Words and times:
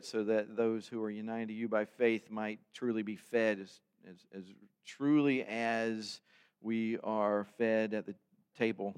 so 0.00 0.24
that 0.24 0.56
those 0.56 0.86
who 0.86 1.02
are 1.02 1.10
united 1.10 1.48
to 1.48 1.54
you 1.54 1.68
by 1.68 1.84
faith 1.84 2.30
might 2.30 2.58
truly 2.72 3.02
be 3.02 3.16
fed 3.16 3.60
as, 3.60 3.80
as, 4.08 4.16
as 4.34 4.44
truly 4.86 5.42
as 5.44 6.20
we 6.60 6.98
are 7.02 7.46
fed 7.58 7.94
at 7.94 8.06
the 8.06 8.14
table, 8.56 8.94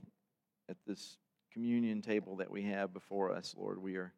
at 0.68 0.76
this 0.86 1.16
communion 1.52 2.02
table 2.02 2.36
that 2.36 2.50
we 2.50 2.62
have 2.62 2.92
before 2.92 3.32
us, 3.32 3.54
Lord. 3.58 3.82
We 3.82 3.96
are 3.96 4.12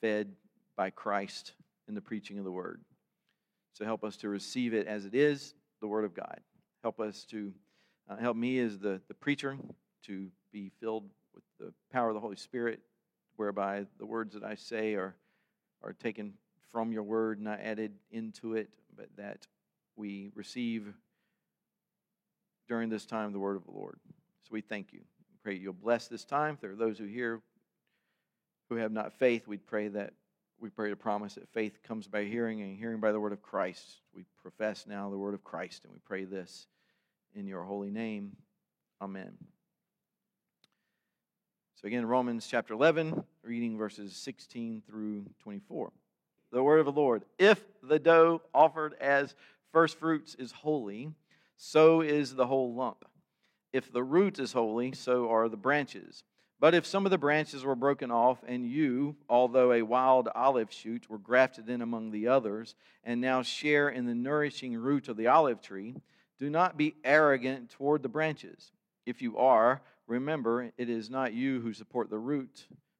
fed 0.00 0.32
by 0.76 0.90
Christ 0.90 1.54
in 1.88 1.94
the 1.94 2.00
preaching 2.00 2.38
of 2.38 2.44
the 2.44 2.52
word. 2.52 2.80
So 3.72 3.84
help 3.84 4.04
us 4.04 4.16
to 4.18 4.28
receive 4.28 4.74
it 4.74 4.86
as 4.86 5.04
it 5.04 5.14
is, 5.14 5.54
the 5.80 5.88
word 5.88 6.04
of 6.04 6.14
God. 6.14 6.40
Help 6.82 7.00
us 7.00 7.24
to 7.30 7.52
uh, 8.08 8.16
help 8.16 8.36
me 8.36 8.58
as 8.60 8.78
the, 8.78 9.00
the 9.08 9.14
preacher 9.14 9.56
to 10.06 10.28
be 10.52 10.70
filled 10.80 11.04
with 11.34 11.44
the 11.60 11.72
power 11.92 12.08
of 12.08 12.14
the 12.14 12.20
Holy 12.20 12.36
Spirit, 12.36 12.80
whereby 13.36 13.86
the 13.98 14.06
words 14.06 14.34
that 14.34 14.44
I 14.44 14.54
say 14.54 14.94
are, 14.94 15.14
are 15.82 15.92
taken 15.92 16.34
from 16.70 16.92
your 16.92 17.02
word, 17.02 17.40
not 17.40 17.60
added 17.60 17.92
into 18.10 18.54
it, 18.54 18.68
but 18.96 19.08
that 19.16 19.46
we 19.96 20.30
receive 20.34 20.92
during 22.68 22.88
this 22.88 23.06
time 23.06 23.32
the 23.32 23.38
word 23.38 23.56
of 23.56 23.64
the 23.64 23.72
Lord. 23.72 23.98
So 24.42 24.50
we 24.50 24.60
thank 24.60 24.92
you. 24.92 25.00
We 25.00 25.36
pray 25.42 25.54
you'll 25.54 25.72
bless 25.72 26.08
this 26.08 26.24
time. 26.24 26.54
If 26.54 26.60
there 26.60 26.72
are 26.72 26.76
those 26.76 26.98
who 26.98 27.06
hear 27.06 27.40
who 28.68 28.76
have 28.76 28.92
not 28.92 29.14
faith, 29.14 29.48
we 29.48 29.56
pray 29.56 29.88
that 29.88 30.12
we 30.60 30.68
pray 30.68 30.90
to 30.90 30.96
promise 30.96 31.34
that 31.34 31.48
faith 31.48 31.82
comes 31.82 32.06
by 32.06 32.24
hearing 32.24 32.60
and 32.60 32.76
hearing 32.76 33.00
by 33.00 33.12
the 33.12 33.20
word 33.20 33.32
of 33.32 33.40
Christ. 33.40 34.02
We 34.14 34.24
profess 34.42 34.86
now 34.86 35.08
the 35.08 35.16
word 35.16 35.34
of 35.34 35.44
Christ 35.44 35.84
and 35.84 35.92
we 35.92 36.00
pray 36.04 36.24
this 36.24 36.66
in 37.34 37.46
your 37.46 37.62
holy 37.62 37.90
name. 37.90 38.36
Amen. 39.00 39.32
So 41.80 41.86
again, 41.86 42.04
Romans 42.06 42.46
chapter 42.50 42.74
11, 42.74 43.22
reading 43.42 43.78
verses 43.78 44.14
16 44.16 44.82
through 44.86 45.24
24. 45.42 45.92
The 46.50 46.62
word 46.62 46.80
of 46.80 46.86
the 46.86 46.92
Lord. 46.92 47.24
If 47.38 47.62
the 47.82 47.98
dough 47.98 48.42
offered 48.54 48.94
as 49.00 49.34
first 49.72 49.98
fruits 49.98 50.34
is 50.34 50.52
holy, 50.52 51.10
so 51.56 52.00
is 52.00 52.34
the 52.34 52.46
whole 52.46 52.74
lump. 52.74 53.04
If 53.72 53.92
the 53.92 54.02
root 54.02 54.38
is 54.38 54.52
holy, 54.52 54.92
so 54.92 55.30
are 55.30 55.48
the 55.48 55.56
branches. 55.56 56.24
But 56.60 56.74
if 56.74 56.86
some 56.86 57.04
of 57.04 57.10
the 57.10 57.18
branches 57.18 57.64
were 57.64 57.76
broken 57.76 58.10
off, 58.10 58.38
and 58.46 58.66
you, 58.66 59.14
although 59.28 59.72
a 59.72 59.82
wild 59.82 60.28
olive 60.34 60.72
shoot, 60.72 61.08
were 61.08 61.18
grafted 61.18 61.68
in 61.68 61.82
among 61.82 62.10
the 62.10 62.28
others, 62.28 62.74
and 63.04 63.20
now 63.20 63.42
share 63.42 63.88
in 63.88 64.06
the 64.06 64.14
nourishing 64.14 64.76
root 64.76 65.08
of 65.08 65.16
the 65.16 65.28
olive 65.28 65.60
tree, 65.60 65.94
do 66.38 66.50
not 66.50 66.76
be 66.76 66.96
arrogant 67.04 67.70
toward 67.70 68.02
the 68.02 68.08
branches. 68.08 68.72
If 69.06 69.22
you 69.22 69.38
are, 69.38 69.82
remember 70.06 70.72
it 70.76 70.88
is 70.88 71.10
not 71.10 71.32
you 71.32 71.60
who 71.60 71.72
support 71.72 72.10
the 72.10 72.18
root, 72.18 72.66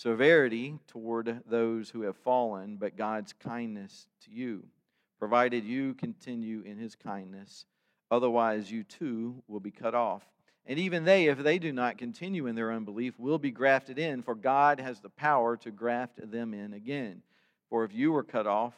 Severity 0.00 0.78
toward 0.86 1.42
those 1.46 1.90
who 1.90 2.00
have 2.00 2.16
fallen, 2.16 2.76
but 2.76 2.96
God's 2.96 3.34
kindness 3.34 4.06
to 4.24 4.30
you, 4.30 4.66
provided 5.18 5.62
you 5.62 5.92
continue 5.92 6.62
in 6.62 6.78
his 6.78 6.96
kindness. 6.96 7.66
Otherwise, 8.10 8.70
you 8.72 8.82
too 8.82 9.42
will 9.46 9.60
be 9.60 9.70
cut 9.70 9.94
off. 9.94 10.22
And 10.64 10.78
even 10.78 11.04
they, 11.04 11.26
if 11.26 11.36
they 11.36 11.58
do 11.58 11.70
not 11.70 11.98
continue 11.98 12.46
in 12.46 12.54
their 12.54 12.72
unbelief, 12.72 13.18
will 13.18 13.36
be 13.36 13.50
grafted 13.50 13.98
in, 13.98 14.22
for 14.22 14.34
God 14.34 14.80
has 14.80 15.00
the 15.00 15.10
power 15.10 15.58
to 15.58 15.70
graft 15.70 16.18
them 16.30 16.54
in 16.54 16.72
again. 16.72 17.20
For 17.68 17.84
if 17.84 17.92
you 17.92 18.10
were 18.10 18.24
cut 18.24 18.46
off 18.46 18.72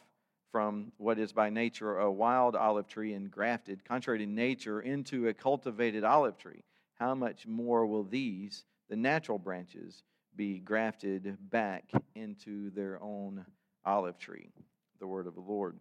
from 0.51 0.91
what 0.97 1.19
is 1.19 1.31
by 1.31 1.49
nature 1.49 1.99
a 1.99 2.11
wild 2.11 2.53
olive 2.53 2.89
tree 2.89 3.13
and 3.13 3.31
grafted, 3.31 3.85
contrary 3.85 4.19
to 4.19 4.25
nature, 4.25 4.81
into 4.81 5.29
a 5.29 5.33
cultivated 5.33 6.03
olive 6.03 6.37
tree, 6.37 6.65
how 6.95 7.15
much 7.15 7.47
more 7.47 7.85
will 7.85 8.03
these, 8.03 8.65
the 8.89 8.97
natural 8.97 9.39
branches, 9.39 10.03
be 10.35 10.59
grafted 10.59 11.37
back 11.49 11.91
into 12.15 12.69
their 12.71 13.01
own 13.01 13.45
olive 13.85 14.17
tree? 14.17 14.49
The 14.99 15.07
word 15.07 15.27
of 15.27 15.35
the 15.35 15.41
Lord. 15.41 15.77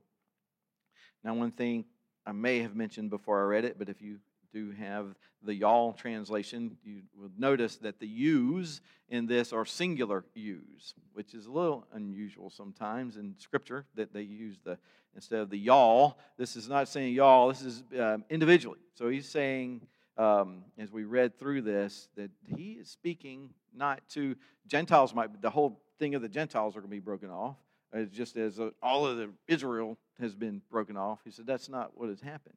Now, 1.24 1.34
one 1.34 1.52
thing 1.52 1.84
I 2.26 2.32
may 2.32 2.60
have 2.60 2.74
mentioned 2.74 3.10
before 3.10 3.40
I 3.40 3.44
read 3.44 3.64
it, 3.64 3.78
but 3.78 3.88
if 3.88 4.02
you 4.02 4.18
do 4.52 4.70
have 4.72 5.14
the 5.42 5.54
y'all 5.54 5.92
translation, 5.92 6.76
you 6.84 7.02
will 7.18 7.30
notice 7.36 7.76
that 7.76 7.98
the 7.98 8.06
yous 8.06 8.80
in 9.08 9.26
this 9.26 9.52
are 9.52 9.64
singular 9.64 10.24
yous, 10.34 10.94
which 11.14 11.34
is 11.34 11.46
a 11.46 11.50
little 11.50 11.86
unusual 11.92 12.50
sometimes 12.50 13.16
in 13.16 13.34
Scripture 13.38 13.86
that 13.94 14.12
they 14.12 14.22
use 14.22 14.58
the 14.64 14.78
instead 15.14 15.40
of 15.40 15.50
the 15.50 15.58
y'all. 15.58 16.18
This 16.38 16.56
is 16.56 16.68
not 16.68 16.88
saying 16.88 17.14
y'all. 17.14 17.48
This 17.48 17.62
is 17.62 17.82
um, 17.98 18.24
individually. 18.30 18.78
So 18.94 19.08
he's 19.08 19.28
saying, 19.28 19.86
um, 20.16 20.64
as 20.78 20.92
we 20.92 21.04
read 21.04 21.38
through 21.38 21.62
this, 21.62 22.08
that 22.16 22.30
he 22.56 22.72
is 22.72 22.88
speaking 22.88 23.50
not 23.74 24.00
to 24.10 24.36
Gentiles. 24.66 25.14
Might 25.14 25.40
the 25.40 25.50
whole 25.50 25.80
thing 25.98 26.14
of 26.14 26.22
the 26.22 26.28
Gentiles 26.28 26.76
are 26.76 26.80
going 26.80 26.90
to 26.90 26.96
be 26.96 27.00
broken 27.00 27.30
off, 27.30 27.56
as 27.92 28.10
just 28.10 28.36
as 28.36 28.60
uh, 28.60 28.70
all 28.82 29.06
of 29.06 29.16
the 29.16 29.30
Israel 29.48 29.96
has 30.20 30.34
been 30.34 30.62
broken 30.70 30.96
off. 30.96 31.20
He 31.24 31.30
said 31.30 31.46
that's 31.46 31.68
not 31.68 31.92
what 31.94 32.08
has 32.08 32.20
happened. 32.20 32.56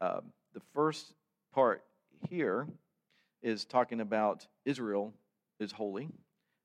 Um, 0.00 0.32
the 0.54 0.62
first 0.74 1.14
part 1.54 1.84
here 2.28 2.66
is 3.42 3.64
talking 3.64 4.00
about 4.00 4.46
Israel 4.64 5.12
is 5.58 5.72
holy 5.72 6.08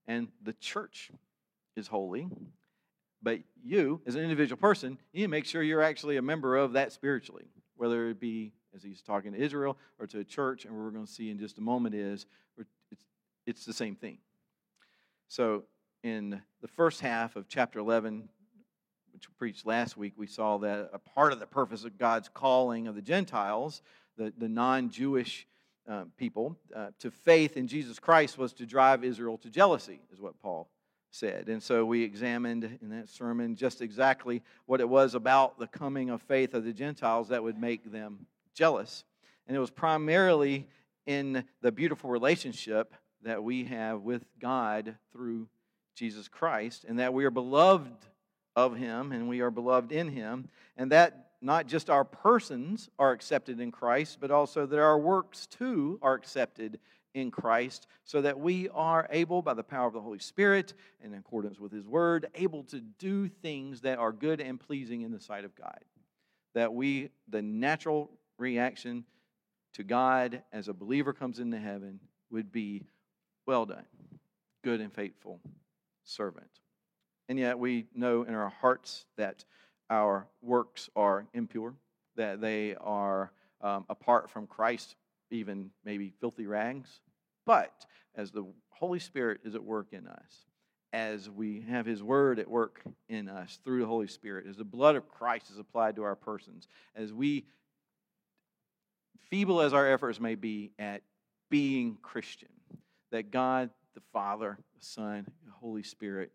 and 0.07 0.27
the 0.43 0.53
church 0.53 1.11
is 1.75 1.87
holy. 1.87 2.27
But 3.21 3.39
you, 3.63 4.01
as 4.05 4.15
an 4.15 4.21
individual 4.21 4.59
person, 4.59 4.97
you 5.11 5.19
need 5.19 5.25
to 5.25 5.29
make 5.29 5.45
sure 5.45 5.63
you're 5.63 5.81
actually 5.81 6.17
a 6.17 6.21
member 6.21 6.55
of 6.55 6.73
that 6.73 6.91
spiritually, 6.93 7.45
whether 7.75 8.09
it 8.09 8.19
be 8.19 8.53
as 8.77 8.83
he's 8.83 9.01
talking 9.01 9.33
to 9.33 9.39
Israel 9.39 9.77
or 9.99 10.07
to 10.07 10.19
a 10.19 10.23
church, 10.23 10.63
and 10.63 10.73
we're 10.73 10.91
going 10.91 11.05
to 11.05 11.11
see 11.11 11.29
in 11.29 11.39
just 11.39 11.57
a 11.57 11.61
moment 11.61 11.95
is 11.95 12.25
it's, 12.91 13.03
it's 13.45 13.65
the 13.65 13.73
same 13.73 13.95
thing. 13.95 14.19
So 15.27 15.63
in 16.03 16.41
the 16.61 16.67
first 16.67 17.01
half 17.01 17.35
of 17.35 17.49
chapter 17.49 17.79
11, 17.79 18.29
which 19.11 19.27
we 19.27 19.33
preached 19.37 19.65
last 19.65 19.97
week, 19.97 20.13
we 20.15 20.27
saw 20.27 20.57
that 20.59 20.91
a 20.93 20.99
part 20.99 21.33
of 21.33 21.39
the 21.39 21.47
purpose 21.47 21.83
of 21.83 21.97
God's 21.97 22.29
calling 22.29 22.87
of 22.87 22.95
the 22.95 23.01
Gentiles, 23.01 23.81
the, 24.15 24.31
the 24.37 24.47
non 24.47 24.89
Jewish 24.89 25.47
uh, 25.89 26.03
people, 26.17 26.55
uh, 26.75 26.91
to 26.99 27.11
faith 27.11 27.57
in 27.57 27.67
Jesus 27.67 27.99
Christ 27.99 28.37
was 28.37 28.53
to 28.53 28.65
drive 28.65 29.03
Israel 29.03 29.37
to 29.39 29.49
jealousy, 29.49 29.99
is 30.13 30.21
what 30.21 30.39
Paul 30.39 30.69
said. 31.09 31.47
And 31.47 31.63
so 31.63 31.85
we 31.85 32.03
examined 32.03 32.77
in 32.81 32.89
that 32.89 33.09
sermon 33.09 33.55
just 33.55 33.81
exactly 33.81 34.43
what 34.65 34.81
it 34.81 34.87
was 34.87 35.15
about 35.15 35.57
the 35.57 35.67
coming 35.67 36.09
of 36.09 36.21
faith 36.21 36.53
of 36.53 36.63
the 36.63 36.73
Gentiles 36.73 37.29
that 37.29 37.41
would 37.41 37.57
make 37.57 37.91
them 37.91 38.27
jealous. 38.57 39.05
And 39.47 39.55
it 39.55 39.59
was 39.59 39.69
primarily 39.69 40.67
in 41.05 41.45
the 41.61 41.71
beautiful 41.71 42.09
relationship 42.09 42.93
that 43.23 43.43
we 43.43 43.65
have 43.65 44.01
with 44.01 44.25
God 44.39 44.95
through 45.13 45.47
Jesus 45.95 46.27
Christ, 46.27 46.83
and 46.87 46.99
that 46.99 47.13
we 47.13 47.25
are 47.25 47.31
beloved 47.31 48.05
of 48.55 48.75
him 48.75 49.11
and 49.11 49.29
we 49.29 49.41
are 49.41 49.51
beloved 49.51 49.91
in 49.91 50.09
him. 50.09 50.49
And 50.75 50.91
that 50.91 51.27
not 51.41 51.67
just 51.67 51.89
our 51.89 52.03
persons 52.03 52.89
are 52.97 53.11
accepted 53.11 53.59
in 53.59 53.71
Christ, 53.71 54.17
but 54.19 54.31
also 54.31 54.65
that 54.65 54.79
our 54.79 54.97
works 54.97 55.47
too 55.47 55.99
are 56.01 56.15
accepted 56.15 56.79
in 57.13 57.31
Christ, 57.31 57.87
so 58.05 58.21
that 58.21 58.39
we 58.39 58.69
are 58.69 59.07
able, 59.09 59.41
by 59.41 59.55
the 59.55 59.63
power 59.63 59.87
of 59.87 59.93
the 59.93 60.01
Holy 60.01 60.19
Spirit, 60.19 60.73
in 61.03 61.15
accordance 61.15 61.59
with 61.59 61.71
His 61.71 61.87
Word, 61.87 62.27
able 62.35 62.63
to 62.65 62.79
do 62.79 63.27
things 63.27 63.81
that 63.81 63.97
are 63.97 64.11
good 64.11 64.39
and 64.39 64.59
pleasing 64.59 65.01
in 65.01 65.11
the 65.11 65.19
sight 65.19 65.43
of 65.43 65.55
God. 65.55 65.79
That 66.53 66.73
we, 66.73 67.09
the 67.27 67.41
natural 67.41 68.11
reaction 68.37 69.05
to 69.73 69.83
God 69.83 70.43
as 70.51 70.67
a 70.67 70.73
believer 70.73 71.13
comes 71.13 71.39
into 71.39 71.59
heaven, 71.59 71.99
would 72.31 72.51
be, 72.51 72.83
well 73.45 73.65
done, 73.65 73.85
good 74.63 74.81
and 74.81 74.93
faithful 74.93 75.39
servant. 76.03 76.49
And 77.29 77.37
yet 77.37 77.59
we 77.59 77.87
know 77.93 78.23
in 78.23 78.33
our 78.33 78.49
hearts 78.49 79.05
that 79.17 79.43
our 79.89 80.27
works 80.41 80.89
are 80.95 81.25
impure, 81.33 81.73
that 82.15 82.41
they 82.41 82.75
are 82.75 83.31
um, 83.61 83.85
apart 83.89 84.29
from 84.29 84.47
Christ, 84.47 84.95
even 85.31 85.71
maybe 85.83 86.13
filthy 86.19 86.47
rags. 86.47 86.99
But 87.45 87.85
as 88.15 88.31
the 88.31 88.45
Holy 88.69 88.99
Spirit 88.99 89.41
is 89.43 89.55
at 89.55 89.63
work 89.63 89.87
in 89.91 90.07
us, 90.07 90.45
as 90.93 91.29
we 91.29 91.61
have 91.69 91.85
His 91.85 92.01
Word 92.01 92.39
at 92.39 92.49
work 92.49 92.81
in 93.09 93.29
us 93.29 93.59
through 93.63 93.81
the 93.81 93.87
Holy 93.87 94.07
Spirit, 94.07 94.45
as 94.49 94.57
the 94.57 94.63
blood 94.63 94.95
of 94.95 95.09
Christ 95.09 95.51
is 95.51 95.59
applied 95.59 95.95
to 95.97 96.03
our 96.03 96.15
persons, 96.15 96.67
as 96.95 97.13
we, 97.13 97.45
feeble 99.29 99.61
as 99.61 99.73
our 99.73 99.87
efforts 99.87 100.19
may 100.19 100.35
be 100.35 100.71
at 100.79 101.01
being 101.49 101.97
Christian, 102.01 102.49
that 103.11 103.31
God, 103.31 103.69
the 103.93 104.01
Father, 104.13 104.57
the 104.77 104.85
Son, 104.85 105.25
the 105.45 105.51
Holy 105.51 105.83
Spirit, 105.83 106.31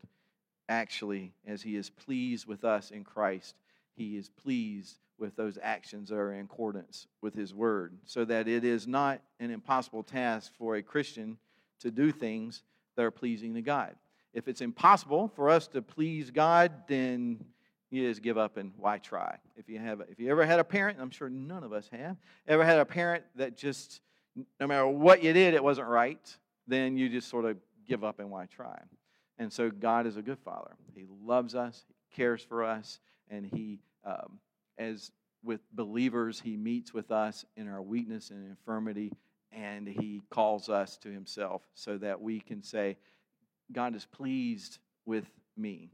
actually, 0.69 1.33
as 1.47 1.63
he 1.63 1.77
is 1.77 1.91
pleased 1.91 2.47
with 2.47 2.65
us 2.65 2.91
in 2.91 3.05
Christ, 3.05 3.57
he 3.95 4.17
is 4.17 4.29
pleased 4.29 4.99
with 5.19 5.37
those 5.37 5.59
actions 5.63 6.09
that 6.09 6.17
are 6.17 6.33
in 6.33 6.45
accordance 6.45 7.07
with 7.21 7.35
his 7.35 7.55
word, 7.55 7.97
so 8.05 8.25
that 8.25 8.49
it 8.49 8.65
is 8.65 8.87
not 8.87 9.21
an 9.39 9.51
impossible 9.51 10.03
task 10.03 10.53
for 10.59 10.77
a 10.77 10.83
Christian 10.83 11.37
to 11.81 11.91
do 11.91 12.11
things 12.11 12.63
that 12.97 13.05
are 13.05 13.11
pleasing 13.11 13.55
to 13.55 13.63
God. 13.63 13.95
If 14.35 14.49
it's 14.49 14.63
impossible 14.63 15.29
for 15.37 15.51
us 15.51 15.67
to 15.69 15.83
please 15.83 16.31
God, 16.31 16.73
then 16.89 17.45
you 17.93 18.09
just 18.09 18.23
give 18.23 18.39
up 18.39 18.57
and 18.57 18.73
why 18.77 18.99
try? 18.99 19.37
If 19.57 19.69
you 19.69 19.79
have, 19.79 20.01
if 20.11 20.19
you 20.19 20.31
ever 20.31 20.47
had 20.47 20.59
a 20.59 20.65
parent, 20.65 20.99
I'm 21.01 21.11
sure 21.11 21.29
none 21.29 21.63
of 21.63 21.73
us 21.73 21.89
have, 21.93 22.17
ever 22.49 22.65
had 22.65 22.79
a 22.79 22.85
parent 22.85 23.25
that 23.37 23.57
just, 23.57 24.01
no 24.59 24.67
matter 24.67 24.87
what 24.87 25.23
you 25.23 25.33
did, 25.33 25.55
it 25.55 25.63
wasn't 25.63 25.89
right, 25.89 26.37
then 26.67 26.97
you 26.97 27.09
just 27.09 27.29
sort 27.29 27.45
of 27.45 27.57
give 27.87 28.03
up 28.03 28.19
and 28.19 28.31
why 28.31 28.47
try? 28.47 28.79
And 29.39 29.53
so 29.53 29.71
God 29.71 30.07
is 30.07 30.17
a 30.17 30.23
good 30.23 30.39
father. 30.39 30.73
He 30.95 31.05
loves 31.25 31.55
us, 31.55 31.85
he 31.89 32.17
cares 32.17 32.43
for 32.43 32.65
us, 32.65 33.01
and 33.29 33.47
he, 33.47 33.81
um, 34.05 34.39
as 34.79 35.11
with 35.45 35.61
believers, 35.73 36.41
he 36.41 36.57
meets 36.57 36.95
with 36.95 37.11
us 37.11 37.45
in 37.57 37.69
our 37.69 37.83
weakness 37.83 38.31
and 38.31 38.49
infirmity, 38.49 39.13
and 39.51 39.87
he 39.87 40.23
calls 40.31 40.69
us 40.69 40.97
to 40.99 41.11
himself 41.11 41.63
so 41.75 41.99
that 41.99 42.21
we 42.21 42.41
can 42.41 42.63
say, 42.63 42.97
God 43.73 43.95
is 43.95 44.07
pleased 44.07 44.79
with 45.05 45.27
me. 45.57 45.91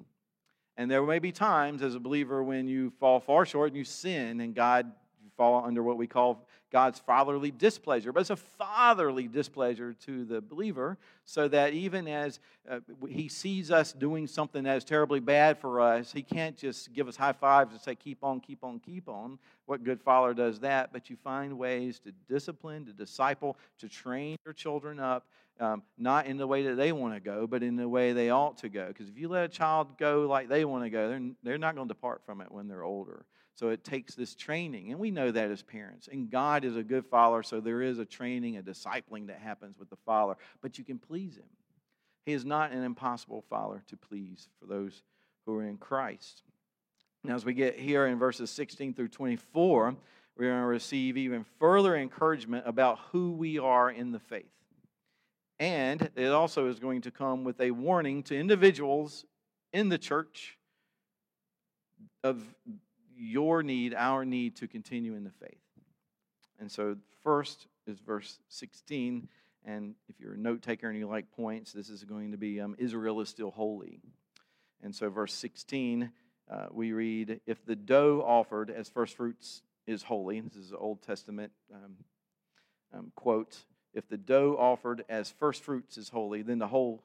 And 0.78 0.88
there 0.88 1.02
may 1.02 1.18
be 1.18 1.32
times 1.32 1.82
as 1.82 1.96
a 1.96 2.00
believer 2.00 2.40
when 2.40 2.68
you 2.68 2.92
fall 3.00 3.18
far 3.18 3.44
short 3.44 3.70
and 3.70 3.76
you 3.76 3.82
sin, 3.82 4.40
and 4.40 4.54
God, 4.54 4.92
fall 5.38 5.64
under 5.64 5.82
what 5.82 5.96
we 5.96 6.06
call 6.06 6.46
God's 6.70 6.98
fatherly 6.98 7.50
displeasure. 7.50 8.12
But 8.12 8.20
it's 8.20 8.30
a 8.30 8.36
fatherly 8.36 9.26
displeasure 9.26 9.94
to 10.04 10.26
the 10.26 10.42
believer, 10.42 10.98
so 11.24 11.48
that 11.48 11.72
even 11.72 12.06
as 12.06 12.40
uh, 12.70 12.80
He 13.08 13.28
sees 13.28 13.70
us 13.70 13.94
doing 13.94 14.26
something 14.26 14.64
that 14.64 14.76
is 14.76 14.84
terribly 14.84 15.20
bad 15.20 15.56
for 15.58 15.80
us, 15.80 16.12
He 16.12 16.22
can't 16.22 16.58
just 16.58 16.92
give 16.92 17.08
us 17.08 17.16
high 17.16 17.32
fives 17.32 17.72
and 17.72 17.80
say, 17.80 17.94
Keep 17.94 18.22
on, 18.22 18.40
keep 18.40 18.62
on, 18.62 18.80
keep 18.80 19.08
on. 19.08 19.38
What 19.64 19.82
good 19.82 20.02
father 20.02 20.34
does 20.34 20.60
that? 20.60 20.92
But 20.92 21.08
you 21.08 21.16
find 21.16 21.56
ways 21.56 21.98
to 22.00 22.12
discipline, 22.28 22.84
to 22.84 22.92
disciple, 22.92 23.56
to 23.78 23.88
train 23.88 24.36
your 24.44 24.52
children 24.52 25.00
up 25.00 25.24
um, 25.60 25.82
not 25.96 26.26
in 26.26 26.36
the 26.36 26.46
way 26.46 26.62
that 26.64 26.76
they 26.76 26.92
want 26.92 27.14
to 27.14 27.20
go, 27.20 27.46
but 27.46 27.62
in 27.62 27.76
the 27.76 27.88
way 27.88 28.12
they 28.12 28.30
ought 28.30 28.58
to 28.58 28.68
go. 28.68 28.88
Because 28.88 29.08
if 29.08 29.18
you 29.18 29.28
let 29.28 29.44
a 29.44 29.48
child 29.48 29.98
go 29.98 30.26
like 30.28 30.48
they 30.48 30.64
want 30.64 30.84
to 30.84 30.90
go, 30.90 31.08
they're, 31.08 31.30
they're 31.42 31.58
not 31.58 31.74
going 31.74 31.88
to 31.88 31.94
depart 31.94 32.22
from 32.24 32.40
it 32.40 32.50
when 32.50 32.68
they're 32.68 32.84
older. 32.84 33.24
So 33.58 33.70
it 33.70 33.82
takes 33.82 34.14
this 34.14 34.36
training, 34.36 34.92
and 34.92 35.00
we 35.00 35.10
know 35.10 35.32
that 35.32 35.50
as 35.50 35.64
parents. 35.64 36.08
And 36.12 36.30
God 36.30 36.64
is 36.64 36.76
a 36.76 36.82
good 36.84 37.04
father, 37.04 37.42
so 37.42 37.58
there 37.58 37.82
is 37.82 37.98
a 37.98 38.04
training, 38.04 38.56
a 38.56 38.62
discipling 38.62 39.26
that 39.26 39.40
happens 39.40 39.76
with 39.80 39.90
the 39.90 39.96
father, 40.06 40.36
but 40.62 40.78
you 40.78 40.84
can 40.84 41.00
please 41.00 41.34
him. 41.34 41.48
He 42.24 42.34
is 42.34 42.44
not 42.44 42.70
an 42.70 42.84
impossible 42.84 43.42
father 43.50 43.82
to 43.88 43.96
please 43.96 44.48
for 44.60 44.66
those 44.66 45.02
who 45.44 45.56
are 45.56 45.64
in 45.64 45.76
Christ. 45.76 46.44
Now, 47.24 47.34
as 47.34 47.44
we 47.44 47.52
get 47.52 47.76
here 47.76 48.06
in 48.06 48.16
verses 48.16 48.48
16 48.52 48.94
through 48.94 49.08
24, 49.08 49.96
we're 50.36 50.50
going 50.50 50.60
to 50.60 50.66
receive 50.66 51.16
even 51.16 51.44
further 51.58 51.96
encouragement 51.96 52.62
about 52.64 53.00
who 53.10 53.32
we 53.32 53.58
are 53.58 53.90
in 53.90 54.12
the 54.12 54.20
faith. 54.20 54.44
And 55.58 56.10
it 56.14 56.28
also 56.28 56.68
is 56.68 56.78
going 56.78 57.00
to 57.00 57.10
come 57.10 57.42
with 57.42 57.60
a 57.60 57.72
warning 57.72 58.22
to 58.24 58.38
individuals 58.38 59.24
in 59.72 59.88
the 59.88 59.98
church 59.98 60.56
of 62.22 62.44
your 63.18 63.62
need, 63.62 63.94
our 63.94 64.24
need 64.24 64.56
to 64.56 64.68
continue 64.68 65.14
in 65.14 65.24
the 65.24 65.30
faith. 65.30 65.58
And 66.60 66.70
so, 66.70 66.96
first 67.22 67.66
is 67.86 67.98
verse 68.00 68.38
16. 68.48 69.28
And 69.64 69.94
if 70.08 70.18
you're 70.20 70.34
a 70.34 70.38
note 70.38 70.62
taker 70.62 70.88
and 70.88 70.98
you 70.98 71.06
like 71.06 71.30
points, 71.32 71.72
this 71.72 71.90
is 71.90 72.04
going 72.04 72.30
to 72.32 72.38
be 72.38 72.60
um, 72.60 72.74
Israel 72.78 73.20
is 73.20 73.28
still 73.28 73.50
holy. 73.50 74.00
And 74.82 74.94
so, 74.94 75.10
verse 75.10 75.34
16, 75.34 76.10
uh, 76.50 76.66
we 76.70 76.92
read, 76.92 77.40
If 77.46 77.64
the 77.64 77.76
dough 77.76 78.24
offered 78.26 78.70
as 78.70 78.88
first 78.88 79.16
fruits 79.16 79.62
is 79.86 80.02
holy, 80.02 80.40
this 80.40 80.56
is 80.56 80.70
an 80.70 80.78
Old 80.80 81.02
Testament 81.02 81.52
um, 81.72 81.96
um, 82.94 83.12
quote, 83.14 83.64
if 83.94 84.08
the 84.08 84.16
dough 84.16 84.56
offered 84.58 85.04
as 85.08 85.30
first 85.30 85.62
fruits 85.62 85.96
is 85.96 86.08
holy, 86.08 86.42
then 86.42 86.58
the 86.58 86.68
whole, 86.68 87.02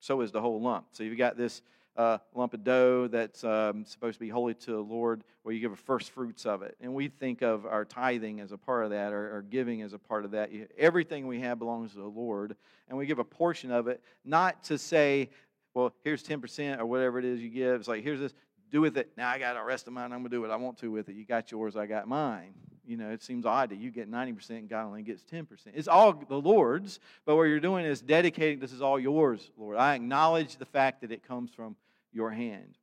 so 0.00 0.20
is 0.20 0.32
the 0.32 0.40
whole 0.40 0.60
lump. 0.60 0.86
So 0.92 1.04
you've 1.04 1.18
got 1.18 1.36
this 1.36 1.62
uh, 1.96 2.18
lump 2.34 2.54
of 2.54 2.64
dough 2.64 3.08
that's 3.08 3.44
um, 3.44 3.84
supposed 3.84 4.14
to 4.14 4.20
be 4.20 4.28
holy 4.28 4.54
to 4.54 4.72
the 4.72 4.80
Lord, 4.80 5.24
where 5.42 5.54
you 5.54 5.60
give 5.60 5.72
a 5.72 5.76
first 5.76 6.10
fruits 6.10 6.46
of 6.46 6.62
it. 6.62 6.76
And 6.80 6.94
we 6.94 7.08
think 7.08 7.42
of 7.42 7.66
our 7.66 7.84
tithing 7.84 8.40
as 8.40 8.52
a 8.52 8.58
part 8.58 8.84
of 8.84 8.90
that, 8.90 9.12
or, 9.12 9.36
or 9.36 9.42
giving 9.42 9.82
as 9.82 9.92
a 9.92 9.98
part 9.98 10.24
of 10.24 10.30
that. 10.32 10.50
Everything 10.78 11.26
we 11.26 11.40
have 11.40 11.58
belongs 11.58 11.92
to 11.92 11.98
the 11.98 12.04
Lord, 12.04 12.56
and 12.88 12.96
we 12.96 13.06
give 13.06 13.18
a 13.18 13.24
portion 13.24 13.70
of 13.70 13.88
it, 13.88 14.02
not 14.24 14.62
to 14.64 14.78
say, 14.78 15.30
well, 15.74 15.92
here's 16.04 16.22
10% 16.22 16.78
or 16.78 16.86
whatever 16.86 17.18
it 17.18 17.24
is 17.24 17.40
you 17.40 17.48
give. 17.48 17.80
It's 17.80 17.88
like, 17.88 18.04
here's 18.04 18.20
this, 18.20 18.34
do 18.72 18.80
with 18.80 18.96
it. 18.96 19.12
Now 19.16 19.28
I 19.28 19.38
got 19.38 19.54
the 19.54 19.62
rest 19.62 19.86
of 19.86 19.92
mine. 19.92 20.06
I'm 20.06 20.20
going 20.20 20.24
to 20.24 20.28
do 20.30 20.40
what 20.40 20.50
I 20.50 20.56
want 20.56 20.78
to 20.78 20.90
with 20.90 21.08
it. 21.08 21.14
You 21.14 21.24
got 21.24 21.52
yours, 21.52 21.76
I 21.76 21.86
got 21.86 22.08
mine. 22.08 22.54
You 22.84 22.96
know, 22.96 23.10
it 23.10 23.22
seems 23.22 23.46
odd 23.46 23.70
that 23.70 23.78
you 23.78 23.92
get 23.92 24.10
90% 24.10 24.50
and 24.50 24.68
God 24.68 24.86
only 24.86 25.02
gets 25.02 25.22
10%. 25.22 25.46
It's 25.72 25.86
all 25.86 26.12
the 26.12 26.40
Lord's, 26.40 26.98
but 27.24 27.36
what 27.36 27.44
you're 27.44 27.60
doing 27.60 27.84
is 27.84 28.00
dedicating 28.00 28.58
this 28.58 28.72
is 28.72 28.82
all 28.82 28.98
yours, 28.98 29.52
Lord. 29.56 29.76
I 29.76 29.94
acknowledge 29.94 30.56
the 30.56 30.64
fact 30.64 31.02
that 31.02 31.12
it 31.12 31.22
comes 31.22 31.52
from 31.52 31.76
your 32.12 32.30
hand. 32.30 32.78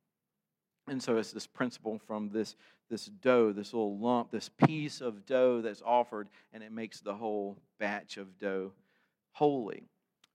And 0.88 1.02
so 1.02 1.18
it's 1.18 1.32
this 1.32 1.46
principle 1.46 2.00
from 2.06 2.30
this, 2.30 2.56
this 2.88 3.06
dough, 3.06 3.52
this 3.52 3.74
little 3.74 3.98
lump, 3.98 4.30
this 4.30 4.48
piece 4.48 5.00
of 5.00 5.26
dough 5.26 5.60
that's 5.60 5.82
offered, 5.84 6.28
and 6.52 6.62
it 6.62 6.72
makes 6.72 7.00
the 7.00 7.14
whole 7.14 7.58
batch 7.78 8.16
of 8.16 8.38
dough 8.38 8.72
holy. 9.32 9.84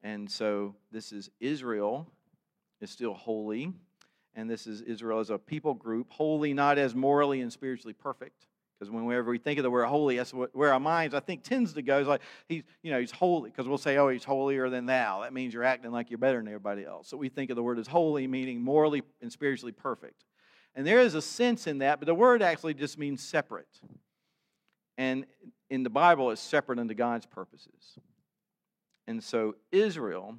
And 0.04 0.30
so 0.30 0.76
this 0.92 1.12
is 1.12 1.30
Israel 1.40 2.08
is 2.82 2.92
still 2.92 3.14
holy, 3.14 3.74
and 4.36 4.50
this 4.50 4.68
is 4.68 4.82
Israel 4.82 5.20
as 5.20 5.30
a 5.30 5.38
people 5.38 5.74
group, 5.74 6.12
holy 6.12 6.54
not 6.54 6.78
as 6.78 6.94
morally 6.94 7.42
and 7.42 7.52
spiritually 7.52 7.94
perfect, 7.94 8.48
because 8.78 8.92
whenever 8.92 9.32
we 9.32 9.38
think 9.38 9.58
of 9.58 9.64
the 9.64 9.72
word 9.72 9.86
holy, 9.86 10.18
that's 10.18 10.32
where 10.32 10.74
our 10.74 10.80
minds, 10.80 11.16
I 11.16 11.22
think, 11.22 11.44
tends 11.44 11.74
to 11.74 11.82
go. 11.82 12.00
Is 12.00 12.08
like 12.08 12.22
he's, 12.50 12.64
you 12.84 12.92
know, 12.92 13.00
he's 13.00 13.12
holy. 13.12 13.50
Because 13.50 13.70
we'll 13.70 13.78
say, 13.78 13.98
oh, 13.98 14.10
he's 14.10 14.26
holier 14.26 14.70
than 14.70 14.86
thou. 14.86 15.22
That 15.22 15.32
means 15.32 15.54
you're 15.54 15.64
acting 15.64 15.92
like 15.92 16.10
you're 16.10 16.18
better 16.18 16.40
than 16.40 16.48
everybody 16.48 16.84
else. 16.84 17.08
So 17.08 17.16
we 17.16 17.30
think 17.30 17.50
of 17.50 17.56
the 17.56 17.64
word 17.64 17.80
as 17.80 17.88
holy, 17.88 18.28
meaning 18.28 18.62
morally 18.62 19.02
and 19.22 19.32
spiritually 19.32 19.72
perfect. 19.72 20.26
And 20.76 20.86
there 20.86 21.00
is 21.00 21.16
a 21.16 21.22
sense 21.22 21.68
in 21.68 21.78
that, 21.78 22.00
but 22.00 22.06
the 22.06 22.14
word 22.14 22.42
actually 22.42 22.74
just 22.74 22.98
means 22.98 23.24
separate. 23.24 23.80
And 24.98 25.26
in 25.70 25.84
the 25.84 25.90
Bible, 25.90 26.32
it's 26.32 26.42
separate 26.42 26.78
unto 26.78 26.94
God's 26.94 27.26
purposes. 27.26 27.98
And 29.08 29.24
so 29.24 29.56
Israel 29.72 30.36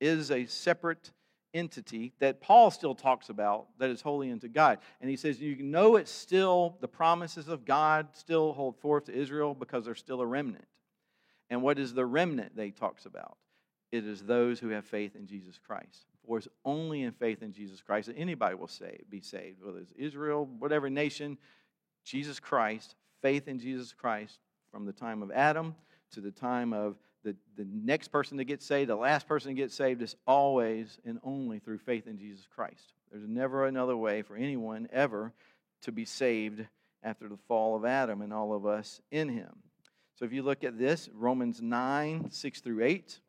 is 0.00 0.32
a 0.32 0.46
separate 0.46 1.12
entity 1.54 2.12
that 2.18 2.40
Paul 2.40 2.70
still 2.70 2.94
talks 2.94 3.28
about 3.28 3.66
that 3.78 3.90
is 3.90 4.00
holy 4.00 4.30
unto 4.30 4.48
God. 4.48 4.78
And 5.00 5.08
he 5.08 5.16
says, 5.16 5.40
You 5.40 5.62
know 5.62 5.96
it's 5.96 6.10
still 6.10 6.76
the 6.80 6.88
promises 6.88 7.48
of 7.48 7.64
God 7.64 8.08
still 8.12 8.52
hold 8.52 8.76
forth 8.78 9.04
to 9.06 9.14
Israel 9.14 9.54
because 9.54 9.84
there's 9.84 9.98
still 9.98 10.20
a 10.20 10.26
remnant. 10.26 10.66
And 11.50 11.62
what 11.62 11.78
is 11.78 11.94
the 11.94 12.04
remnant 12.06 12.56
they 12.56 12.70
talks 12.70 13.06
about? 13.06 13.36
It 13.92 14.06
is 14.06 14.22
those 14.22 14.58
who 14.58 14.70
have 14.70 14.84
faith 14.84 15.14
in 15.14 15.26
Jesus 15.26 15.58
Christ. 15.64 16.06
For 16.26 16.38
it's 16.38 16.48
only 16.64 17.02
in 17.02 17.12
faith 17.12 17.42
in 17.42 17.52
Jesus 17.52 17.80
Christ 17.80 18.08
that 18.08 18.18
anybody 18.18 18.56
will 18.56 18.66
save, 18.66 19.04
be 19.08 19.20
saved, 19.20 19.62
whether 19.62 19.78
it's 19.78 19.92
Israel, 19.92 20.48
whatever 20.58 20.90
nation, 20.90 21.38
Jesus 22.04 22.40
Christ, 22.40 22.96
faith 23.22 23.46
in 23.46 23.58
Jesus 23.58 23.92
Christ 23.92 24.40
from 24.72 24.86
the 24.86 24.92
time 24.92 25.22
of 25.22 25.30
Adam 25.30 25.74
to 26.12 26.20
the 26.20 26.32
time 26.32 26.72
of 26.72 26.96
the, 27.26 27.34
the 27.56 27.66
next 27.68 28.08
person 28.08 28.38
to 28.38 28.44
get 28.44 28.62
saved, 28.62 28.88
the 28.88 28.94
last 28.94 29.26
person 29.26 29.48
to 29.48 29.54
get 29.54 29.72
saved 29.72 30.00
is 30.00 30.14
always 30.28 31.00
and 31.04 31.18
only 31.24 31.58
through 31.58 31.78
faith 31.78 32.06
in 32.06 32.18
Jesus 32.18 32.46
Christ. 32.54 32.92
There's 33.10 33.26
never 33.26 33.66
another 33.66 33.96
way 33.96 34.22
for 34.22 34.36
anyone 34.36 34.88
ever 34.92 35.32
to 35.82 35.92
be 35.92 36.04
saved 36.04 36.64
after 37.02 37.28
the 37.28 37.36
fall 37.48 37.74
of 37.74 37.84
Adam 37.84 38.22
and 38.22 38.32
all 38.32 38.54
of 38.54 38.64
us 38.64 39.00
in 39.10 39.28
him. 39.28 39.56
So 40.14 40.24
if 40.24 40.32
you 40.32 40.44
look 40.44 40.62
at 40.62 40.78
this, 40.78 41.08
Romans 41.12 41.60
9, 41.60 42.30
6 42.30 42.60
through 42.60 42.84
8, 42.84 43.20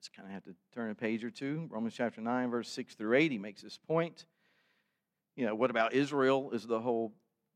just 0.00 0.12
kind 0.16 0.28
of 0.28 0.32
have 0.32 0.44
to 0.44 0.54
turn 0.72 0.90
a 0.90 0.94
page 0.94 1.24
or 1.24 1.30
two. 1.30 1.66
Romans 1.68 1.94
chapter 1.96 2.20
9, 2.20 2.48
verse 2.48 2.68
6 2.68 2.94
through 2.94 3.16
8, 3.16 3.32
he 3.32 3.38
makes 3.38 3.60
this 3.60 3.76
point. 3.76 4.24
You 5.34 5.46
know, 5.46 5.56
what 5.56 5.70
about 5.70 5.94
Israel 5.94 6.52
is 6.52 6.64
the 6.64 6.80
whole 6.80 7.12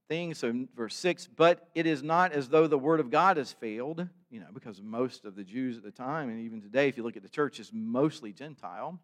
thing. 0.08 0.34
So, 0.34 0.66
verse 0.76 0.96
6 0.96 1.28
But 1.28 1.68
it 1.74 1.86
is 1.86 2.02
not 2.02 2.32
as 2.32 2.48
though 2.48 2.66
the 2.66 2.78
word 2.78 3.00
of 3.00 3.10
God 3.10 3.36
has 3.36 3.52
failed, 3.52 4.08
you 4.34 4.40
know, 4.40 4.48
because 4.52 4.82
most 4.82 5.24
of 5.24 5.36
the 5.36 5.44
Jews 5.44 5.76
at 5.76 5.84
the 5.84 5.92
time, 5.92 6.28
and 6.28 6.40
even 6.40 6.60
today, 6.60 6.88
if 6.88 6.96
you 6.96 7.04
look 7.04 7.16
at 7.16 7.22
the 7.22 7.28
church, 7.28 7.60
is 7.60 7.70
mostly 7.72 8.32
Gentile. 8.32 8.98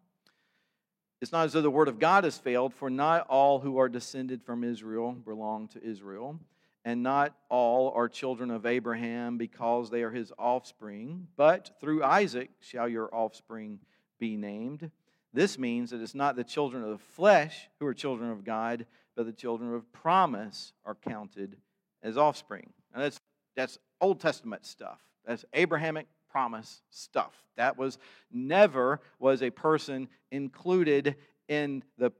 It's 1.21 1.31
not 1.31 1.45
as 1.45 1.53
though 1.53 1.61
the 1.61 1.71
word 1.71 1.87
of 1.87 1.99
God 1.99 2.25
has 2.25 2.37
failed, 2.37 2.73
for 2.73 2.89
not 2.89 3.27
all 3.29 3.59
who 3.59 3.77
are 3.77 3.87
descended 3.87 4.43
from 4.43 4.65
Israel 4.65 5.13
belong 5.13 5.69
to 5.69 5.81
Israel, 5.81 6.37
and 6.83 7.01
not 7.01 7.33
all 7.47 7.93
are 7.95 8.09
children 8.09 8.51
of 8.51 8.65
Abraham 8.65 9.37
because 9.37 9.89
they 9.89 10.03
are 10.03 10.11
his 10.11 10.33
offspring, 10.37 11.27
but 11.37 11.77
through 11.79 12.03
Isaac 12.03 12.49
shall 12.59 12.89
your 12.89 13.09
offspring 13.15 13.79
be 14.19 14.35
named. 14.35 14.91
This 15.31 15.57
means 15.57 15.91
that 15.91 16.01
it's 16.01 16.13
not 16.13 16.35
the 16.35 16.43
children 16.43 16.83
of 16.83 16.89
the 16.89 16.97
flesh 16.97 17.69
who 17.79 17.85
are 17.85 17.93
children 17.93 18.31
of 18.31 18.43
God, 18.43 18.85
but 19.15 19.25
the 19.25 19.31
children 19.31 19.73
of 19.73 19.89
promise 19.93 20.73
are 20.83 20.95
counted 20.95 21.55
as 22.03 22.17
offspring. 22.17 22.69
Now 22.93 23.03
that's 23.03 23.17
that's 23.55 23.77
Old 24.01 24.19
Testament 24.19 24.65
stuff. 24.65 24.99
That's 25.25 25.45
Abrahamic 25.53 26.07
promise 26.29 26.81
stuff. 26.89 27.33
That 27.57 27.77
was 27.77 27.97
never 28.31 29.01
was 29.19 29.41
a 29.41 29.49
person 29.49 30.07
included 30.31 31.15
in 31.47 31.83
the 31.97 32.11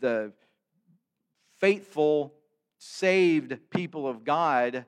the 0.00 0.32
faithful 1.58 2.34
saved 2.78 3.58
people 3.70 4.08
of 4.08 4.24
God 4.24 4.86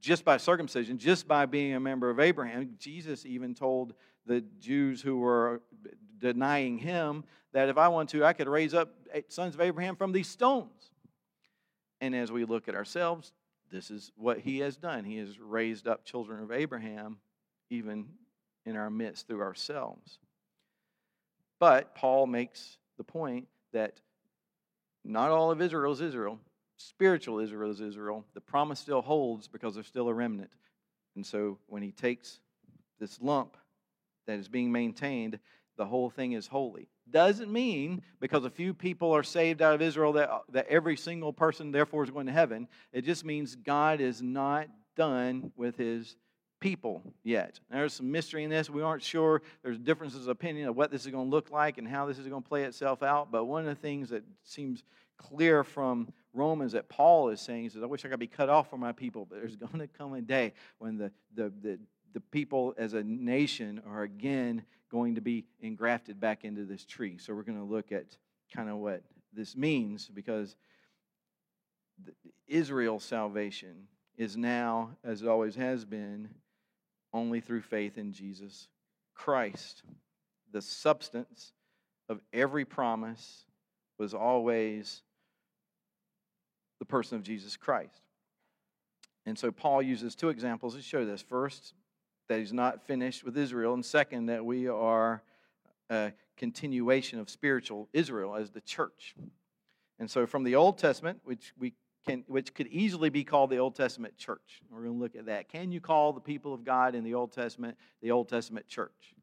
just 0.00 0.24
by 0.24 0.36
circumcision, 0.36 0.98
just 0.98 1.26
by 1.26 1.46
being 1.46 1.74
a 1.74 1.80
member 1.80 2.10
of 2.10 2.20
Abraham. 2.20 2.74
Jesus 2.78 3.26
even 3.26 3.54
told 3.54 3.94
the 4.26 4.42
Jews 4.58 5.02
who 5.02 5.18
were 5.18 5.62
denying 6.18 6.78
him 6.78 7.24
that 7.52 7.68
if 7.68 7.76
I 7.78 7.88
want 7.88 8.10
to, 8.10 8.24
I 8.24 8.32
could 8.32 8.48
raise 8.48 8.74
up 8.74 8.94
sons 9.28 9.54
of 9.54 9.60
Abraham 9.60 9.96
from 9.96 10.12
these 10.12 10.28
stones. 10.28 10.90
And 12.00 12.14
as 12.14 12.30
we 12.30 12.44
look 12.44 12.68
at 12.68 12.74
ourselves, 12.74 13.32
this 13.70 13.90
is 13.90 14.10
what 14.16 14.38
he 14.38 14.58
has 14.60 14.76
done. 14.76 15.04
He 15.04 15.18
has 15.18 15.38
raised 15.38 15.86
up 15.86 16.04
children 16.04 16.42
of 16.42 16.50
Abraham, 16.50 17.18
even 17.70 18.06
in 18.66 18.76
our 18.76 18.90
midst 18.90 19.26
through 19.26 19.42
ourselves. 19.42 20.18
But 21.58 21.94
Paul 21.94 22.26
makes 22.26 22.78
the 22.98 23.04
point 23.04 23.46
that 23.72 24.00
not 25.04 25.30
all 25.30 25.50
of 25.50 25.60
Israel 25.60 25.92
is 25.92 26.00
Israel. 26.00 26.38
Spiritual 26.76 27.40
Israel 27.40 27.70
is 27.70 27.80
Israel. 27.80 28.24
The 28.34 28.40
promise 28.40 28.80
still 28.80 29.02
holds 29.02 29.48
because 29.48 29.74
there's 29.74 29.86
still 29.86 30.08
a 30.08 30.14
remnant. 30.14 30.50
And 31.14 31.24
so 31.24 31.58
when 31.66 31.82
he 31.82 31.92
takes 31.92 32.40
this 32.98 33.20
lump 33.20 33.56
that 34.26 34.38
is 34.38 34.48
being 34.48 34.72
maintained, 34.72 35.38
the 35.80 35.86
whole 35.86 36.10
thing 36.10 36.32
is 36.32 36.46
holy. 36.46 36.88
Doesn't 37.10 37.50
mean 37.50 38.02
because 38.20 38.44
a 38.44 38.50
few 38.50 38.74
people 38.74 39.16
are 39.16 39.22
saved 39.22 39.62
out 39.62 39.74
of 39.74 39.80
Israel 39.80 40.12
that, 40.12 40.30
that 40.50 40.66
every 40.68 40.94
single 40.94 41.32
person 41.32 41.72
therefore 41.72 42.04
is 42.04 42.10
going 42.10 42.26
to 42.26 42.32
heaven. 42.32 42.68
It 42.92 43.06
just 43.06 43.24
means 43.24 43.56
God 43.56 44.02
is 44.02 44.20
not 44.20 44.68
done 44.94 45.52
with 45.56 45.78
his 45.78 46.16
people 46.60 47.02
yet. 47.24 47.60
There's 47.70 47.94
some 47.94 48.12
mystery 48.12 48.44
in 48.44 48.50
this. 48.50 48.68
We 48.68 48.82
aren't 48.82 49.02
sure. 49.02 49.40
There's 49.62 49.78
differences 49.78 50.24
of 50.24 50.28
opinion 50.28 50.68
of 50.68 50.76
what 50.76 50.90
this 50.90 51.06
is 51.06 51.10
going 51.10 51.30
to 51.30 51.34
look 51.34 51.50
like 51.50 51.78
and 51.78 51.88
how 51.88 52.04
this 52.04 52.18
is 52.18 52.26
going 52.26 52.42
to 52.42 52.48
play 52.48 52.64
itself 52.64 53.02
out. 53.02 53.32
But 53.32 53.46
one 53.46 53.62
of 53.62 53.68
the 53.68 53.80
things 53.80 54.10
that 54.10 54.22
seems 54.44 54.84
clear 55.16 55.64
from 55.64 56.12
Romans 56.34 56.72
that 56.72 56.90
Paul 56.90 57.30
is 57.30 57.40
saying 57.40 57.64
is, 57.64 57.78
I 57.82 57.86
wish 57.86 58.04
I 58.04 58.08
could 58.08 58.20
be 58.20 58.26
cut 58.26 58.50
off 58.50 58.68
from 58.68 58.80
my 58.80 58.92
people, 58.92 59.24
but 59.24 59.38
there's 59.38 59.56
going 59.72 59.78
to 59.78 59.88
come 59.88 60.12
a 60.12 60.20
day 60.20 60.52
when 60.78 60.98
the, 60.98 61.10
the, 61.34 61.50
the, 61.62 61.78
the 62.12 62.20
people 62.20 62.74
as 62.76 62.92
a 62.92 63.02
nation 63.02 63.80
are 63.86 64.02
again 64.02 64.62
going 64.90 65.14
to 65.14 65.20
be 65.20 65.46
engrafted 65.60 66.20
back 66.20 66.44
into 66.44 66.64
this 66.64 66.84
tree. 66.84 67.18
So 67.18 67.34
we're 67.34 67.42
going 67.42 67.58
to 67.58 67.64
look 67.64 67.92
at 67.92 68.16
kind 68.54 68.68
of 68.68 68.76
what 68.76 69.02
this 69.32 69.56
means 69.56 70.08
because 70.08 70.56
Israel's 72.46 73.04
salvation 73.04 73.86
is 74.16 74.36
now, 74.36 74.90
as 75.04 75.22
it 75.22 75.28
always 75.28 75.54
has 75.54 75.84
been, 75.84 76.28
only 77.12 77.40
through 77.40 77.62
faith 77.62 77.98
in 77.98 78.12
Jesus 78.12 78.68
Christ. 79.14 79.82
The 80.52 80.62
substance 80.62 81.52
of 82.08 82.20
every 82.32 82.64
promise 82.64 83.44
was 83.98 84.14
always 84.14 85.02
the 86.78 86.84
person 86.84 87.16
of 87.16 87.22
Jesus 87.22 87.56
Christ. 87.56 88.00
And 89.26 89.38
so 89.38 89.52
Paul 89.52 89.82
uses 89.82 90.14
two 90.14 90.30
examples 90.30 90.74
to 90.74 90.82
show 90.82 91.04
this. 91.04 91.22
First, 91.22 91.74
that 92.30 92.38
he's 92.38 92.52
not 92.52 92.86
finished 92.86 93.24
with 93.24 93.36
Israel, 93.36 93.74
and 93.74 93.84
second, 93.84 94.26
that 94.26 94.44
we 94.44 94.68
are 94.68 95.20
a 95.90 96.12
continuation 96.36 97.18
of 97.18 97.28
spiritual 97.28 97.88
Israel 97.92 98.36
as 98.36 98.52
the 98.52 98.60
church. 98.60 99.16
And 99.98 100.08
so 100.08 100.26
from 100.26 100.44
the 100.44 100.54
Old 100.54 100.78
Testament, 100.78 101.18
which 101.24 101.52
we 101.58 101.74
can, 102.06 102.22
which 102.28 102.54
could 102.54 102.68
easily 102.68 103.10
be 103.10 103.24
called 103.24 103.50
the 103.50 103.58
Old 103.58 103.74
Testament 103.74 104.16
church. 104.16 104.62
We're 104.70 104.84
going 104.84 104.94
to 104.94 105.00
look 105.00 105.16
at 105.16 105.26
that. 105.26 105.48
Can 105.48 105.72
you 105.72 105.80
call 105.80 106.12
the 106.12 106.20
people 106.20 106.54
of 106.54 106.64
God 106.64 106.94
in 106.94 107.02
the 107.02 107.14
Old 107.14 107.32
Testament 107.32 107.76
the 108.00 108.12
Old 108.12 108.28
Testament 108.28 108.68
church? 108.68 109.16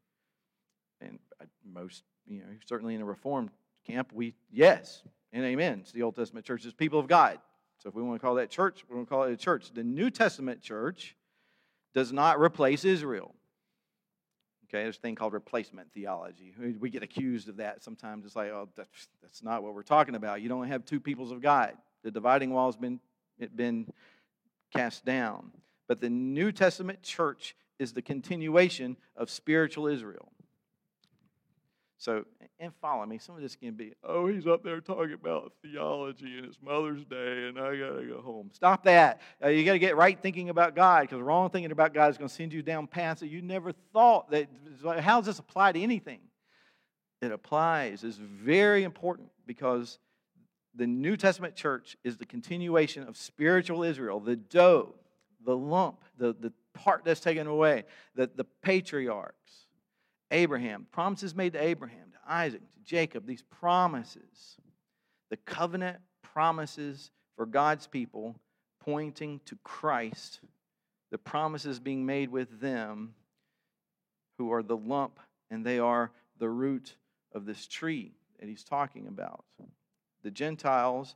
And 1.00 1.18
most, 1.64 2.04
you 2.26 2.40
know, 2.40 2.46
certainly 2.66 2.92
in 2.92 3.00
the 3.00 3.06
Reformed 3.06 3.48
camp, 3.86 4.12
we 4.12 4.34
yes 4.52 5.02
and 5.32 5.46
amen. 5.46 5.78
It's 5.80 5.92
the 5.92 6.02
Old 6.02 6.14
Testament 6.14 6.44
church. 6.44 6.66
It's 6.66 6.74
people 6.74 6.98
of 6.98 7.06
God. 7.06 7.38
So 7.82 7.88
if 7.88 7.94
we 7.94 8.02
want 8.02 8.20
to 8.20 8.24
call 8.24 8.34
that 8.34 8.50
church, 8.50 8.84
we're 8.86 8.96
going 8.96 9.06
to 9.06 9.10
call 9.10 9.22
it 9.22 9.32
a 9.32 9.36
church. 9.38 9.72
The 9.72 9.82
New 9.82 10.10
Testament 10.10 10.60
church 10.60 11.16
does 11.94 12.12
not 12.12 12.40
replace 12.40 12.84
Israel. 12.84 13.34
Okay, 14.68 14.82
there's 14.82 14.98
a 14.98 15.00
thing 15.00 15.14
called 15.14 15.32
replacement 15.32 15.92
theology. 15.94 16.52
We 16.78 16.90
get 16.90 17.02
accused 17.02 17.48
of 17.48 17.56
that 17.56 17.82
sometimes. 17.82 18.26
It's 18.26 18.36
like, 18.36 18.50
oh, 18.50 18.68
that's, 18.76 19.08
that's 19.22 19.42
not 19.42 19.62
what 19.62 19.74
we're 19.74 19.82
talking 19.82 20.14
about. 20.14 20.42
You 20.42 20.50
don't 20.50 20.68
have 20.68 20.84
two 20.84 21.00
peoples 21.00 21.32
of 21.32 21.40
God. 21.40 21.72
The 22.04 22.10
dividing 22.10 22.50
wall 22.50 22.66
has 22.66 22.76
been, 22.76 23.00
it 23.38 23.56
been 23.56 23.90
cast 24.74 25.06
down. 25.06 25.52
But 25.86 26.02
the 26.02 26.10
New 26.10 26.52
Testament 26.52 27.02
church 27.02 27.56
is 27.78 27.94
the 27.94 28.02
continuation 28.02 28.98
of 29.16 29.30
spiritual 29.30 29.86
Israel. 29.86 30.30
So, 32.00 32.24
and 32.60 32.72
follow 32.80 33.04
me. 33.04 33.18
Some 33.18 33.34
of 33.34 33.42
this 33.42 33.56
can 33.56 33.74
be, 33.74 33.92
oh, 34.04 34.28
he's 34.28 34.46
up 34.46 34.62
there 34.62 34.80
talking 34.80 35.14
about 35.14 35.52
theology 35.62 36.38
and 36.38 36.46
it's 36.46 36.58
Mother's 36.62 37.04
Day 37.04 37.48
and 37.48 37.58
I 37.58 37.76
got 37.76 37.98
to 37.98 38.06
go 38.08 38.22
home. 38.22 38.50
Stop 38.52 38.84
that. 38.84 39.20
Uh, 39.44 39.48
you 39.48 39.64
got 39.64 39.72
to 39.72 39.80
get 39.80 39.96
right 39.96 40.16
thinking 40.20 40.48
about 40.48 40.76
God 40.76 41.02
because 41.02 41.20
wrong 41.20 41.50
thinking 41.50 41.72
about 41.72 41.92
God 41.92 42.10
is 42.10 42.16
going 42.16 42.28
to 42.28 42.34
send 42.34 42.52
you 42.52 42.62
down 42.62 42.86
paths 42.86 43.20
that 43.20 43.28
you 43.28 43.42
never 43.42 43.72
thought 43.92 44.30
that. 44.30 44.48
How 45.00 45.18
does 45.18 45.26
this 45.26 45.40
apply 45.40 45.72
to 45.72 45.80
anything? 45.80 46.20
It 47.20 47.32
applies. 47.32 48.04
It's 48.04 48.16
very 48.16 48.84
important 48.84 49.30
because 49.44 49.98
the 50.76 50.86
New 50.86 51.16
Testament 51.16 51.56
church 51.56 51.96
is 52.04 52.16
the 52.16 52.26
continuation 52.26 53.08
of 53.08 53.16
spiritual 53.16 53.82
Israel, 53.82 54.20
the 54.20 54.36
dough, 54.36 54.94
the 55.44 55.56
lump, 55.56 56.04
the, 56.16 56.32
the 56.38 56.52
part 56.74 57.04
that's 57.04 57.20
taken 57.20 57.48
away, 57.48 57.84
the, 58.14 58.30
the 58.36 58.44
patriarchs, 58.62 59.66
Abraham, 60.30 60.86
promises 60.92 61.34
made 61.34 61.54
to 61.54 61.62
Abraham, 61.62 62.10
to 62.12 62.32
Isaac, 62.32 62.60
to 62.60 62.80
Jacob, 62.84 63.26
these 63.26 63.42
promises, 63.42 64.56
the 65.30 65.36
covenant 65.38 65.98
promises 66.22 67.10
for 67.36 67.46
God's 67.46 67.86
people 67.86 68.36
pointing 68.80 69.40
to 69.46 69.56
Christ, 69.64 70.40
the 71.10 71.18
promises 71.18 71.78
being 71.80 72.04
made 72.04 72.30
with 72.30 72.60
them 72.60 73.14
who 74.36 74.52
are 74.52 74.62
the 74.62 74.76
lump 74.76 75.18
and 75.50 75.64
they 75.64 75.78
are 75.78 76.10
the 76.38 76.48
root 76.48 76.96
of 77.32 77.46
this 77.46 77.66
tree 77.66 78.12
that 78.38 78.48
he's 78.48 78.64
talking 78.64 79.08
about. 79.08 79.44
The 80.22 80.30
Gentiles 80.30 81.14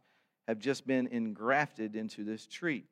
have 0.49 0.59
just 0.59 0.87
been 0.87 1.07
engrafted 1.09 1.95
into 1.97 2.25
this 2.25 2.47
tree. 2.47 2.85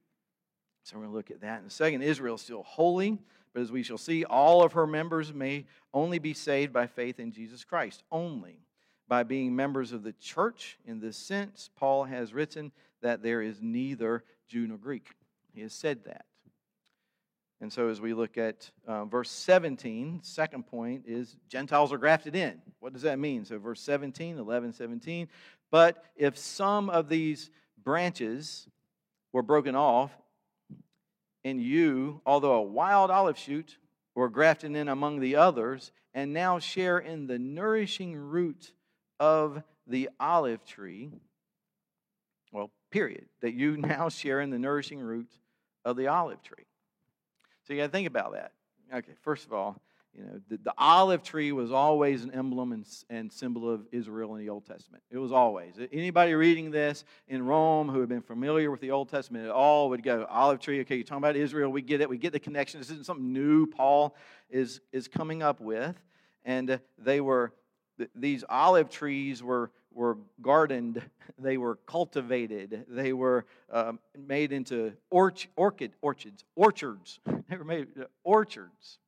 So 0.84 0.96
we're 0.96 1.04
going 1.04 1.12
to 1.12 1.16
look 1.16 1.30
at 1.30 1.40
that 1.42 1.60
in 1.60 1.66
a 1.66 1.70
second. 1.70 2.02
Israel 2.02 2.36
is 2.36 2.40
still 2.40 2.62
holy, 2.62 3.18
but 3.52 3.62
as 3.62 3.72
we 3.72 3.82
shall 3.82 3.98
see, 3.98 4.24
all 4.24 4.62
of 4.62 4.72
her 4.72 4.86
members 4.86 5.32
may 5.32 5.66
only 5.92 6.18
be 6.18 6.34
saved 6.34 6.72
by 6.72 6.86
faith 6.86 7.18
in 7.18 7.32
Jesus 7.32 7.64
Christ, 7.64 8.02
only 8.12 8.60
by 9.08 9.24
being 9.24 9.56
members 9.56 9.92
of 9.92 10.02
the 10.02 10.12
church. 10.12 10.78
In 10.86 11.00
this 11.00 11.16
sense, 11.16 11.68
Paul 11.76 12.04
has 12.04 12.32
written 12.32 12.70
that 13.02 13.22
there 13.22 13.42
is 13.42 13.60
neither 13.60 14.24
Jew 14.48 14.66
nor 14.66 14.78
Greek. 14.78 15.08
He 15.52 15.62
has 15.62 15.72
said 15.72 16.04
that. 16.04 16.26
And 17.60 17.70
so, 17.70 17.88
as 17.88 18.00
we 18.00 18.14
look 18.14 18.38
at 18.38 18.70
uh, 18.86 19.04
verse 19.04 19.30
17, 19.30 20.20
second 20.22 20.66
point 20.66 21.04
is 21.06 21.36
Gentiles 21.48 21.92
are 21.92 21.98
grafted 21.98 22.34
in. 22.34 22.62
What 22.78 22.94
does 22.94 23.02
that 23.02 23.18
mean? 23.18 23.44
So, 23.44 23.58
verse 23.58 23.82
17, 23.82 24.38
11, 24.38 24.72
17. 24.72 25.28
But 25.70 26.04
if 26.16 26.38
some 26.38 26.88
of 26.88 27.08
these 27.08 27.50
branches 27.84 28.66
were 29.32 29.42
broken 29.42 29.76
off, 29.76 30.10
and 31.44 31.62
you, 31.62 32.20
although 32.26 32.54
a 32.54 32.62
wild 32.62 33.10
olive 33.10 33.38
shoot, 33.38 33.78
were 34.14 34.28
grafted 34.28 34.74
in 34.74 34.88
among 34.88 35.20
the 35.20 35.36
others, 35.36 35.92
and 36.12 36.32
now 36.32 36.58
share 36.58 36.98
in 36.98 37.26
the 37.26 37.38
nourishing 37.38 38.16
root 38.16 38.72
of 39.18 39.62
the 39.86 40.08
olive 40.18 40.64
tree, 40.64 41.10
well, 42.52 42.70
period, 42.90 43.26
that 43.40 43.54
you 43.54 43.76
now 43.76 44.08
share 44.08 44.40
in 44.40 44.50
the 44.50 44.58
nourishing 44.58 45.00
root 45.00 45.30
of 45.84 45.96
the 45.96 46.08
olive 46.08 46.42
tree. 46.42 46.66
So 47.64 47.72
you 47.72 47.80
got 47.80 47.86
to 47.86 47.92
think 47.92 48.08
about 48.08 48.32
that. 48.32 48.52
Okay, 48.92 49.12
first 49.22 49.46
of 49.46 49.52
all, 49.52 49.80
you 50.16 50.24
know, 50.24 50.40
the, 50.48 50.56
the, 50.56 50.74
olive 50.76 51.22
tree 51.22 51.52
was 51.52 51.70
always 51.70 52.24
an 52.24 52.32
emblem 52.32 52.72
and, 52.72 52.84
and 53.08 53.32
symbol 53.32 53.70
of 53.70 53.86
Israel 53.92 54.34
in 54.34 54.40
the 54.40 54.48
Old 54.48 54.66
Testament. 54.66 55.02
It 55.10 55.18
was 55.18 55.30
always. 55.30 55.74
Anybody 55.92 56.34
reading 56.34 56.70
this 56.70 57.04
in 57.28 57.44
Rome 57.44 57.88
who 57.88 58.00
had 58.00 58.08
been 58.08 58.22
familiar 58.22 58.70
with 58.70 58.80
the 58.80 58.90
Old 58.90 59.08
Testament 59.08 59.44
at 59.44 59.52
all 59.52 59.88
would 59.90 60.02
go, 60.02 60.26
olive 60.28 60.58
tree, 60.58 60.80
okay, 60.80 60.96
you're 60.96 61.04
talking 61.04 61.22
about 61.22 61.36
Israel, 61.36 61.70
we 61.70 61.82
get 61.82 62.00
it, 62.00 62.08
we 62.08 62.18
get 62.18 62.32
the 62.32 62.40
connection. 62.40 62.80
This 62.80 62.90
isn't 62.90 63.06
something 63.06 63.32
new 63.32 63.66
Paul 63.66 64.16
is, 64.50 64.80
is 64.92 65.06
coming 65.06 65.42
up 65.42 65.60
with. 65.60 65.96
And 66.44 66.70
uh, 66.70 66.78
they 66.98 67.20
were, 67.20 67.52
these 68.14 68.42
olive 68.48 68.90
trees 68.90 69.44
were, 69.44 69.70
were 69.92 70.18
gardened, 70.42 71.02
they 71.38 71.56
were 71.56 71.76
cultivated, 71.86 72.84
they 72.88 73.12
were 73.12 73.46
um, 73.70 74.00
made 74.18 74.50
into 74.50 74.92
orch, 75.12 75.46
orchid, 75.54 75.92
orchards, 76.02 76.44
orchards. 76.56 77.20
They 77.48 77.56
were 77.56 77.64
made 77.64 77.88
orchards 78.22 78.98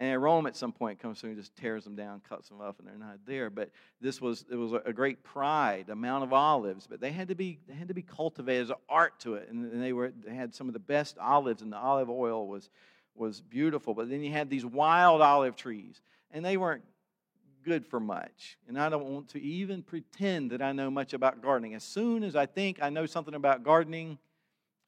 and 0.00 0.22
Rome 0.22 0.46
at 0.46 0.56
some 0.56 0.72
point 0.72 1.00
comes 1.00 1.20
through 1.20 1.30
and 1.30 1.38
just 1.38 1.56
tears 1.56 1.82
them 1.82 1.96
down, 1.96 2.20
cuts 2.28 2.48
them 2.48 2.60
up, 2.60 2.78
and 2.78 2.86
they're 2.86 2.96
not 2.96 3.18
there. 3.26 3.50
But 3.50 3.70
this 4.00 4.20
was 4.20 4.44
it 4.50 4.54
was 4.54 4.72
a 4.84 4.92
great 4.92 5.24
pride, 5.24 5.88
a 5.88 5.96
mount 5.96 6.22
of 6.22 6.32
olives. 6.32 6.86
But 6.86 7.00
they 7.00 7.10
had 7.10 7.28
to 7.28 7.34
be 7.34 7.58
they 7.66 7.74
had 7.74 7.88
to 7.88 7.94
be 7.94 8.02
cultivated. 8.02 8.68
There's 8.68 8.78
art 8.88 9.18
to 9.20 9.34
it, 9.34 9.48
and 9.50 9.82
they 9.82 9.92
were 9.92 10.12
they 10.24 10.34
had 10.34 10.54
some 10.54 10.68
of 10.68 10.72
the 10.72 10.78
best 10.78 11.18
olives, 11.18 11.62
and 11.62 11.72
the 11.72 11.78
olive 11.78 12.08
oil 12.08 12.46
was 12.46 12.70
was 13.16 13.40
beautiful. 13.40 13.92
But 13.92 14.08
then 14.08 14.22
you 14.22 14.30
had 14.30 14.48
these 14.48 14.64
wild 14.64 15.20
olive 15.20 15.56
trees, 15.56 16.00
and 16.30 16.44
they 16.44 16.56
weren't 16.56 16.84
good 17.64 17.84
for 17.84 17.98
much. 17.98 18.56
And 18.68 18.78
I 18.78 18.88
don't 18.88 19.04
want 19.04 19.28
to 19.30 19.42
even 19.42 19.82
pretend 19.82 20.52
that 20.52 20.62
I 20.62 20.72
know 20.72 20.90
much 20.90 21.12
about 21.12 21.42
gardening. 21.42 21.74
As 21.74 21.84
soon 21.84 22.22
as 22.22 22.36
I 22.36 22.46
think 22.46 22.80
I 22.80 22.88
know 22.88 23.04
something 23.04 23.34
about 23.34 23.64
gardening, 23.64 24.18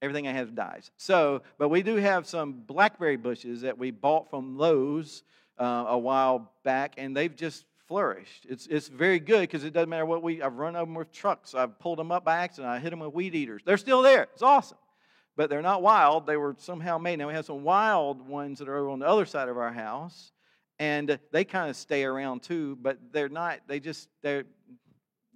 Everything 0.02 0.26
I 0.26 0.32
have 0.32 0.54
dies. 0.54 0.90
So, 0.96 1.42
but 1.58 1.68
we 1.68 1.82
do 1.82 1.96
have 1.96 2.26
some 2.26 2.52
blackberry 2.52 3.16
bushes 3.16 3.60
that 3.62 3.76
we 3.76 3.90
bought 3.90 4.30
from 4.30 4.56
Lowe's 4.56 5.22
uh, 5.58 5.84
a 5.88 5.98
while 5.98 6.52
back, 6.64 6.94
and 6.96 7.14
they've 7.14 7.34
just 7.34 7.66
flourished. 7.86 8.46
It's, 8.48 8.66
it's 8.68 8.88
very 8.88 9.18
good 9.18 9.42
because 9.42 9.64
it 9.64 9.72
doesn't 9.72 9.90
matter 9.90 10.06
what 10.06 10.22
we, 10.22 10.40
I've 10.40 10.54
run 10.54 10.74
over 10.76 10.86
them 10.86 10.94
with 10.94 11.12
trucks. 11.12 11.54
I've 11.54 11.78
pulled 11.78 11.98
them 11.98 12.12
up 12.12 12.24
by 12.24 12.38
accident. 12.38 12.72
I 12.72 12.78
hit 12.78 12.90
them 12.90 13.00
with 13.00 13.12
weed 13.12 13.34
eaters. 13.34 13.62
They're 13.64 13.76
still 13.76 14.00
there. 14.00 14.28
It's 14.32 14.42
awesome. 14.42 14.78
But 15.36 15.50
they're 15.50 15.60
not 15.60 15.82
wild. 15.82 16.26
They 16.26 16.36
were 16.36 16.54
somehow 16.58 16.98
made. 16.98 17.18
Now 17.18 17.28
we 17.28 17.34
have 17.34 17.46
some 17.46 17.62
wild 17.62 18.26
ones 18.26 18.58
that 18.60 18.68
are 18.68 18.76
over 18.76 18.90
on 18.90 19.00
the 19.00 19.08
other 19.08 19.26
side 19.26 19.48
of 19.48 19.58
our 19.58 19.72
house, 19.72 20.32
and 20.78 21.18
they 21.30 21.44
kind 21.44 21.68
of 21.68 21.76
stay 21.76 22.04
around 22.04 22.42
too, 22.42 22.78
but 22.80 22.98
they're 23.12 23.28
not, 23.28 23.60
they 23.66 23.80
just, 23.80 24.08
they're, 24.22 24.44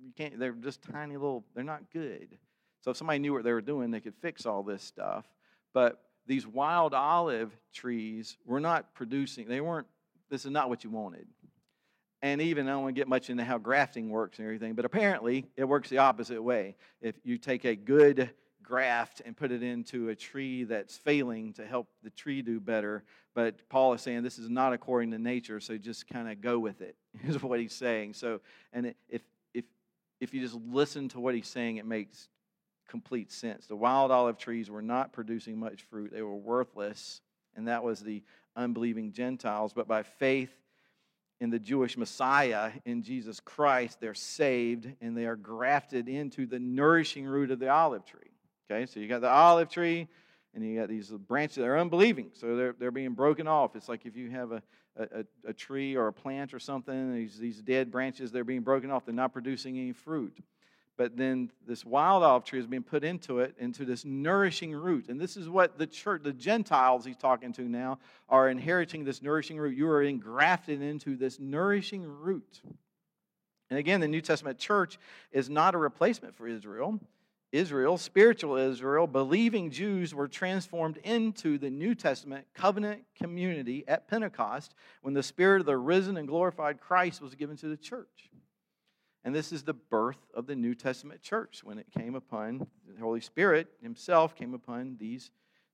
you 0.03 0.13
can't, 0.17 0.39
they're 0.39 0.53
just 0.53 0.81
tiny 0.83 1.17
little, 1.17 1.45
they're 1.55 1.65
not 1.65 1.83
good. 1.93 2.39
So 2.85 2.91
if 2.91 2.99
somebody 2.99 3.19
knew 3.19 3.33
what 3.33 3.45
they 3.45 3.53
were 3.53 3.63
doing, 3.63 3.91
they 3.91 4.01
could 4.01 4.15
fix 4.21 4.45
all 4.45 4.63
this 4.63 4.83
stuff. 4.83 5.25
But 5.73 6.03
these 6.27 6.47
wild 6.47 6.93
olive 6.93 7.51
trees 7.73 8.37
were 8.45 8.61
not 8.61 8.95
producing, 8.95 9.49
they 9.49 9.63
weren't, 9.63 9.87
this 10.29 10.45
is 10.45 10.51
not 10.51 10.69
what 10.69 10.85
you 10.85 10.91
wanted. 10.91 11.27
And 12.21 12.43
even 12.43 12.69
I 12.69 12.73
don't 12.73 12.83
want 12.83 12.95
to 12.95 13.01
get 13.01 13.09
much 13.09 13.31
into 13.31 13.43
how 13.43 13.57
grafting 13.57 14.11
works 14.11 14.39
and 14.39 14.45
everything, 14.45 14.75
but 14.75 14.85
apparently 14.85 15.47
it 15.57 15.65
works 15.65 15.89
the 15.89 15.99
opposite 15.99 16.43
way. 16.43 16.77
If 17.01 17.15
you 17.25 17.39
take 17.39 17.65
a 17.65 17.75
good 17.75 18.29
graft 18.63 19.23
and 19.25 19.35
put 19.35 19.51
it 19.51 19.63
into 19.63 20.11
a 20.11 20.15
tree 20.15 20.65
that's 20.65 20.95
failing 20.95 21.55
to 21.55 21.67
help 21.67 21.89
the 22.03 22.11
tree 22.11 22.43
do 22.43 22.61
better, 22.61 23.03
but 23.35 23.67
Paul 23.71 23.95
is 23.95 24.03
saying 24.03 24.23
this 24.23 24.39
is 24.39 24.51
not 24.51 24.75
according 24.75 25.11
to 25.13 25.19
nature, 25.19 25.59
so 25.59 25.79
just 25.79 26.07
kind 26.07 26.31
of 26.31 26.43
go 26.43 26.59
with 26.59 26.83
it, 26.83 26.97
is 27.25 27.43
what 27.43 27.61
he's 27.61 27.75
saying. 27.75 28.13
So, 28.13 28.43
and 28.75 28.95
if, 29.09 29.23
if, 29.55 29.65
if 30.21 30.35
you 30.35 30.43
just 30.43 30.57
listen 30.67 31.09
to 31.11 31.21
what 31.21 31.35
he's 31.35 31.49
saying, 31.49 31.79
it 31.79 31.87
makes 31.87 32.29
complete 32.89 33.33
sense. 33.33 33.67
The 33.67 33.77
wild 33.77 34.11
olive 34.11 34.39
trees 34.39 34.71
were 34.71 34.83
not 34.83 35.13
producing 35.13 35.59
much 35.59 35.83
fruit, 35.83 36.13
they 36.13 36.23
were 36.23 36.37
worthless, 36.37 37.21
and 37.57 37.69
that 37.69 37.83
was 37.83 38.01
the 38.01 38.23
unbelieving 38.57 39.13
Gentiles. 39.13 39.73
But 39.73 39.89
by 39.89 40.03
faith 40.03 40.53
in 41.41 41.51
the 41.51 41.59
Jewish 41.59 41.97
Messiah, 41.97 42.73
in 42.85 43.03
Jesus 43.03 43.41
Christ, 43.41 44.01
they're 44.01 44.15
saved 44.15 44.89
and 45.01 45.17
they 45.17 45.27
are 45.27 45.37
grafted 45.37 46.09
into 46.09 46.47
the 46.47 46.59
nourishing 46.59 47.27
root 47.27 47.51
of 47.51 47.59
the 47.59 47.69
olive 47.69 48.05
tree. 48.05 48.21
Okay, 48.71 48.87
so 48.87 49.01
you 49.01 49.09
got 49.09 49.21
the 49.21 49.29
olive 49.29 49.69
tree. 49.69 50.09
And 50.55 50.65
you 50.65 50.79
got 50.79 50.89
these 50.89 51.11
branches 51.11 51.57
that 51.57 51.65
are 51.65 51.79
unbelieving, 51.79 52.31
so 52.33 52.55
they're, 52.55 52.77
they're 52.79 52.93
being 52.93 53.15
broken 53.15 53.49
off. 53.49 53.75
It's 53.75 53.89
like 53.89 54.07
if 54.07 54.17
you 54.17 54.31
have 54.31 54.53
a, 54.53 54.63
a, 54.97 55.25
a 55.49 55.53
tree 55.53 55.97
or 55.97 56.07
a 56.07 56.13
plant 56.13 56.55
or 56.55 56.61
something, 56.61 57.13
these, 57.13 57.37
these 57.37 57.61
dead 57.61 57.91
branches, 57.91 58.31
they're 58.31 58.45
being 58.45 58.61
broken 58.61 58.89
off. 58.93 59.05
They're 59.05 59.15
not 59.15 59.33
producing 59.33 59.77
any 59.77 59.91
fruit 59.91 60.39
but 60.97 61.17
then 61.17 61.51
this 61.67 61.85
wild 61.85 62.23
olive 62.23 62.45
tree 62.45 62.61
is 62.61 62.67
being 62.67 62.83
put 62.83 63.03
into 63.03 63.41
it, 63.41 63.55
into 63.59 63.85
this 63.85 64.05
nourishing 64.05 64.73
root. 64.73 65.09
And 65.09 65.21
this 65.21 65.37
is 65.37 65.49
what 65.49 65.77
the 65.77 65.87
church, 65.87 66.23
the 66.23 66.33
Gentiles 66.33 67.05
he's 67.05 67.17
talking 67.17 67.53
to 67.55 67.63
now, 67.63 67.99
are 68.29 68.49
inheriting 68.49 69.05
this 69.05 69.21
nourishing 69.21 69.59
root. 69.59 69.77
You 69.77 69.89
are 69.89 70.03
engrafted 70.03 70.83
into 70.83 71.17
this 71.17 71.41
nourishing 71.41 72.05
root. 72.05 72.63
And 73.71 73.79
again, 73.79 74.01
the 74.01 74.09
New 74.09 74.21
Testament 74.21 74.59
church 74.59 74.99
is 75.33 75.51
not 75.51 75.75
a 75.75 75.79
replacement 75.79 76.37
for 76.37 76.47
Israel. 76.47 77.01
Israel, 77.51 77.99
spiritual 77.99 78.57
Israel, 78.57 79.07
believing 79.07 79.71
Jews 79.71 80.13
were 80.13 80.27
transformed 80.27 80.97
into 80.99 81.57
the 81.57 81.71
New 81.71 81.95
Testament 81.95 82.47
covenant 82.53 83.05
community 83.17 83.85
at 83.87 84.09
Pentecost 84.09 84.75
when 85.03 85.15
the 85.15 85.23
Spirit 85.23 85.61
of 85.61 85.67
the 85.67 85.77
risen 85.77 86.17
and 86.17 86.27
glorified 86.27 86.81
Christ 86.81 87.23
was 87.23 87.37
given 87.37 87.57
to 87.59 87.69
the 87.69 87.77
church. 87.77 88.31
And 89.25 89.35
this 89.35 89.53
is 89.53 89.63
the 89.63 89.75
birth 89.75 90.19
of 90.35 90.47
the 90.47 90.55
New 90.55 90.75
Testament 90.75 91.23
church 91.23 91.63
when 91.65 91.79
it 91.79 91.87
came 91.97 92.15
upon 92.15 92.67
the 92.87 93.01
Holy 93.01 93.21
Spirit 93.21 93.69
himself 93.83 94.37
came 94.37 94.53
upon 94.53 94.97
these, 94.99 95.31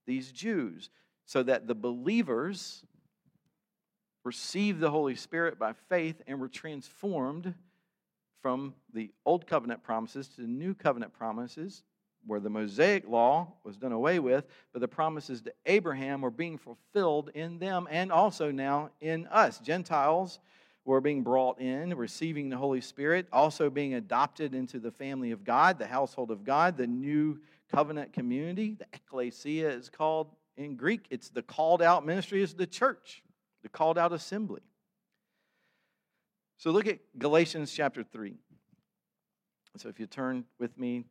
these 0.06 0.30
Jews. 0.30 0.90
So 1.26 1.42
that 1.42 1.66
the 1.66 1.74
believers 1.74 2.84
received 4.24 4.80
the 4.80 4.90
Holy 4.90 5.16
Spirit 5.16 5.58
by 5.58 5.72
faith 5.88 6.22
and 6.26 6.40
were 6.40 6.48
transformed 6.48 7.54
from 8.40 8.74
the 8.92 9.10
old 9.26 9.46
covenant 9.46 9.82
promises 9.82 10.28
to 10.28 10.42
the 10.42 10.48
new 10.48 10.74
covenant 10.74 11.12
promises, 11.12 11.82
where 12.26 12.40
the 12.40 12.50
Mosaic 12.50 13.08
law 13.08 13.52
was 13.64 13.76
done 13.76 13.92
away 13.92 14.18
with, 14.18 14.46
but 14.72 14.80
the 14.80 14.88
promises 14.88 15.42
to 15.42 15.52
Abraham 15.66 16.20
were 16.20 16.30
being 16.30 16.58
fulfilled 16.58 17.30
in 17.34 17.58
them 17.58 17.86
and 17.90 18.12
also 18.12 18.50
now 18.50 18.90
in 19.00 19.26
us. 19.26 19.58
Gentiles 19.58 20.38
were 20.84 21.00
being 21.00 21.22
brought 21.22 21.60
in, 21.60 21.94
receiving 21.94 22.48
the 22.48 22.56
Holy 22.56 22.80
Spirit, 22.80 23.26
also 23.32 23.70
being 23.70 23.94
adopted 23.94 24.54
into 24.54 24.78
the 24.78 24.90
family 24.90 25.30
of 25.30 25.44
God, 25.44 25.78
the 25.78 25.86
household 25.86 26.30
of 26.30 26.44
God, 26.44 26.76
the 26.76 26.86
new 26.86 27.38
covenant 27.70 28.12
community. 28.12 28.74
The 28.78 28.86
ecclesia 28.92 29.70
is 29.70 29.88
called 29.88 30.34
in 30.56 30.76
Greek. 30.76 31.06
It's 31.10 31.28
the 31.28 31.42
called 31.42 31.82
out 31.82 32.04
ministry, 32.04 32.42
is 32.42 32.54
the 32.54 32.66
church, 32.66 33.22
the 33.62 33.68
called 33.68 33.98
out 33.98 34.12
assembly. 34.12 34.62
So 36.56 36.70
look 36.70 36.86
at 36.86 36.98
Galatians 37.18 37.72
chapter 37.72 38.02
3. 38.02 38.36
So 39.76 39.88
if 39.88 40.00
you 40.00 40.06
turn 40.06 40.44
with 40.58 40.76
me, 40.76 41.04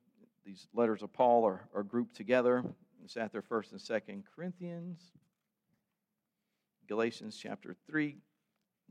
these 0.45 0.67
letters 0.73 1.01
of 1.01 1.13
Paul 1.13 1.45
are, 1.45 1.67
are 1.73 1.83
grouped 1.83 2.15
together. 2.15 2.63
It's 3.03 3.17
after 3.17 3.41
1st 3.41 3.71
and 3.71 3.79
2nd 3.79 4.23
Corinthians. 4.35 4.99
Galatians 6.87 7.37
chapter 7.41 7.75
3 7.87 8.17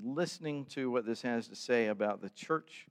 listening 0.03 0.65
to 0.67 0.91
what 0.91 1.07
this 1.07 1.23
has 1.23 1.49
to 1.49 1.57
say 1.57 1.87
about 1.87 2.21
the 2.21 2.31
church 2.31 2.87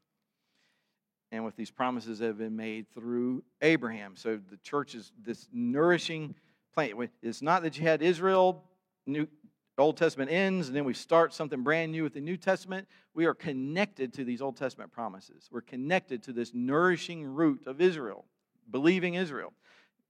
and 1.31 1.43
with 1.43 1.55
these 1.55 1.71
promises 1.71 2.19
that 2.19 2.27
have 2.27 2.37
been 2.37 2.55
made 2.55 2.89
through 2.93 3.43
Abraham. 3.61 4.15
So 4.15 4.39
the 4.49 4.57
church 4.57 4.95
is 4.95 5.11
this 5.23 5.47
nourishing 5.51 6.35
plant. 6.73 6.93
It's 7.21 7.41
not 7.41 7.63
that 7.63 7.77
you 7.77 7.83
had 7.83 8.01
Israel, 8.01 8.63
New 9.05 9.27
Old 9.77 9.97
Testament 9.97 10.31
ends, 10.31 10.67
and 10.67 10.75
then 10.75 10.85
we 10.85 10.93
start 10.93 11.33
something 11.33 11.61
brand 11.61 11.91
new 11.91 12.03
with 12.03 12.13
the 12.13 12.21
New 12.21 12.37
Testament. 12.37 12.87
We 13.13 13.25
are 13.25 13.33
connected 13.33 14.13
to 14.13 14.23
these 14.23 14.41
Old 14.41 14.57
Testament 14.57 14.91
promises. 14.91 15.49
We're 15.51 15.61
connected 15.61 16.23
to 16.23 16.33
this 16.33 16.51
nourishing 16.53 17.23
root 17.23 17.67
of 17.67 17.81
Israel, 17.81 18.25
believing 18.71 19.15
Israel 19.15 19.53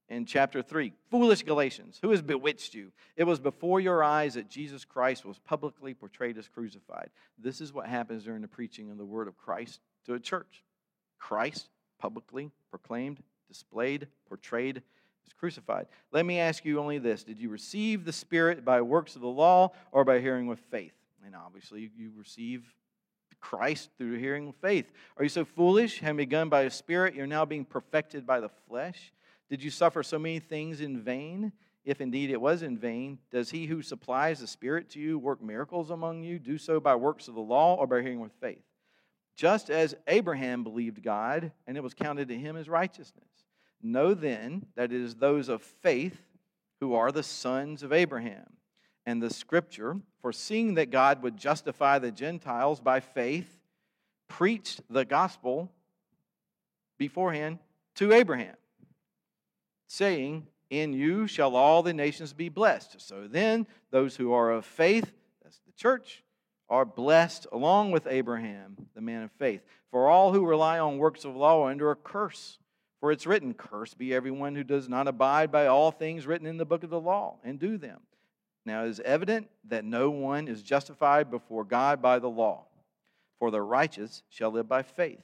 in 0.10 0.26
chapter 0.26 0.62
3. 0.62 0.94
Foolish 1.10 1.44
Galatians, 1.44 2.00
who 2.02 2.12
has 2.12 2.22
bewitched 2.22 2.74
you? 2.74 2.92
It 3.16 3.26
was 3.26 3.40
before 3.40 3.80
your 3.80 4.04
eyes 4.04 4.36
that 4.36 4.50
Jesus 4.50 4.86
Christ 4.86 5.26
was 5.26 5.40
publicly 5.40 5.94
portrayed 5.94 6.38
as 6.38 6.48
crucified. 6.48 7.10
This 7.38 7.62
is 7.62 7.74
what 7.74 7.88
happens 7.88 8.24
during 8.24 8.42
the 8.42 8.48
preaching 8.48 8.90
of 8.90 8.98
the 8.98 9.06
word 9.06 9.28
of 9.28 9.38
Christ 9.38 9.82
to 10.06 10.14
a 10.14 10.20
church. 10.20 10.64
Christ 11.20 11.70
publicly 12.00 12.52
proclaimed, 12.70 13.22
displayed, 13.48 14.08
portrayed 14.28 14.78
as 15.26 15.34
crucified. 15.34 15.88
Let 16.12 16.26
me 16.26 16.40
ask 16.40 16.64
you 16.64 16.80
only 16.80 17.00
this 17.00 17.24
Did 17.24 17.40
you 17.40 17.50
receive 17.50 18.06
the 18.06 18.14
Spirit 18.14 18.64
by 18.64 18.82
works 18.82 19.16
of 19.16 19.22
the 19.22 19.28
law 19.28 19.72
or 19.92 20.06
by 20.06 20.20
hearing 20.20 20.48
with 20.48 20.60
faith? 20.72 20.94
And 21.26 21.36
obviously, 21.36 21.92
you 21.98 22.12
receive 22.16 22.64
Christ 23.42 23.90
through 23.98 24.18
hearing 24.18 24.48
with 24.48 24.56
faith. 24.58 24.92
Are 25.18 25.24
you 25.24 25.30
so 25.30 25.46
foolish? 25.46 26.00
Having 26.00 26.18
begun 26.18 26.50
by 26.50 26.62
a 26.62 26.70
Spirit, 26.72 27.16
you're 27.16 27.28
now 27.28 27.46
being 27.46 27.66
perfected 27.66 28.26
by 28.26 28.40
the 28.40 28.50
flesh? 28.68 29.12
Did 29.50 29.64
you 29.64 29.70
suffer 29.72 30.04
so 30.04 30.20
many 30.20 30.40
things 30.40 30.82
in 30.82 31.00
vain? 31.02 31.54
If 31.86 32.02
indeed 32.02 32.32
it 32.32 32.42
was 32.42 32.64
in 32.64 32.78
vain, 32.78 33.18
does 33.32 33.50
he 33.50 33.66
who 33.66 33.82
supplies 33.82 34.42
the 34.42 34.48
Spirit 34.48 34.90
to 34.90 35.00
you 35.00 35.18
work 35.18 35.42
miracles 35.42 35.90
among 35.90 36.24
you? 36.24 36.38
Do 36.38 36.58
so 36.58 36.82
by 36.82 36.96
works 36.96 37.30
of 37.30 37.36
the 37.36 37.42
law 37.42 37.76
or 37.76 37.88
by 37.88 38.02
hearing 38.02 38.20
with 38.20 38.34
faith? 38.42 38.64
Just 39.38 39.70
as 39.70 39.96
Abraham 40.08 40.64
believed 40.64 41.02
God, 41.02 41.52
and 41.66 41.78
it 41.78 41.84
was 41.84 41.94
counted 41.94 42.28
to 42.28 42.38
him 42.38 42.58
as 42.58 42.68
righteousness. 42.68 43.30
Know 43.82 44.14
then 44.14 44.66
that 44.76 44.92
it 44.92 45.00
is 45.00 45.16
those 45.16 45.48
of 45.48 45.62
faith 45.62 46.20
who 46.82 46.94
are 46.96 47.12
the 47.12 47.24
sons 47.24 47.84
of 47.84 47.94
Abraham. 47.94 48.46
And 49.06 49.24
the 49.24 49.30
scripture, 49.30 49.96
foreseeing 50.22 50.74
that 50.74 50.92
God 50.92 51.24
would 51.24 51.38
justify 51.38 52.00
the 52.00 52.12
Gentiles 52.12 52.82
by 52.82 53.00
faith, 53.00 53.58
preached 54.28 54.82
the 54.90 55.06
gospel 55.06 55.72
beforehand 56.98 57.60
to 57.96 58.12
Abraham 58.12 58.56
saying, 59.88 60.48
In 60.70 60.94
you 60.94 61.28
shall 61.28 61.56
all 61.56 61.82
the 61.82 61.94
nations 61.94 62.34
be 62.34 62.50
blessed. 62.50 63.02
So 63.02 63.28
then, 63.28 63.68
those 63.92 64.16
who 64.16 64.34
are 64.34 64.52
of 64.52 64.66
faith, 64.66 65.12
that's 65.44 65.60
the 65.66 65.72
church, 65.74 66.24
are 66.70 66.86
blessed 66.86 67.48
along 67.52 67.92
with 67.92 68.08
Abraham, 68.08 68.76
the 68.94 69.02
man 69.02 69.24
of 69.24 69.32
faith. 69.32 69.62
For 69.92 70.08
all 70.08 70.34
who 70.34 70.46
rely 70.46 70.80
on 70.80 70.98
works 70.98 71.24
of 71.26 71.36
law 71.36 71.64
are 71.64 71.72
under 71.72 71.92
a 71.92 71.96
curse. 71.96 72.60
For 73.00 73.12
it's 73.12 73.28
written, 73.28 73.54
Cursed 73.54 73.98
be 73.98 74.14
everyone 74.14 74.56
who 74.56 74.64
does 74.64 74.90
not 74.90 75.08
abide 75.08 75.52
by 75.52 75.68
all 75.68 75.92
things 75.92 76.28
written 76.28 76.48
in 76.48 76.58
the 76.58 76.66
book 76.66 76.84
of 76.84 76.90
the 76.90 77.00
law 77.00 77.38
and 77.44 77.60
do 77.60 77.78
them. 77.78 78.02
Now 78.66 78.84
it 78.84 78.90
is 78.90 79.00
evident 79.00 79.48
that 79.70 79.86
no 79.86 80.10
one 80.10 80.48
is 80.48 80.62
justified 80.62 81.32
before 81.32 81.64
God 81.64 82.02
by 82.02 82.20
the 82.20 82.30
law, 82.30 82.66
for 83.40 83.50
the 83.50 83.62
righteous 83.62 84.24
shall 84.30 84.52
live 84.52 84.68
by 84.68 84.84
faith. 84.84 85.24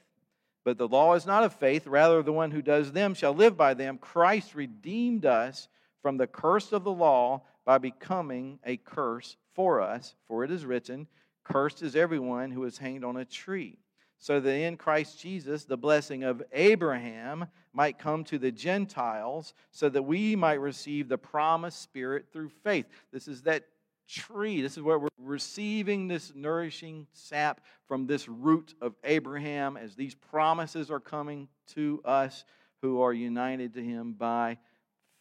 But 0.63 0.77
the 0.77 0.87
law 0.87 1.13
is 1.15 1.25
not 1.25 1.43
of 1.43 1.53
faith, 1.53 1.87
rather, 1.87 2.23
the 2.23 2.31
one 2.31 2.51
who 2.51 2.61
does 2.61 2.91
them 2.91 3.13
shall 3.13 3.33
live 3.33 3.57
by 3.57 3.73
them. 3.73 3.97
Christ 3.97 4.55
redeemed 4.55 5.25
us 5.25 5.67
from 6.01 6.17
the 6.17 6.27
curse 6.27 6.71
of 6.71 6.83
the 6.83 6.91
law 6.91 7.43
by 7.65 7.77
becoming 7.77 8.59
a 8.65 8.77
curse 8.77 9.35
for 9.53 9.81
us. 9.81 10.15
For 10.27 10.43
it 10.43 10.51
is 10.51 10.65
written, 10.65 11.07
Cursed 11.43 11.81
is 11.81 11.95
everyone 11.95 12.51
who 12.51 12.63
is 12.63 12.77
hanged 12.77 13.03
on 13.03 13.17
a 13.17 13.25
tree, 13.25 13.77
so 14.17 14.39
that 14.39 14.53
in 14.53 14.77
Christ 14.77 15.19
Jesus 15.19 15.65
the 15.65 15.77
blessing 15.77 16.23
of 16.23 16.41
Abraham 16.53 17.45
might 17.73 17.99
come 17.99 18.23
to 18.25 18.37
the 18.37 18.51
Gentiles, 18.51 19.53
so 19.71 19.89
that 19.89 20.03
we 20.03 20.35
might 20.35 20.61
receive 20.61 21.09
the 21.09 21.17
promised 21.17 21.81
Spirit 21.81 22.27
through 22.31 22.49
faith. 22.63 22.85
This 23.11 23.27
is 23.27 23.41
that 23.41 23.65
tree. 24.07 24.61
This 24.61 24.77
is 24.77 24.83
where 24.83 24.99
we're 24.99 25.09
receiving 25.17 26.07
this 26.07 26.33
nourishing 26.35 27.07
sap 27.13 27.61
from 27.87 28.07
this 28.07 28.27
root 28.27 28.73
of 28.81 28.95
Abraham 29.03 29.77
as 29.77 29.95
these 29.95 30.15
promises 30.15 30.91
are 30.91 30.99
coming 30.99 31.47
to 31.73 32.01
us 32.05 32.45
who 32.81 33.01
are 33.01 33.13
united 33.13 33.73
to 33.75 33.83
him 33.83 34.13
by 34.13 34.57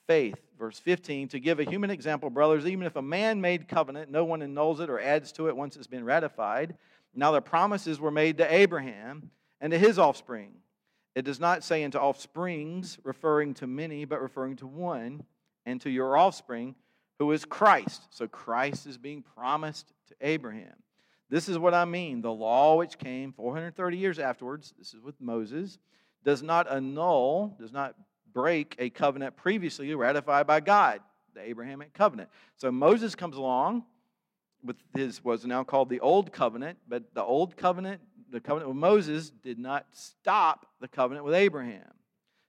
faith. 0.07 0.40
Verse 0.59 0.79
15 0.79 1.29
To 1.29 1.40
give 1.40 1.61
a 1.61 1.64
human 1.64 1.90
example, 1.90 2.31
brothers, 2.31 2.66
even 2.66 2.87
if 2.87 2.97
a 2.97 3.03
man 3.03 3.40
made 3.40 3.68
covenant, 3.68 4.11
no 4.11 4.25
one 4.25 4.42
annuls 4.42 4.81
it 4.81 4.90
or 4.90 5.01
adds 5.01 5.33
to 5.33 5.49
it 5.49 5.57
once 5.57 5.77
it's 5.77 5.87
been 5.87 6.05
ratified. 6.05 6.77
Now 7.14 7.33
the 7.33 7.40
promises 7.40 8.01
were 8.01 8.11
made 8.11 8.38
to 8.38 8.53
Abraham 8.53 9.31
and 9.61 9.71
to 9.71 9.79
his 9.79 9.99
offspring. 9.99 10.55
It 11.14 11.25
does 11.25 11.38
not 11.38 11.62
say 11.62 11.83
into 11.83 12.01
offsprings, 12.01 12.99
referring 13.05 13.55
to 13.55 13.66
many, 13.66 14.05
but 14.05 14.23
referring 14.23 14.57
to 14.57 14.66
one, 14.66 15.25
and 15.66 15.81
to 15.83 15.90
your 15.90 16.16
offspring 16.16 16.75
who 17.22 17.30
is 17.30 17.44
Christ. 17.44 18.02
So 18.11 18.26
Christ 18.26 18.85
is 18.85 18.98
being 18.98 19.22
promised 19.22 19.92
to 20.08 20.16
Abraham. 20.20 20.74
This 21.30 21.48
is 21.48 21.56
what 21.56 21.72
I 21.72 21.85
mean. 21.85 22.20
The 22.20 22.32
law, 22.32 22.76
which 22.76 22.98
came 22.98 23.32
430 23.32 23.96
years 23.96 24.18
afterwards, 24.18 24.74
this 24.76 24.92
is 24.92 25.00
with 25.00 25.14
Moses, 25.20 25.78
does 26.24 26.42
not 26.42 26.68
annul, 26.68 27.56
does 27.61 27.72
not 27.72 27.94
break 28.32 28.74
a 28.80 28.90
covenant 28.90 29.37
previously 29.37 29.94
ratified 29.94 30.48
by 30.48 30.58
God, 30.58 31.00
the 31.32 31.42
Abrahamic 31.42 31.92
covenant. 31.94 32.28
So 32.56 32.72
Moses 32.72 33.14
comes 33.14 33.37
along 33.37 33.85
with 34.64 34.76
his, 34.96 35.22
was 35.22 35.46
now 35.46 35.62
called 35.62 35.90
the 35.90 36.00
Old 36.00 36.32
Covenant, 36.32 36.78
but 36.88 37.14
the 37.14 37.22
Old 37.22 37.56
Covenant, 37.56 38.00
the 38.32 38.40
covenant 38.40 38.68
with 38.68 38.78
Moses, 38.78 39.30
did 39.30 39.61
not 39.61 39.87
stop 39.92 40.66
the 40.80 40.88
covenant 40.88 41.24
with 41.24 41.35
Abraham. 41.35 41.92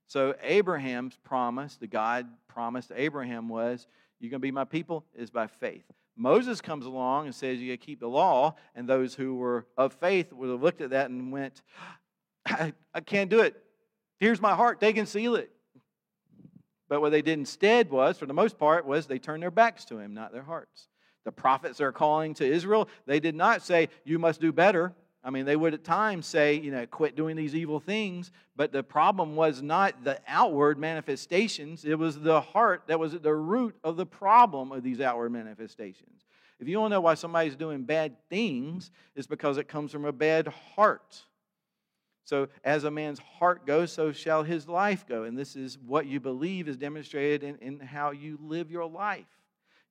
So 0.08 0.34
Abraham's 0.42 1.16
promise, 1.24 1.76
the 1.76 1.86
God 1.86 2.26
promise 2.48 2.88
to 2.88 3.00
Abraham 3.00 3.50
was, 3.50 3.86
you're 4.24 4.30
going 4.30 4.40
to 4.40 4.48
be 4.48 4.52
my 4.52 4.64
people 4.64 5.04
is 5.18 5.30
by 5.30 5.48
faith. 5.48 5.84
Moses 6.16 6.62
comes 6.62 6.86
along 6.86 7.26
and 7.26 7.36
says 7.36 7.60
you 7.60 7.74
got 7.74 7.82
to 7.82 7.86
keep 7.86 8.00
the 8.00 8.08
law, 8.08 8.56
and 8.74 8.88
those 8.88 9.14
who 9.14 9.36
were 9.36 9.66
of 9.78 9.92
faith 9.92 10.32
would 10.32 10.50
have 10.50 10.64
looked 10.64 10.80
at 10.80 10.92
that 10.92 11.10
and 11.10 11.30
went, 11.30 11.62
I, 12.46 12.72
I 12.94 13.02
can't 13.02 13.30
do 13.30 13.42
it. 13.42 13.62
Here's 14.22 14.40
my 14.40 14.56
heart. 14.56 14.80
They 14.80 14.94
can 14.94 15.08
seal 15.08 15.36
it. 15.36 15.52
But 16.88 17.02
what 17.02 17.12
they 17.12 17.22
did 17.22 17.38
instead 17.38 17.90
was, 17.90 18.18
for 18.18 18.26
the 18.26 18.34
most 18.34 18.58
part, 18.58 18.86
was 18.86 19.08
they 19.08 19.20
turned 19.20 19.44
their 19.44 19.52
backs 19.52 19.84
to 19.86 20.00
him, 20.00 20.14
not 20.14 20.32
their 20.32 20.44
hearts. 20.44 20.88
The 21.26 21.34
prophets 21.34 21.82
are 21.82 21.92
calling 21.92 22.34
to 22.36 22.46
Israel. 22.46 22.88
They 23.06 23.20
did 23.20 23.36
not 23.36 23.62
say, 23.62 23.90
You 24.06 24.20
must 24.20 24.40
do 24.40 24.54
better. 24.54 24.94
I 25.24 25.30
mean, 25.30 25.46
they 25.46 25.56
would 25.56 25.74
at 25.74 25.86
times 25.86 26.26
say, 26.26 26.56
you 26.56 26.72
know, 26.72 26.86
quit 26.86 27.16
doing 27.16 27.38
these 27.38 27.56
evil 27.56 27.80
things, 27.80 28.32
but 28.58 28.74
the 28.74 28.84
problem 28.84 29.36
was 29.36 29.62
not 29.62 30.04
the 30.04 30.20
outward 30.28 30.78
manifestations, 30.78 31.86
it 31.86 31.98
was 31.98 32.20
the 32.20 32.42
heart 32.42 32.84
that 32.88 33.00
was 33.00 33.14
at 33.14 33.24
the 33.24 33.34
root 33.34 33.76
of 33.84 33.96
the 33.96 34.06
problem 34.06 34.72
of 34.74 34.84
these 34.84 35.00
outward 35.00 35.32
manifestations. 35.32 36.26
If 36.60 36.68
you 36.68 36.76
don't 36.76 36.90
know 36.90 37.02
why 37.02 37.14
somebody's 37.16 37.56
doing 37.56 37.84
bad 37.84 38.16
things, 38.30 38.92
it's 39.16 39.28
because 39.28 39.58
it 39.58 39.68
comes 39.68 39.92
from 39.92 40.06
a 40.06 40.12
bad 40.12 40.48
heart. 40.76 41.24
So, 42.26 42.48
as 42.64 42.86
a 42.86 42.92
man's 42.92 43.20
heart 43.20 43.66
goes, 43.66 43.92
so 43.92 44.14
shall 44.14 44.44
his 44.44 44.68
life 44.68 45.06
go. 45.06 45.24
And 45.24 45.38
this 45.38 45.58
is 45.58 45.78
what 45.78 46.06
you 46.06 46.22
believe 46.22 46.70
is 46.70 46.78
demonstrated 46.78 47.44
in, 47.44 47.58
in 47.58 47.80
how 47.82 48.12
you 48.12 48.40
live 48.42 48.72
your 48.72 48.86
life. 48.86 49.26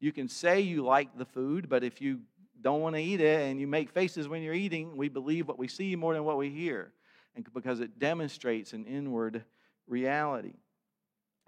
You 0.01 0.13
can 0.13 0.29
say 0.29 0.61
you 0.61 0.83
like 0.83 1.17
the 1.19 1.27
food, 1.27 1.69
but 1.69 1.85
if 1.85 2.01
you 2.01 2.21
don't 2.63 2.81
want 2.81 2.97
to 2.97 3.03
eat 3.03 3.21
it 3.21 3.43
and 3.43 3.61
you 3.61 3.67
make 3.67 3.91
faces 3.91 4.29
when 4.29 4.43
you're 4.43 4.55
eating, 4.55 4.97
we 4.97 5.09
believe 5.09 5.49
what 5.49 5.59
we 5.59 5.69
see 5.69 5.97
more 5.97 6.15
than 6.15 6.25
what 6.25 6.39
we 6.39 6.51
hear. 6.51 6.93
And 7.35 7.47
because 7.53 7.81
it 7.81 7.99
demonstrates 7.99 8.73
an 8.73 8.85
inward 8.85 9.45
reality. 9.87 10.55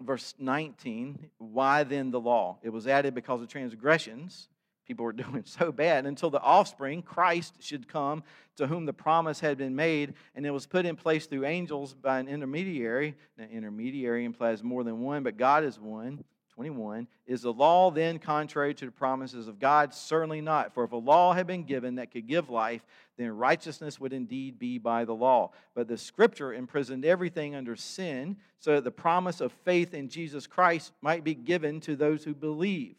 Verse 0.01 0.33
19, 0.37 1.29
why 1.37 1.83
then 1.83 2.11
the 2.11 2.19
law? 2.19 2.57
It 2.61 2.69
was 2.69 2.87
added 2.87 3.15
because 3.15 3.41
of 3.41 3.47
transgressions. 3.47 4.49
People 4.85 5.05
were 5.05 5.13
doing 5.13 5.43
so 5.45 5.71
bad 5.71 6.05
until 6.05 6.29
the 6.29 6.41
offspring, 6.41 7.01
Christ, 7.01 7.55
should 7.59 7.87
come, 7.87 8.23
to 8.57 8.67
whom 8.67 8.85
the 8.85 8.93
promise 8.93 9.39
had 9.39 9.57
been 9.57 9.75
made, 9.75 10.13
and 10.35 10.45
it 10.45 10.51
was 10.51 10.65
put 10.65 10.85
in 10.85 10.95
place 10.95 11.25
through 11.25 11.45
angels 11.45 11.93
by 11.93 12.19
an 12.19 12.27
intermediary. 12.27 13.15
Now, 13.37 13.45
intermediary 13.45 14.25
implies 14.25 14.63
more 14.63 14.83
than 14.83 15.01
one, 15.01 15.23
but 15.23 15.37
God 15.37 15.63
is 15.63 15.79
one. 15.79 16.23
21. 16.55 17.07
Is 17.27 17.41
the 17.41 17.51
law 17.51 17.91
then 17.91 18.17
contrary 18.17 18.73
to 18.75 18.85
the 18.85 18.91
promises 18.91 19.47
of 19.47 19.59
God? 19.59 19.93
Certainly 19.93 20.39
not. 20.41 20.73
For 20.73 20.85
if 20.85 20.93
a 20.93 20.97
law 20.97 21.33
had 21.33 21.47
been 21.47 21.63
given 21.63 21.95
that 21.95 22.11
could 22.11 22.27
give 22.27 22.49
life, 22.49 22.85
then 23.17 23.35
righteousness 23.35 23.99
would 23.99 24.13
indeed 24.13 24.57
be 24.57 24.77
by 24.77 25.03
the 25.03 25.13
law. 25.13 25.51
But 25.73 25.89
the 25.89 25.97
scripture 25.97 26.53
imprisoned 26.53 27.03
everything 27.03 27.55
under 27.55 27.75
sin, 27.75 28.37
so 28.59 28.75
that 28.75 28.85
the 28.85 28.91
promise 28.91 29.41
of 29.41 29.51
faith 29.51 29.93
in 29.93 30.07
Jesus 30.07 30.47
Christ 30.47 30.93
might 31.01 31.23
be 31.25 31.35
given 31.35 31.81
to 31.81 31.95
those 31.95 32.23
who 32.23 32.33
believe. 32.33 32.95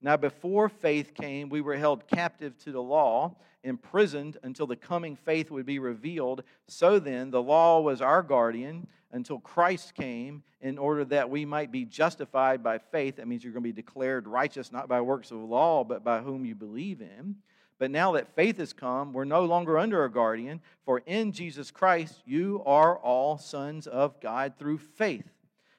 Now, 0.00 0.16
before 0.16 0.68
faith 0.68 1.12
came, 1.12 1.48
we 1.48 1.60
were 1.60 1.76
held 1.76 2.06
captive 2.06 2.56
to 2.58 2.72
the 2.72 2.82
law, 2.82 3.36
imprisoned 3.64 4.38
until 4.42 4.66
the 4.66 4.76
coming 4.76 5.16
faith 5.16 5.50
would 5.50 5.66
be 5.66 5.78
revealed. 5.78 6.42
So 6.68 6.98
then, 6.98 7.30
the 7.30 7.42
law 7.42 7.80
was 7.80 8.00
our 8.00 8.22
guardian 8.22 8.86
until 9.12 9.38
Christ 9.38 9.94
came 9.94 10.42
in 10.60 10.78
order 10.78 11.04
that 11.06 11.30
we 11.30 11.44
might 11.44 11.72
be 11.72 11.84
justified 11.84 12.62
by 12.62 12.78
faith. 12.78 13.16
That 13.16 13.28
means 13.28 13.42
you're 13.42 13.52
going 13.52 13.64
to 13.64 13.72
be 13.72 13.72
declared 13.72 14.26
righteous 14.26 14.72
not 14.72 14.88
by 14.88 15.00
works 15.00 15.30
of 15.30 15.38
law, 15.38 15.84
but 15.84 16.04
by 16.04 16.20
whom 16.20 16.44
you 16.44 16.54
believe 16.54 17.00
in. 17.00 17.36
But 17.78 17.90
now 17.90 18.12
that 18.12 18.34
faith 18.34 18.58
has 18.58 18.74
come, 18.74 19.14
we're 19.14 19.24
no 19.24 19.46
longer 19.46 19.78
under 19.78 20.04
a 20.04 20.12
guardian, 20.12 20.60
for 20.84 20.98
in 21.06 21.32
Jesus 21.32 21.70
Christ 21.70 22.22
you 22.26 22.62
are 22.66 22.98
all 22.98 23.38
sons 23.38 23.86
of 23.86 24.20
God 24.20 24.52
through 24.58 24.78
faith. 24.78 25.26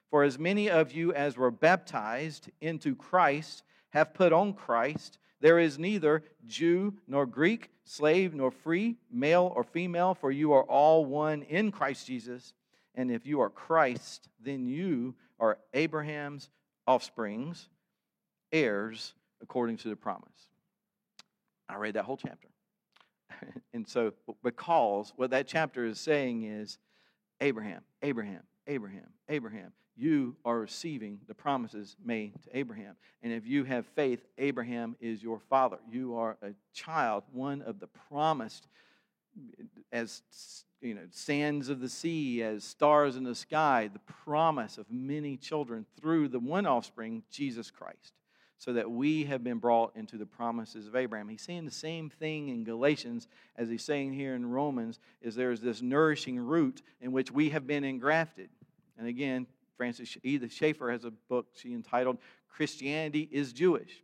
For 0.10 0.24
as 0.24 0.40
many 0.40 0.70
of 0.70 0.92
you 0.92 1.14
as 1.14 1.38
were 1.38 1.52
baptized 1.52 2.50
into 2.60 2.96
Christ 2.96 3.64
have 3.92 4.14
put 4.14 4.34
on 4.34 4.54
Christ. 4.54 5.20
There 5.42 5.60
is 5.60 5.80
neither 5.80 6.24
Jew 6.46 6.96
nor 7.08 7.26
Greek, 7.26 7.70
slave 7.86 8.34
nor 8.34 8.52
free, 8.52 8.98
male 9.12 9.52
or 9.56 9.64
female, 9.64 10.16
for 10.16 10.32
you 10.32 10.54
are 10.54 10.64
all 10.64 11.06
one 11.06 11.44
in 11.44 11.72
Christ 11.72 12.08
Jesus. 12.08 12.54
And 12.96 13.12
if 13.12 13.26
you 13.26 13.42
are 13.42 13.50
Christ, 13.50 14.28
then 14.40 14.66
you 14.66 15.16
are 15.40 15.58
Abraham's 15.74 16.50
offsprings, 16.86 17.70
heirs 18.52 19.14
according 19.42 19.78
to 19.78 19.90
the 19.90 19.96
promise. 19.96 20.48
I 21.70 21.76
read 21.76 21.94
that 21.94 22.06
whole 22.06 22.18
chapter. 22.18 22.50
and 23.74 23.88
so, 23.88 24.14
because 24.44 25.14
what 25.16 25.32
that 25.32 25.48
chapter 25.48 25.86
is 25.86 26.00
saying 26.00 26.44
is 26.44 26.78
Abraham, 27.40 27.82
Abraham, 28.02 28.44
Abraham, 28.68 29.08
Abraham, 29.30 29.72
you 29.96 30.36
are 30.46 30.60
receiving 30.60 31.20
the 31.28 31.34
promises 31.34 31.96
made 32.04 32.34
to 32.44 32.58
Abraham. 32.58 32.96
And 33.22 33.32
if 33.34 33.46
you 33.46 33.64
have 33.66 33.86
faith, 33.88 34.26
Abraham 34.38 34.96
is 35.00 35.22
your 35.22 35.40
father. 35.40 35.78
You 35.90 36.16
are 36.16 36.38
a 36.42 36.52
child, 36.74 37.24
one 37.32 37.62
of 37.62 37.80
the 37.80 37.88
promised 37.88 38.68
as 39.92 40.22
you 40.82 40.96
know, 40.96 41.02
sands 41.12 41.70
of 41.70 41.80
the 41.80 41.90
sea, 41.90 42.42
as 42.42 42.64
stars 42.64 43.16
in 43.16 43.24
the 43.24 43.36
sky, 43.36 43.90
the 43.92 44.00
promise 44.00 44.78
of 44.78 44.86
many 44.90 45.38
children 45.38 45.86
through 46.00 46.28
the 46.28 46.40
one 46.40 46.66
offspring, 46.66 47.24
Jesus 47.30 47.70
Christ, 47.70 48.14
so 48.58 48.74
that 48.74 48.90
we 48.90 49.26
have 49.26 49.44
been 49.44 49.60
brought 49.60 49.96
into 49.96 50.18
the 50.18 50.26
promises 50.26 50.88
of 50.88 50.96
Abraham. 50.96 51.30
He's 51.30 51.42
saying 51.42 51.66
the 51.66 51.72
same 51.72 52.10
thing 52.10 52.50
in 52.50 52.64
Galatians 52.64 53.28
as 53.56 53.70
he's 53.70 53.84
saying 53.84 54.14
here 54.14 54.34
in 54.34 54.46
Romans, 54.50 55.00
is 55.22 55.36
there's 55.36 55.62
this 55.62 55.82
nourishing 55.82 56.40
root 56.40 56.82
in 57.00 57.12
which 57.12 57.32
we 57.32 57.50
have 57.50 57.68
been 57.68 57.84
engrafted. 57.84 58.50
And 58.98 59.08
again, 59.08 59.46
Francis 59.78 60.18
Edith 60.24 60.54
Schaeffer 60.54 60.92
has 60.92 61.06
a 61.06 61.12
book 61.12 61.48
she 61.54 61.74
entitled 61.74 62.18
Christianity 62.50 63.28
is 63.32 63.54
Jewish. 63.54 64.04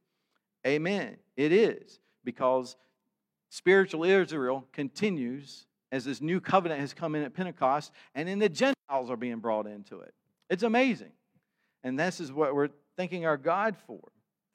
Amen. 0.65 1.17
It 1.35 1.51
is, 1.51 1.99
because 2.23 2.75
spiritual 3.49 4.03
Israel 4.03 4.65
continues 4.73 5.65
as 5.91 6.05
this 6.05 6.21
new 6.21 6.41
covenant 6.41 6.81
has 6.81 6.93
come 6.93 7.15
in 7.15 7.23
at 7.23 7.33
Pentecost, 7.33 7.91
and 8.13 8.27
then 8.27 8.39
the 8.39 8.49
Gentiles 8.49 9.09
are 9.09 9.15
being 9.15 9.39
brought 9.39 9.67
into 9.67 9.99
it. 9.99 10.13
It's 10.49 10.63
amazing. 10.63 11.11
And 11.83 11.99
this 11.99 12.19
is 12.19 12.31
what 12.31 12.53
we're 12.53 12.69
thanking 12.97 13.25
our 13.25 13.37
God 13.37 13.75
for 13.85 14.01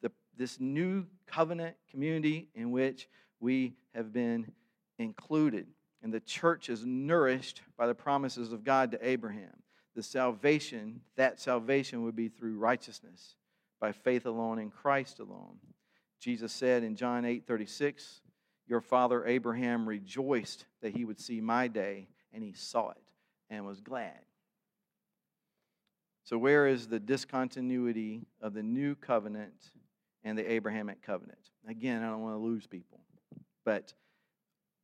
the, 0.02 0.11
this 0.37 0.61
new 0.61 1.07
covenant 1.26 1.76
community 1.90 2.48
in 2.55 2.70
which 2.70 3.09
we 3.40 3.74
have 3.94 4.12
been 4.12 4.50
included. 4.98 5.66
And 6.02 6.12
the 6.12 6.20
church 6.20 6.68
is 6.68 6.85
nourished 6.85 7.62
by 7.76 7.87
the 7.87 7.94
promises 7.94 8.52
of 8.52 8.64
God 8.64 8.90
to 8.92 9.09
Abraham. 9.09 9.52
The 9.94 10.02
salvation, 10.02 11.00
that 11.16 11.40
salvation 11.40 12.02
would 12.05 12.16
be 12.16 12.28
through 12.28 12.59
righteousness, 12.59 13.37
by 13.81 13.92
faith 13.92 14.26
alone 14.26 14.59
in 14.59 14.70
Christ 14.70 15.18
alone. 15.18 15.59
Jesus 16.18 16.52
said 16.52 16.83
in 16.83 16.96
John 16.96 17.24
8 17.24 17.46
36, 17.46 18.21
your 18.72 18.80
father 18.80 19.26
Abraham 19.26 19.87
rejoiced 19.87 20.64
that 20.80 20.96
he 20.96 21.04
would 21.04 21.20
see 21.20 21.42
my 21.42 21.68
day, 21.68 22.08
and 22.32 22.42
he 22.42 22.54
saw 22.54 22.88
it 22.88 23.12
and 23.50 23.66
was 23.66 23.82
glad. 23.82 24.18
So, 26.24 26.38
where 26.38 26.66
is 26.66 26.88
the 26.88 26.98
discontinuity 26.98 28.24
of 28.40 28.54
the 28.54 28.62
new 28.62 28.94
covenant 28.94 29.72
and 30.24 30.38
the 30.38 30.50
Abrahamic 30.50 31.02
covenant? 31.02 31.50
Again, 31.68 32.02
I 32.02 32.06
don't 32.06 32.22
want 32.22 32.35
to 32.35 32.38
lose 32.38 32.66
people, 32.66 33.00
but 33.62 33.92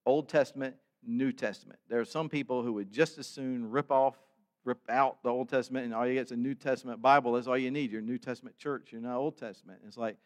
Old 0.04 0.28
Testament 0.28 0.76
New 1.02 1.32
Testament. 1.32 1.78
There 1.88 1.98
are 1.98 2.04
some 2.04 2.28
people 2.28 2.62
who 2.62 2.74
would 2.74 2.92
just 2.92 3.16
as 3.16 3.26
soon 3.26 3.70
rip 3.70 3.90
off, 3.90 4.18
rip 4.64 4.80
out 4.90 5.22
the 5.22 5.30
Old 5.30 5.48
Testament, 5.48 5.86
and 5.86 5.94
all 5.94 6.06
you 6.06 6.12
get 6.12 6.26
is 6.26 6.32
a 6.32 6.36
New 6.36 6.54
Testament 6.54 7.00
Bible. 7.00 7.32
That's 7.32 7.46
all 7.46 7.56
you 7.56 7.70
need. 7.70 7.90
Your 7.90 8.02
New 8.02 8.18
Testament 8.18 8.58
church. 8.58 8.88
You're 8.92 9.00
not 9.00 9.16
Old 9.16 9.38
Testament. 9.38 9.80
It's 9.86 9.96
like 9.96 10.18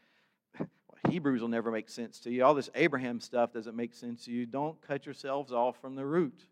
Hebrews 1.08 1.40
will 1.40 1.48
never 1.48 1.70
make 1.70 1.88
sense 1.88 2.20
to 2.20 2.30
you. 2.30 2.44
All 2.44 2.54
this 2.54 2.70
Abraham 2.74 3.20
stuff 3.20 3.52
doesn't 3.52 3.76
make 3.76 3.94
sense 3.94 4.24
to 4.24 4.30
you. 4.30 4.46
Don't 4.46 4.80
cut 4.80 5.04
yourselves 5.04 5.52
off 5.52 5.80
from 5.80 5.94
the 5.94 6.06
root. 6.06 6.46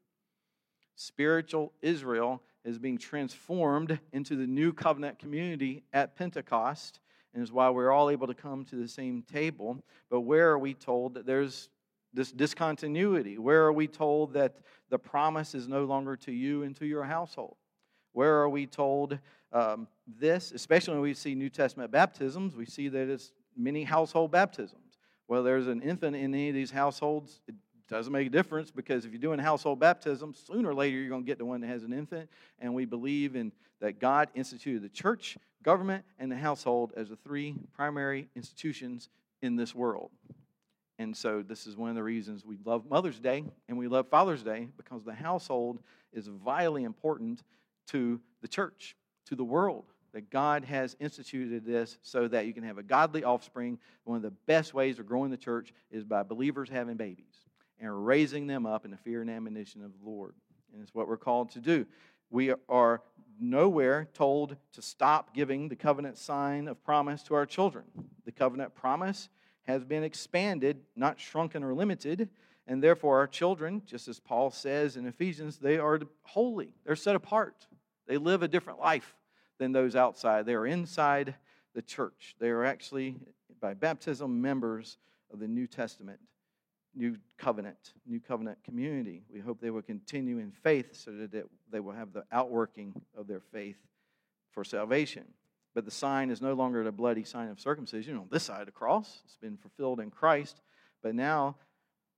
Spiritual 0.96 1.72
Israel 1.80 2.42
is 2.64 2.78
being 2.78 2.98
transformed 2.98 3.98
into 4.12 4.36
the 4.36 4.46
new 4.46 4.72
covenant 4.72 5.18
community 5.18 5.82
at 5.92 6.16
Pentecost, 6.16 7.00
and 7.32 7.42
is 7.42 7.52
why 7.52 7.70
we're 7.70 7.92
all 7.92 8.10
able 8.10 8.26
to 8.26 8.34
come 8.34 8.64
to 8.66 8.76
the 8.76 8.88
same 8.88 9.22
table. 9.22 9.82
But 10.10 10.22
where 10.22 10.50
are 10.50 10.58
we 10.58 10.74
told 10.74 11.14
that 11.14 11.26
there's 11.26 11.70
this 12.12 12.32
discontinuity? 12.32 13.38
Where 13.38 13.64
are 13.64 13.72
we 13.72 13.86
told 13.86 14.34
that 14.34 14.56
the 14.90 14.98
promise 14.98 15.54
is 15.54 15.68
no 15.68 15.84
longer 15.84 16.16
to 16.16 16.32
you 16.32 16.64
and 16.64 16.74
to 16.76 16.86
your 16.86 17.04
household? 17.04 17.56
Where 18.12 18.40
are 18.40 18.48
we 18.48 18.66
told 18.66 19.18
um, 19.52 19.86
this, 20.06 20.52
especially 20.52 20.94
when 20.94 21.02
we 21.02 21.14
see 21.14 21.34
New 21.34 21.50
Testament 21.50 21.90
baptisms, 21.90 22.56
we 22.56 22.66
see 22.66 22.88
that 22.88 23.08
it's 23.08 23.32
many 23.56 23.84
household 23.84 24.30
baptisms. 24.30 24.98
Well, 25.28 25.42
there's 25.42 25.68
an 25.68 25.82
infant 25.82 26.16
in 26.16 26.34
any 26.34 26.48
of 26.48 26.54
these 26.54 26.70
households, 26.70 27.40
it 27.46 27.54
doesn't 27.88 28.12
make 28.12 28.28
a 28.28 28.30
difference 28.30 28.70
because 28.70 29.04
if 29.04 29.10
you're 29.10 29.20
doing 29.20 29.38
household 29.38 29.80
baptism, 29.80 30.32
sooner 30.32 30.70
or 30.70 30.74
later 30.74 30.96
you're 30.96 31.08
going 31.08 31.22
to 31.22 31.26
get 31.26 31.38
the 31.38 31.44
one 31.44 31.60
that 31.60 31.66
has 31.66 31.82
an 31.82 31.92
infant. 31.92 32.30
And 32.60 32.74
we 32.74 32.84
believe 32.84 33.34
in 33.34 33.52
that 33.80 33.98
God 33.98 34.28
instituted 34.34 34.82
the 34.82 34.88
church, 34.88 35.36
government, 35.62 36.04
and 36.18 36.30
the 36.30 36.36
household 36.36 36.92
as 36.96 37.08
the 37.08 37.16
three 37.16 37.56
primary 37.74 38.28
institutions 38.36 39.08
in 39.42 39.56
this 39.56 39.74
world. 39.74 40.10
And 40.98 41.16
so, 41.16 41.42
this 41.42 41.66
is 41.66 41.76
one 41.76 41.88
of 41.88 41.96
the 41.96 42.02
reasons 42.02 42.44
we 42.44 42.58
love 42.64 42.84
Mother's 42.88 43.18
Day 43.18 43.42
and 43.68 43.78
we 43.78 43.88
love 43.88 44.08
Father's 44.08 44.42
Day 44.42 44.68
because 44.76 45.02
the 45.02 45.14
household 45.14 45.78
is 46.12 46.26
vitally 46.26 46.84
important 46.84 47.42
to 47.88 48.20
the 48.42 48.48
church, 48.48 48.94
to 49.26 49.34
the 49.34 49.44
world. 49.44 49.86
That 50.12 50.30
God 50.30 50.64
has 50.64 50.96
instituted 50.98 51.64
this 51.64 51.98
so 52.02 52.26
that 52.28 52.46
you 52.46 52.52
can 52.52 52.64
have 52.64 52.78
a 52.78 52.82
godly 52.82 53.22
offspring. 53.22 53.78
One 54.04 54.16
of 54.16 54.22
the 54.22 54.32
best 54.46 54.74
ways 54.74 54.98
of 54.98 55.06
growing 55.06 55.30
the 55.30 55.36
church 55.36 55.72
is 55.90 56.04
by 56.04 56.22
believers 56.24 56.68
having 56.68 56.96
babies 56.96 57.36
and 57.78 58.06
raising 58.06 58.46
them 58.46 58.66
up 58.66 58.84
in 58.84 58.90
the 58.90 58.96
fear 58.96 59.20
and 59.20 59.30
admonition 59.30 59.84
of 59.84 59.92
the 59.92 60.08
Lord. 60.08 60.34
And 60.72 60.82
it's 60.82 60.94
what 60.94 61.08
we're 61.08 61.16
called 61.16 61.50
to 61.52 61.60
do. 61.60 61.86
We 62.30 62.52
are 62.68 63.02
nowhere 63.40 64.08
told 64.12 64.56
to 64.72 64.82
stop 64.82 65.34
giving 65.34 65.68
the 65.68 65.76
covenant 65.76 66.18
sign 66.18 66.68
of 66.68 66.82
promise 66.84 67.22
to 67.24 67.34
our 67.34 67.46
children. 67.46 67.84
The 68.24 68.32
covenant 68.32 68.74
promise 68.74 69.28
has 69.62 69.84
been 69.84 70.04
expanded, 70.04 70.80
not 70.96 71.20
shrunken 71.20 71.64
or 71.64 71.74
limited. 71.74 72.28
And 72.66 72.82
therefore, 72.82 73.18
our 73.18 73.26
children, 73.26 73.82
just 73.86 74.08
as 74.08 74.20
Paul 74.20 74.50
says 74.50 74.96
in 74.96 75.06
Ephesians, 75.06 75.58
they 75.58 75.78
are 75.78 76.00
holy. 76.22 76.74
They're 76.84 76.96
set 76.96 77.16
apart. 77.16 77.66
They 78.06 78.16
live 78.16 78.42
a 78.42 78.48
different 78.48 78.80
life 78.80 79.14
than 79.60 79.70
those 79.72 79.94
outside. 79.94 80.46
They 80.46 80.54
are 80.54 80.66
inside 80.66 81.36
the 81.74 81.82
church. 81.82 82.34
They 82.40 82.48
are 82.48 82.64
actually, 82.64 83.14
by 83.60 83.74
baptism, 83.74 84.40
members 84.40 84.96
of 85.32 85.38
the 85.38 85.46
New 85.46 85.68
Testament, 85.68 86.18
New 86.96 87.18
Covenant, 87.38 87.92
New 88.06 88.20
Covenant 88.20 88.58
community. 88.64 89.22
We 89.32 89.38
hope 89.38 89.60
they 89.60 89.70
will 89.70 89.82
continue 89.82 90.38
in 90.38 90.50
faith 90.50 90.96
so 90.96 91.12
that 91.12 91.46
they 91.70 91.78
will 91.78 91.92
have 91.92 92.12
the 92.12 92.24
outworking 92.32 93.00
of 93.16 93.28
their 93.28 93.42
faith 93.52 93.76
for 94.50 94.64
salvation. 94.64 95.24
But 95.74 95.84
the 95.84 95.90
sign 95.90 96.30
is 96.30 96.40
no 96.40 96.54
longer 96.54 96.82
the 96.82 96.90
bloody 96.90 97.22
sign 97.22 97.48
of 97.48 97.60
circumcision 97.60 98.16
on 98.16 98.26
this 98.30 98.42
side 98.42 98.60
of 98.60 98.66
the 98.66 98.72
cross. 98.72 99.20
It's 99.26 99.36
been 99.36 99.58
fulfilled 99.58 100.00
in 100.00 100.10
Christ. 100.10 100.60
But 101.02 101.14
now 101.14 101.56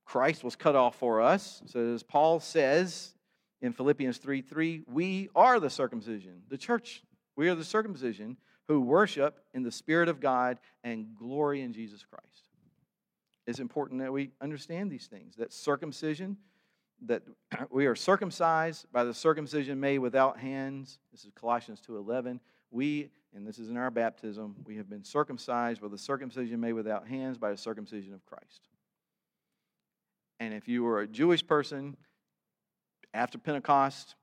Christ 0.07 0.45
was 0.45 0.55
cut 0.57 0.77
off 0.77 0.95
for 0.95 1.21
us. 1.21 1.61
So 1.67 1.93
as 1.93 2.05
Paul 2.05 2.39
says 2.39 3.15
in 3.61 3.73
Philippians 3.73 4.19
3 4.19 4.43
3, 4.43 4.85
we 4.87 5.29
are 5.35 5.61
the 5.61 5.69
circumcision. 5.69 6.43
The 6.49 6.57
church, 6.57 7.03
we 7.37 7.49
are 7.49 7.55
the 7.55 7.65
circumcision 7.65 8.37
who 8.69 8.81
worship 8.81 9.41
in 9.55 9.63
the 9.63 9.71
Spirit 9.71 10.09
of 10.09 10.21
God 10.21 10.59
and 10.85 11.15
glory 11.15 11.63
in 11.63 11.73
Jesus 11.73 12.05
Christ. 12.05 12.49
It's 13.47 13.59
important 13.59 14.01
that 14.01 14.13
we 14.13 14.31
understand 14.41 14.91
these 14.91 15.07
things 15.07 15.35
that 15.37 15.53
circumcision, 15.53 16.37
that 17.07 17.23
we 17.71 17.87
are 17.87 17.97
circumcised 17.97 18.87
by 18.93 19.05
the 19.05 19.15
circumcision 19.15 19.81
made 19.81 19.99
without 19.99 20.39
hands. 20.39 20.99
This 21.11 21.25
is 21.25 21.33
Colossians 21.35 21.81
2:11. 21.87 22.39
We 22.71 23.11
and 23.35 23.47
this 23.47 23.59
is 23.59 23.71
in 23.71 23.77
our 23.77 23.91
baptism, 23.91 24.57
we 24.65 24.77
have 24.77 24.91
been 24.91 25.05
circumcised 25.05 25.81
with 25.81 25.91
the 25.91 25.99
circumcision 25.99 26.61
made 26.61 26.75
without 26.75 27.09
hands 27.09 27.39
by 27.39 27.51
the 27.51 27.57
circumcision 27.57 28.13
of 28.13 28.25
Christ. 28.27 28.69
And 30.39 30.53
if 30.53 30.69
you 30.69 30.83
were 30.83 31.01
a 31.01 31.07
Jewish 31.07 31.47
person 31.47 31.97
after 33.15 33.39
Pentecost 33.39 34.17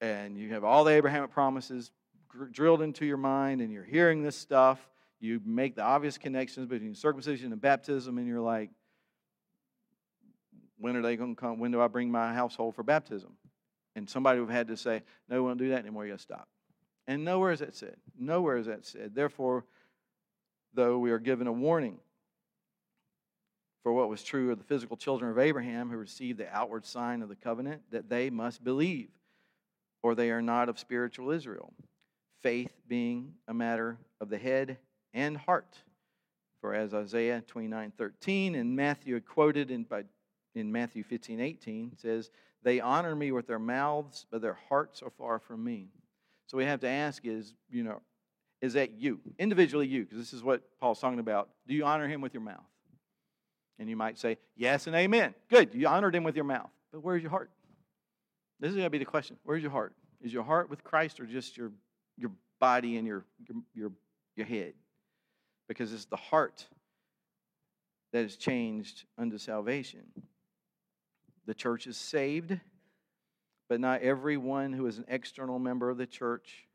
and 0.00 0.36
you 0.36 0.52
have 0.54 0.64
all 0.64 0.82
the 0.82 0.92
Abrahamic 0.92 1.30
promises 1.30 1.92
drilled 2.52 2.82
into 2.82 3.04
your 3.04 3.16
mind 3.16 3.60
and 3.60 3.72
you're 3.72 3.84
hearing 3.84 4.22
this 4.22 4.36
stuff, 4.36 4.88
you 5.20 5.40
make 5.44 5.76
the 5.76 5.82
obvious 5.82 6.16
connections 6.18 6.66
between 6.66 6.94
circumcision 6.94 7.52
and 7.52 7.60
baptism, 7.60 8.18
and 8.18 8.26
you're 8.26 8.40
like, 8.40 8.70
when 10.78 10.96
are 10.96 11.02
they 11.02 11.16
going 11.16 11.34
to 11.34 11.40
come? 11.40 11.58
When 11.58 11.70
do 11.70 11.80
I 11.80 11.88
bring 11.88 12.10
my 12.10 12.32
household 12.32 12.74
for 12.74 12.82
baptism? 12.82 13.32
And 13.96 14.08
somebody 14.08 14.40
would 14.40 14.48
have 14.48 14.56
had 14.56 14.68
to 14.68 14.76
say, 14.76 15.02
no, 15.28 15.36
we 15.36 15.48
won't 15.48 15.58
do 15.58 15.68
that 15.70 15.80
anymore. 15.80 16.06
You 16.06 16.12
got 16.12 16.18
to 16.18 16.22
stop. 16.22 16.48
And 17.06 17.24
nowhere 17.24 17.52
is 17.52 17.58
that 17.58 17.74
said. 17.74 17.96
Nowhere 18.18 18.56
is 18.56 18.66
that 18.66 18.86
said. 18.86 19.14
Therefore, 19.14 19.66
though 20.72 20.98
we 20.98 21.10
are 21.10 21.18
given 21.18 21.46
a 21.46 21.52
warning 21.52 21.98
for 23.82 23.92
what 23.92 24.08
was 24.08 24.22
true 24.22 24.52
of 24.52 24.58
the 24.58 24.64
physical 24.64 24.96
children 24.96 25.30
of 25.30 25.38
Abraham 25.38 25.90
who 25.90 25.96
received 25.96 26.38
the 26.38 26.48
outward 26.54 26.86
sign 26.86 27.20
of 27.20 27.28
the 27.28 27.36
covenant, 27.36 27.82
that 27.90 28.08
they 28.08 28.30
must 28.30 28.62
believe, 28.62 29.08
or 30.02 30.14
they 30.14 30.30
are 30.30 30.42
not 30.42 30.68
of 30.68 30.78
spiritual 30.78 31.30
Israel. 31.30 31.72
Faith 32.42 32.72
being 32.88 33.34
a 33.48 33.54
matter 33.54 33.98
of 34.20 34.28
the 34.28 34.38
head 34.38 34.78
and 35.12 35.36
heart. 35.36 35.78
For 36.60 36.74
as 36.74 36.92
Isaiah 36.92 37.42
29 37.46 37.92
13 37.96 38.54
and 38.54 38.76
Matthew 38.76 39.18
quoted 39.20 39.70
in, 39.70 39.84
by, 39.84 40.04
in 40.54 40.70
Matthew 40.70 41.02
15 41.02 41.40
18 41.40 41.96
says, 41.96 42.30
They 42.62 42.80
honor 42.80 43.14
me 43.14 43.32
with 43.32 43.46
their 43.46 43.58
mouths, 43.58 44.26
but 44.30 44.42
their 44.42 44.58
hearts 44.68 45.02
are 45.02 45.10
far 45.10 45.38
from 45.38 45.64
me. 45.64 45.88
So 46.46 46.58
we 46.58 46.64
have 46.64 46.80
to 46.80 46.88
ask 46.88 47.24
is, 47.24 47.54
you 47.70 47.82
know, 47.82 48.00
is 48.60 48.74
that 48.74 48.92
you, 48.92 49.20
individually 49.38 49.86
you, 49.86 50.02
because 50.02 50.18
this 50.18 50.32
is 50.32 50.42
what 50.42 50.62
Paul's 50.78 51.00
talking 51.00 51.18
about. 51.18 51.48
Do 51.66 51.74
you 51.74 51.84
honor 51.84 52.08
him 52.08 52.20
with 52.20 52.34
your 52.34 52.42
mouth? 52.42 52.66
And 53.78 53.88
you 53.88 53.96
might 53.96 54.18
say, 54.18 54.36
yes 54.56 54.86
and 54.86 54.94
amen. 54.94 55.34
Good, 55.48 55.74
you 55.74 55.86
honored 55.86 56.14
him 56.14 56.24
with 56.24 56.36
your 56.36 56.44
mouth. 56.44 56.68
But 56.92 57.02
where's 57.02 57.22
your 57.22 57.30
heart? 57.30 57.50
This 58.58 58.70
is 58.70 58.74
going 58.74 58.84
to 58.84 58.90
be 58.90 58.98
the 58.98 59.06
question. 59.06 59.38
Where's 59.44 59.62
your 59.62 59.70
heart? 59.70 59.94
Is 60.20 60.32
your 60.32 60.42
heart 60.42 60.68
with 60.68 60.84
Christ 60.84 61.18
or 61.18 61.24
just 61.24 61.56
your, 61.56 61.70
your 62.20 62.32
body 62.60 62.96
and 62.96 63.06
your, 63.06 63.24
your, 63.74 63.92
your, 64.36 64.46
head? 64.46 64.74
Because 65.66 65.92
it's 65.92 66.04
the 66.04 66.16
heart 66.16 66.66
that 68.12 68.24
is 68.24 68.36
changed 68.36 69.04
unto 69.16 69.38
salvation. 69.38 70.02
The 71.46 71.54
church 71.54 71.86
is 71.86 71.96
saved 71.96 72.58
but 73.70 73.80
not 73.80 74.02
everyone 74.02 74.72
who 74.72 74.86
is 74.88 74.98
an 74.98 75.04
external 75.06 75.60
member 75.60 75.88
of 75.88 75.96
the 75.96 76.06
church 76.06 76.66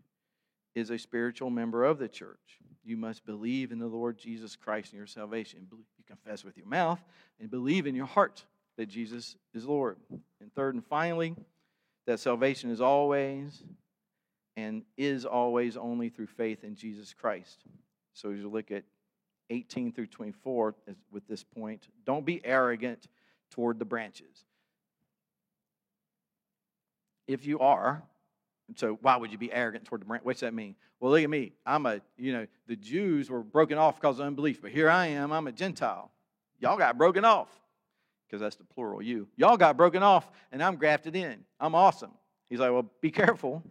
is 0.75 0.89
a 0.89 0.97
spiritual 0.97 1.49
member 1.49 1.83
of 1.83 1.99
the 1.99 2.07
church. 2.07 2.39
You 2.85 2.95
must 2.95 3.25
believe 3.25 3.73
in 3.73 3.79
the 3.79 3.85
Lord 3.85 4.17
Jesus 4.17 4.55
Christ 4.55 4.93
in 4.93 4.97
your 4.97 5.05
salvation. 5.05 5.67
You 5.69 6.03
confess 6.07 6.45
with 6.45 6.55
your 6.55 6.67
mouth 6.67 7.03
and 7.37 7.51
believe 7.51 7.85
in 7.85 7.95
your 7.95 8.05
heart 8.05 8.45
that 8.77 8.85
Jesus 8.85 9.35
is 9.53 9.65
Lord. 9.65 9.97
And 10.39 10.53
third 10.55 10.73
and 10.73 10.85
finally, 10.85 11.35
that 12.07 12.21
salvation 12.21 12.69
is 12.71 12.79
always 12.79 13.61
and 14.57 14.83
is 14.97 15.25
always 15.25 15.77
only 15.77 16.09
through 16.09 16.27
faith 16.27 16.63
in 16.63 16.75
Jesus 16.75 17.13
Christ. 17.13 17.63
So 18.13 18.31
as 18.31 18.39
you 18.39 18.49
look 18.49 18.71
at 18.71 18.83
18 19.49 19.91
through 19.91 20.07
24 20.07 20.75
with 21.11 21.27
this 21.27 21.43
point, 21.43 21.87
don't 22.05 22.25
be 22.25 22.41
arrogant 22.43 23.07
toward 23.51 23.79
the 23.79 23.85
branches 23.85 24.45
if 27.27 27.45
you 27.45 27.59
are, 27.59 28.03
so 28.75 28.97
why 29.01 29.15
would 29.15 29.31
you 29.31 29.37
be 29.37 29.51
arrogant 29.51 29.85
toward 29.85 30.01
the 30.01 30.05
branch? 30.05 30.23
What's 30.23 30.39
that 30.41 30.53
mean? 30.53 30.75
Well, 30.99 31.11
look 31.11 31.23
at 31.23 31.29
me. 31.29 31.53
I'm 31.65 31.85
a, 31.85 32.01
you 32.17 32.33
know, 32.33 32.47
the 32.67 32.75
Jews 32.75 33.29
were 33.29 33.43
broken 33.43 33.77
off 33.77 33.99
because 33.99 34.19
of 34.19 34.25
unbelief, 34.25 34.61
but 34.61 34.71
here 34.71 34.89
I 34.89 35.07
am. 35.07 35.31
I'm 35.31 35.47
a 35.47 35.51
Gentile. 35.51 36.11
Y'all 36.59 36.77
got 36.77 36.97
broken 36.97 37.25
off 37.25 37.49
because 38.25 38.41
that's 38.41 38.55
the 38.55 38.63
plural, 38.63 39.01
you. 39.01 39.27
Y'all 39.35 39.57
got 39.57 39.77
broken 39.77 40.01
off, 40.01 40.29
and 40.51 40.63
I'm 40.63 40.77
grafted 40.77 41.15
in. 41.15 41.43
I'm 41.59 41.75
awesome. 41.75 42.11
He's 42.49 42.59
like, 42.59 42.71
well, 42.71 42.89
be 43.01 43.11
careful. 43.11 43.63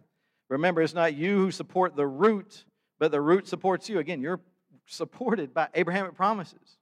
Remember, 0.49 0.81
it's 0.81 0.93
not 0.93 1.15
you 1.15 1.37
who 1.37 1.51
support 1.51 1.95
the 1.95 2.07
root, 2.07 2.65
but 2.99 3.11
the 3.11 3.21
root 3.21 3.47
supports 3.47 3.89
you. 3.89 3.99
Again, 3.99 4.21
you're 4.21 4.41
supported 4.85 5.53
by 5.53 5.67
Abrahamic 5.73 6.15
promises. 6.15 6.77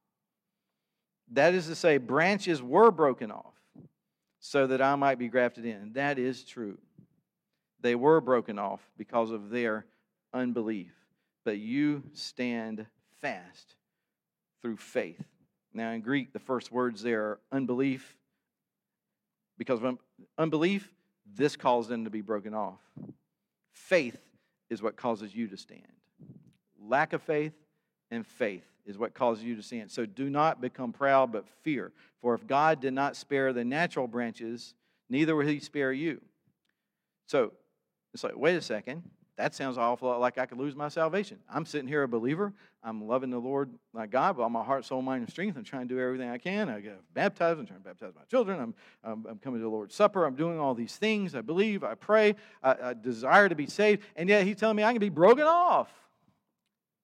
That 1.31 1.53
is 1.53 1.67
to 1.67 1.75
say, 1.75 1.97
branches 1.97 2.61
were 2.61 2.91
broken 2.91 3.31
off 3.31 3.53
so 4.39 4.67
that 4.67 4.81
I 4.81 4.95
might 4.95 5.17
be 5.17 5.29
grafted 5.29 5.65
in. 5.65 5.93
That 5.93 6.19
is 6.19 6.43
true. 6.43 6.77
They 7.79 7.95
were 7.95 8.21
broken 8.21 8.59
off 8.59 8.81
because 8.97 9.31
of 9.31 9.49
their 9.49 9.85
unbelief, 10.33 10.93
but 11.45 11.57
you 11.57 12.03
stand 12.13 12.85
fast 13.21 13.75
through 14.61 14.77
faith. 14.77 15.23
Now, 15.73 15.91
in 15.91 16.01
Greek, 16.01 16.33
the 16.33 16.39
first 16.39 16.71
words 16.71 17.01
there 17.01 17.23
are 17.23 17.39
unbelief 17.51 18.15
Because 19.57 19.81
of 19.81 19.97
unbelief, 20.37 20.91
this 21.35 21.55
caused 21.55 21.89
them 21.89 22.03
to 22.03 22.09
be 22.09 22.21
broken 22.21 22.53
off. 22.53 22.79
Faith 23.73 24.19
is 24.69 24.81
what 24.81 24.95
causes 24.95 25.35
you 25.35 25.47
to 25.47 25.57
stand. 25.57 25.81
Lack 26.79 27.13
of 27.13 27.21
faith 27.21 27.53
and 28.11 28.25
faith 28.25 28.63
is 28.85 28.97
what 28.97 29.13
causes 29.13 29.43
you 29.43 29.55
to 29.55 29.63
stand. 29.63 29.91
So 29.91 30.05
do 30.05 30.29
not 30.29 30.61
become 30.61 30.93
proud, 30.93 31.31
but 31.31 31.47
fear. 31.63 31.91
For 32.21 32.33
if 32.33 32.47
God 32.47 32.79
did 32.79 32.93
not 32.93 33.15
spare 33.15 33.53
the 33.53 33.63
natural 33.63 34.07
branches, 34.07 34.73
neither 35.09 35.35
will 35.35 35.45
he 35.45 35.59
spare 35.59 35.91
you. 35.91 36.21
So 37.27 37.53
it's 38.13 38.23
like, 38.23 38.37
wait 38.37 38.55
a 38.55 38.61
second. 38.61 39.03
That 39.35 39.55
sounds 39.55 39.79
awful 39.79 40.19
like 40.19 40.37
I 40.37 40.45
could 40.45 40.59
lose 40.59 40.75
my 40.75 40.89
salvation. 40.89 41.39
I'm 41.49 41.65
sitting 41.65 41.87
here 41.87 42.03
a 42.03 42.07
believer. 42.07 42.53
I'm 42.83 43.07
loving 43.07 43.31
the 43.31 43.39
Lord 43.39 43.71
my 43.91 44.05
God 44.05 44.37
with 44.37 44.43
all 44.43 44.49
my 44.49 44.63
heart, 44.63 44.85
soul, 44.85 45.01
mind, 45.01 45.23
and 45.23 45.29
strength. 45.31 45.57
I'm 45.57 45.63
trying 45.63 45.87
to 45.87 45.95
do 45.95 45.99
everything 45.99 46.29
I 46.29 46.37
can. 46.37 46.69
I 46.69 46.79
get 46.81 46.99
baptized. 47.15 47.59
I'm 47.59 47.65
trying 47.65 47.79
to 47.79 47.85
baptize 47.85 48.13
my 48.15 48.25
children. 48.29 48.59
I'm, 48.59 48.75
I'm, 49.03 49.25
I'm, 49.27 49.39
coming 49.39 49.59
to 49.59 49.63
the 49.63 49.69
Lord's 49.69 49.95
Supper. 49.95 50.25
I'm 50.25 50.35
doing 50.35 50.59
all 50.59 50.75
these 50.75 50.95
things. 50.97 51.33
I 51.33 51.41
believe. 51.41 51.83
I 51.83 51.95
pray. 51.95 52.35
I, 52.61 52.75
I 52.83 52.93
desire 52.93 53.49
to 53.49 53.55
be 53.55 53.65
saved. 53.65 54.03
And 54.15 54.29
yet 54.29 54.45
he's 54.45 54.57
telling 54.57 54.75
me 54.75 54.83
I 54.83 54.91
can 54.91 54.99
be 54.99 55.09
broken 55.09 55.45
off. 55.45 55.91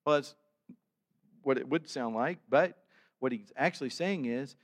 Well, 0.05 0.17
that's 0.17 0.35
what 1.41 1.57
it 1.57 1.67
would 1.67 1.89
sound 1.89 2.15
like. 2.15 2.37
But 2.47 2.77
what 3.17 3.31
he's 3.31 3.51
actually 3.55 3.89
saying 3.89 4.25
is 4.25 4.55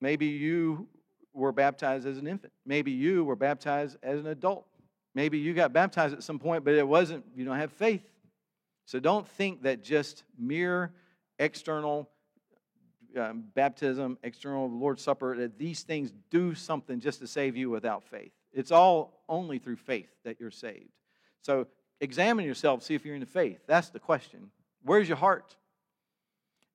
maybe 0.00 0.26
you 0.26 0.88
were 1.34 1.52
baptized 1.52 2.04
as 2.06 2.18
an 2.18 2.26
infant. 2.26 2.52
Maybe 2.66 2.90
you 2.90 3.24
were 3.24 3.36
baptized 3.36 3.96
as 4.02 4.18
an 4.18 4.26
adult. 4.26 4.66
Maybe 5.14 5.38
you 5.38 5.52
got 5.54 5.72
baptized 5.72 6.14
at 6.14 6.22
some 6.22 6.38
point, 6.38 6.64
but 6.64 6.74
it 6.74 6.86
wasn't, 6.86 7.24
you 7.34 7.44
don't 7.44 7.58
have 7.58 7.72
faith. 7.72 8.02
So 8.86 8.98
don't 8.98 9.26
think 9.26 9.62
that 9.62 9.82
just 9.82 10.24
mere 10.38 10.92
external 11.38 12.08
um, 13.16 13.44
baptism, 13.54 14.18
external 14.22 14.70
Lord's 14.70 15.02
Supper, 15.02 15.36
that 15.36 15.58
these 15.58 15.82
things 15.82 16.12
do 16.30 16.54
something 16.54 17.00
just 17.00 17.20
to 17.20 17.26
save 17.26 17.56
you 17.56 17.68
without 17.68 18.04
faith. 18.04 18.32
It's 18.52 18.70
all 18.70 19.22
only 19.28 19.58
through 19.58 19.76
faith 19.76 20.10
that 20.24 20.40
you're 20.40 20.50
saved. 20.50 20.90
So 21.42 21.66
examine 22.00 22.44
yourself, 22.44 22.82
see 22.82 22.94
if 22.94 23.04
you're 23.04 23.14
in 23.14 23.20
the 23.20 23.26
faith. 23.26 23.60
That's 23.66 23.90
the 23.90 23.98
question. 23.98 24.50
Where's 24.82 25.08
your 25.08 25.18
heart? 25.18 25.56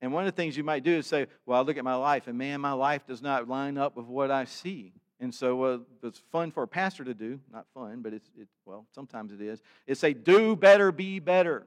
And 0.01 0.13
one 0.13 0.27
of 0.27 0.33
the 0.33 0.35
things 0.35 0.55
you 0.55 0.63
might 0.63 0.83
do 0.83 0.93
is 0.93 1.07
say, 1.07 1.27
Well, 1.45 1.59
I 1.59 1.63
look 1.63 1.77
at 1.77 1.83
my 1.83 1.95
life, 1.95 2.27
and 2.27 2.37
man, 2.37 2.61
my 2.61 2.73
life 2.73 3.05
does 3.07 3.21
not 3.21 3.49
line 3.49 3.77
up 3.77 3.95
with 3.95 4.05
what 4.05 4.29
I 4.29 4.45
see. 4.45 4.93
And 5.19 5.33
so, 5.33 5.63
uh, 5.63 5.77
it's 6.03 6.21
fun 6.31 6.51
for 6.51 6.63
a 6.63 6.67
pastor 6.67 7.03
to 7.03 7.13
do, 7.13 7.39
not 7.51 7.65
fun, 7.73 8.01
but 8.01 8.13
it's, 8.13 8.29
it, 8.39 8.47
well, 8.65 8.85
sometimes 8.93 9.31
it 9.31 9.41
is, 9.41 9.61
is 9.87 9.99
say, 9.99 10.13
Do 10.13 10.55
better, 10.55 10.91
be 10.91 11.19
better. 11.19 11.65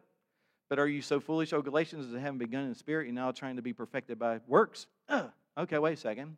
But 0.69 0.79
are 0.79 0.87
you 0.87 1.03
so 1.03 1.19
foolish, 1.19 1.53
O 1.53 1.61
Galatians, 1.61 2.15
as 2.15 2.21
haven't 2.21 2.39
begun 2.39 2.63
in 2.63 2.69
the 2.69 2.77
spirit, 2.77 3.07
you're 3.07 3.15
now 3.15 3.33
trying 3.33 3.57
to 3.57 3.63
be 3.63 3.73
perfected 3.73 4.21
by 4.21 4.39
works? 4.47 4.87
okay, 5.59 5.79
wait 5.79 5.95
a 5.95 5.97
second. 5.97 6.37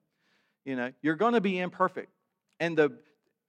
You 0.64 0.75
know, 0.77 0.90
you're 1.03 1.16
going 1.16 1.35
to 1.35 1.40
be 1.42 1.59
imperfect. 1.59 2.09
And 2.59 2.79
the, 2.79 2.92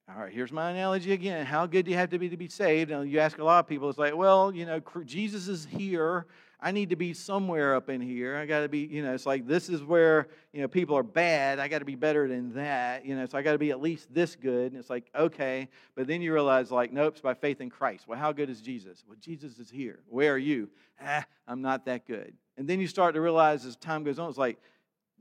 all 0.09 0.21
right, 0.21 0.33
here's 0.33 0.51
my 0.51 0.71
analogy 0.71 1.13
again. 1.13 1.45
How 1.45 1.65
good 1.65 1.85
do 1.85 1.91
you 1.91 1.97
have 1.97 2.09
to 2.09 2.19
be 2.19 2.27
to 2.29 2.35
be 2.35 2.49
saved? 2.49 2.91
And 2.91 3.09
you 3.09 3.19
ask 3.19 3.37
a 3.37 3.43
lot 3.43 3.59
of 3.59 3.67
people, 3.67 3.89
it's 3.89 3.97
like, 3.97 4.15
well, 4.15 4.53
you 4.53 4.65
know, 4.65 4.81
Jesus 5.05 5.47
is 5.47 5.65
here. 5.65 6.25
I 6.59 6.71
need 6.71 6.89
to 6.89 6.95
be 6.95 7.13
somewhere 7.13 7.75
up 7.75 7.89
in 7.89 8.01
here. 8.01 8.37
I 8.37 8.45
got 8.45 8.61
to 8.61 8.69
be, 8.69 8.79
you 8.79 9.03
know, 9.03 9.13
it's 9.13 9.25
like 9.25 9.47
this 9.47 9.69
is 9.69 9.81
where, 9.81 10.27
you 10.51 10.61
know, 10.61 10.67
people 10.67 10.97
are 10.97 11.03
bad. 11.03 11.59
I 11.59 11.67
got 11.67 11.79
to 11.79 11.85
be 11.85 11.95
better 11.95 12.27
than 12.27 12.53
that. 12.55 13.05
You 13.05 13.15
know, 13.15 13.25
so 13.25 13.37
I 13.37 13.41
got 13.41 13.53
to 13.53 13.57
be 13.57 13.71
at 13.71 13.81
least 13.81 14.13
this 14.13 14.35
good. 14.35 14.71
And 14.71 14.79
it's 14.79 14.89
like, 14.89 15.09
okay. 15.15 15.69
But 15.95 16.07
then 16.07 16.21
you 16.21 16.33
realize, 16.33 16.69
like, 16.69 16.91
nope, 16.91 17.13
it's 17.13 17.21
by 17.21 17.33
faith 17.33 17.61
in 17.61 17.69
Christ. 17.69 18.07
Well, 18.07 18.19
how 18.19 18.31
good 18.33 18.49
is 18.49 18.61
Jesus? 18.61 19.03
Well, 19.07 19.17
Jesus 19.19 19.57
is 19.57 19.69
here. 19.69 19.99
Where 20.07 20.33
are 20.33 20.37
you? 20.37 20.69
Ah, 21.01 21.25
I'm 21.47 21.61
not 21.61 21.85
that 21.85 22.05
good. 22.05 22.33
And 22.57 22.67
then 22.67 22.79
you 22.79 22.87
start 22.87 23.15
to 23.15 23.21
realize 23.21 23.65
as 23.65 23.75
time 23.77 24.03
goes 24.03 24.19
on, 24.19 24.29
it's 24.29 24.37
like, 24.37 24.57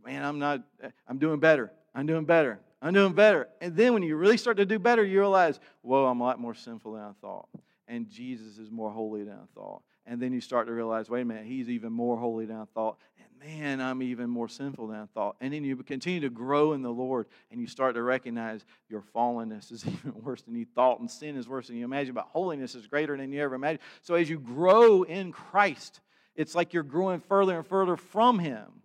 man, 0.05 0.25
I'm 0.25 0.39
not, 0.39 0.63
I'm 1.09 1.19
doing 1.19 1.41
better. 1.41 1.73
I'm 1.95 2.07
doing 2.07 2.25
better. 2.25 2.61
I'm 2.83 2.93
doing 2.93 3.13
better. 3.13 3.49
And 3.61 3.77
then 3.77 3.95
when 3.95 4.03
you 4.03 4.17
really 4.17 4.37
start 4.37 4.57
to 4.57 4.67
do 4.67 4.79
better, 4.81 5.05
you 5.05 5.21
realize, 5.21 5.61
whoa, 5.83 6.07
I'm 6.07 6.21
a 6.21 6.25
lot 6.25 6.41
more 6.41 6.55
sinful 6.55 6.95
than 6.95 7.03
I 7.03 7.13
thought. 7.21 7.49
And 7.87 8.11
Jesus 8.11 8.59
is 8.59 8.71
more 8.73 8.91
holy 8.91 9.23
than 9.23 9.35
I 9.35 9.47
thought. 9.55 9.83
And 10.05 10.21
then 10.21 10.33
you 10.33 10.41
start 10.41 10.67
to 10.67 10.73
realize, 10.73 11.09
wait 11.09 11.21
a 11.21 11.25
minute, 11.25 11.47
he's 11.47 11.69
even 11.69 11.93
more 11.93 12.17
holy 12.17 12.45
than 12.45 12.57
I 12.57 12.65
thought. 12.75 12.99
And 13.19 13.29
man, 13.39 13.81
I'm 13.81 14.03
even 14.03 14.29
more 14.29 14.49
sinful 14.49 14.89
than 14.89 14.97
I 14.99 15.07
thought. 15.15 15.37
And 15.41 15.55
then 15.55 15.63
you 15.63 15.77
continue 15.77 16.19
to 16.21 16.31
grow 16.31 16.73
in 16.73 16.83
the 16.83 16.91
Lord 16.91 17.27
and 17.53 17.61
you 17.61 17.69
start 17.69 17.95
to 17.95 18.03
recognize 18.03 18.65
your 18.89 19.05
fallenness 19.15 19.71
is 19.71 19.87
even 19.87 20.15
worse 20.21 20.43
than 20.43 20.57
you 20.57 20.67
thought, 20.75 20.99
and 20.99 21.09
sin 21.09 21.37
is 21.37 21.49
worse 21.49 21.69
than 21.69 21.77
you 21.77 21.85
imagined, 21.85 22.17
but 22.17 22.27
holiness 22.33 22.75
is 22.75 22.89
greater 22.89 23.17
than 23.17 23.31
you 23.31 23.41
ever 23.41 23.55
imagined. 23.55 23.81
So 24.01 24.17
as 24.17 24.29
you 24.29 24.41
grow 24.41 25.05
in 25.05 25.31
Christ, 25.31 26.01
it's 26.35 26.57
like 26.57 26.73
you're 26.73 26.83
growing 26.83 27.21
further 27.21 27.57
and 27.57 27.67
further 27.67 27.97
from 27.97 28.41
him 28.41 28.83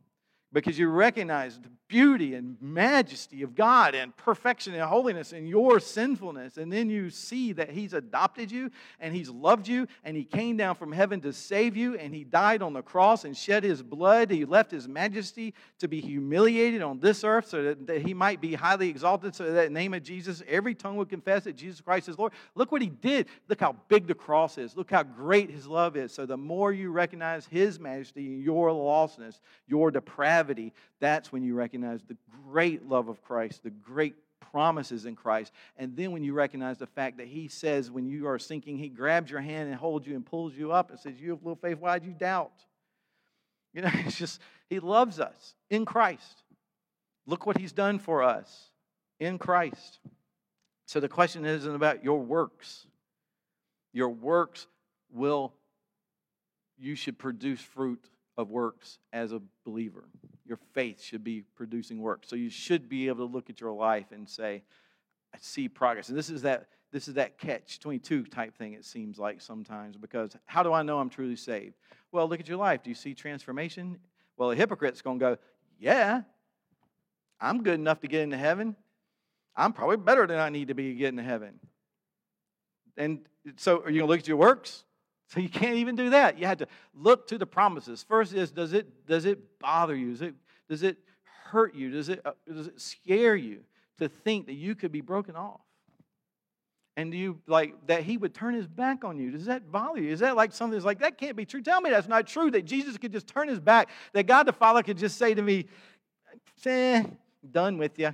because 0.53 0.77
you 0.77 0.88
recognize 0.89 1.60
beauty 1.88 2.36
and 2.36 2.58
majesty 2.62 3.43
of 3.43 3.56
God 3.56 3.95
and 3.95 4.15
perfection 4.17 4.73
and 4.73 4.84
holiness 4.84 5.32
and 5.32 5.47
your 5.47 5.80
sinfulness. 5.80 6.58
And 6.58 6.71
then 6.71 6.89
you 6.89 7.10
see 7.10 7.54
that 7.54 7.69
He's 7.69 7.93
adopted 7.93 8.52
you 8.52 8.71
and 9.00 9.15
He's 9.15 9.30
loved 9.30 9.67
you 9.67 9.88
and 10.04 10.17
He 10.17 10.23
came 10.23 10.58
down 10.58 10.76
from 10.76 10.91
heaven 10.91 11.21
to 11.21 11.32
save 11.32 11.78
you 11.78 11.97
and 11.97 12.13
He 12.13 12.23
died 12.23 12.62
on 12.62 12.73
the 12.73 12.82
cross 12.82 13.23
and 13.23 13.36
shed 13.36 13.63
His 13.63 13.82
blood. 13.82 14.30
He 14.30 14.43
left 14.45 14.71
His 14.71 14.88
majesty 14.88 15.54
to 15.80 15.88
be 15.88 16.02
humiliated 16.02 16.82
on 16.82 17.00
this 17.00 17.23
earth 17.23 17.47
so 17.47 17.63
that, 17.63 17.88
that 17.88 18.02
He 18.02 18.13
might 18.13 18.41
be 18.41 18.54
highly 18.54 18.89
exalted, 18.89 19.34
so 19.34 19.52
that 19.52 19.71
name 19.71 19.93
of 19.93 20.04
Jesus, 20.04 20.43
every 20.47 20.76
tongue 20.76 20.97
would 20.97 21.10
confess 21.10 21.45
that 21.45 21.56
Jesus 21.56 21.80
Christ 21.80 22.10
is 22.10 22.17
Lord. 22.17 22.34
Look 22.56 22.71
what 22.71 22.82
He 22.82 22.89
did. 22.89 23.28
Look 23.47 23.62
how 23.62 23.76
big 23.88 24.08
the 24.08 24.13
cross 24.13 24.58
is. 24.58 24.76
Look 24.76 24.91
how 24.91 25.04
great 25.04 25.50
His 25.50 25.67
love 25.67 25.95
is. 25.95 26.13
So 26.13 26.26
the 26.26 26.38
more 26.38 26.73
you 26.73 26.91
recognize 26.91 27.45
His 27.45 27.80
majesty, 27.80 28.28
and 28.28 28.43
your 28.43 28.69
lostness, 28.69 29.39
your 29.67 29.91
depravity, 29.91 30.73
that's 31.00 31.32
when 31.32 31.43
you 31.43 31.56
recognize 31.56 31.77
the 31.82 32.18
great 32.50 32.88
love 32.88 33.10
of 33.10 33.22
Christ, 33.22 33.63
the 33.63 33.70
great 33.70 34.16
promises 34.52 35.06
in 35.06 35.16
Christ. 35.16 35.52
And 35.78 35.96
then 35.96 36.12
when 36.12 36.24
you 36.24 36.34
recognize 36.34 36.78
the 36.78 36.88
fact 36.88 37.18
that 37.18 37.28
He 37.28 37.48
says, 37.48 37.92
when 37.92 38.08
you 38.08 38.28
are 38.28 38.40
sinking, 38.40 38.78
He 38.78 38.90
grabs 38.90 39.30
your 39.30 39.42
hand 39.42 39.70
and 39.70 39.76
holds 39.76 40.08
you 40.08 40.16
and 40.16 40.26
pulls 40.26 40.54
you 40.54 40.72
up 40.72 40.90
and 40.90 41.00
says, 41.00 41.20
You 41.20 41.32
have 41.32 41.44
little 41.44 41.56
faith, 41.56 41.78
why 41.80 42.00
do 42.00 42.08
you 42.08 42.13
doubt? 42.13 42.54
You 43.74 43.82
know, 43.82 43.92
it's 43.94 44.18
just, 44.18 44.42
He 44.70 44.80
loves 44.80 45.20
us 45.20 45.56
in 45.70 45.86
Christ. 45.86 46.44
Look 47.26 47.46
what 47.46 47.58
He's 47.58 47.74
done 47.74 48.00
for 48.00 48.24
us 48.24 48.72
in 49.20 49.38
Christ. 49.38 50.00
So 50.86 51.00
the 51.00 51.10
question 51.10 51.46
isn't 51.46 51.76
about 51.76 52.04
your 52.04 52.20
works. 52.20 52.86
Your 53.94 54.10
works 54.10 54.68
will, 55.12 55.54
you 56.78 56.96
should 56.96 57.18
produce 57.18 57.60
fruit 57.60 58.10
of 58.38 58.50
works 58.50 59.00
as 59.12 59.34
a 59.34 59.42
believer. 59.66 60.06
Your 60.47 60.60
faith 60.73 61.01
should 61.01 61.23
be 61.23 61.43
producing 61.55 61.99
work. 61.99 62.23
So 62.25 62.36
you 62.36 62.49
should 62.49 62.88
be 62.88 63.07
able 63.07 63.27
to 63.27 63.33
look 63.33 63.49
at 63.49 63.60
your 63.60 63.71
life 63.71 64.12
and 64.12 64.27
say, 64.27 64.63
I 65.33 65.38
see 65.41 65.67
progress. 65.67 66.10
And 66.10 66.17
this 66.17 66.29
is 66.29 66.41
that 66.43 66.67
this 66.91 67.10
is 67.10 67.15
that 67.15 67.38
catch 67.38 67.79
22 67.79 68.23
type 68.25 68.57
thing 68.57 68.73
it 68.73 68.86
seems 68.86 69.19
like 69.19 69.41
sometimes 69.41 69.97
because 69.97 70.38
how 70.45 70.63
do 70.63 70.71
I 70.71 70.83
know 70.83 70.99
I'm 70.99 71.10
truly 71.10 71.36
saved? 71.36 71.75
Well, 72.12 72.29
look 72.29 72.39
at 72.39 72.47
your 72.47 72.57
life. 72.57 72.81
Do 72.81 72.89
you 72.89 72.95
see 72.95 73.13
transformation? 73.13 73.99
Well, 74.38 74.51
a 74.51 74.55
hypocrite's 74.55 75.01
going 75.01 75.19
to 75.19 75.25
go, 75.25 75.38
"Yeah. 75.77 76.21
I'm 77.41 77.62
good 77.62 77.75
enough 77.75 77.99
to 78.01 78.07
get 78.07 78.21
into 78.21 78.38
heaven. 78.38 78.75
I'm 79.55 79.73
probably 79.73 79.97
better 79.97 80.25
than 80.25 80.39
I 80.39 80.49
need 80.49 80.69
to 80.69 80.73
be 80.73 80.93
to 80.93 80.95
get 80.95 81.10
into 81.10 81.23
heaven." 81.23 81.60
And 82.95 83.27
so 83.57 83.81
are 83.81 83.89
you 83.89 83.99
going 83.99 84.07
to 84.07 84.12
look 84.13 84.19
at 84.19 84.27
your 84.27 84.38
works? 84.38 84.86
So 85.28 85.42
you 85.42 85.50
can't 85.50 85.76
even 85.76 85.96
do 85.96 86.12
that. 86.12 86.40
You 86.40 86.46
had 86.46 86.60
to 86.60 86.68
look 86.94 87.28
to 87.28 87.38
the 87.38 87.46
promises. 87.46 88.04
First 88.08 88.34
is 88.34 88.52
does 88.52 88.74
it 88.74 89.06
does 89.06 89.26
it 89.26 89.60
bother 89.60 89.96
you? 89.96 90.12
Does 90.12 90.22
it 90.22 90.36
does 90.70 90.84
it 90.84 90.98
hurt 91.46 91.76
you? 91.76 91.92
Does 91.92 92.10
it 92.10 92.22
uh, 92.26 92.32
does 92.48 92.68
it 92.68 92.80
scare 92.80 93.36
you 93.36 93.60
to 93.98 94.08
think 94.08 94.46
that 94.46 94.54
you 94.54 94.74
could 94.74 94.92
be 94.92 95.02
broken 95.02 95.36
off? 95.36 95.60
And 96.96 97.12
do 97.12 97.18
you 97.18 97.40
like 97.46 97.76
that 97.88 98.04
he 98.04 98.18
would 98.18 98.34
turn 98.34 98.54
his 98.56 98.68
back 98.68 99.04
on 99.04 99.20
you? 99.20 99.32
Does 99.32 99.46
that 99.46 99.72
bother 99.72 100.02
you? 100.02 100.12
Is 100.12 100.22
that 100.22 100.36
like 100.36 100.54
something 100.54 100.74
that's 100.74 100.86
like 100.86 101.00
that 101.00 101.18
can't 101.18 101.36
be 101.36 101.46
true? 101.46 101.62
Tell 101.62 101.82
me 101.82 101.90
that's 101.90 102.08
not 102.08 102.26
true. 102.26 102.50
That 102.50 102.66
Jesus 102.66 102.98
could 102.98 103.12
just 103.12 103.28
turn 103.28 103.50
his 103.50 103.60
back. 103.60 103.90
That 104.13 104.28
God 104.28 104.48
the 104.48 104.54
Father 104.54 104.82
could 104.82 104.98
just 104.98 105.18
say 105.18 105.34
to 105.34 105.42
me, 105.42 105.66
eh, 106.66 107.04
"Done 107.52 107.78
with 107.78 108.00
you." 108.00 108.13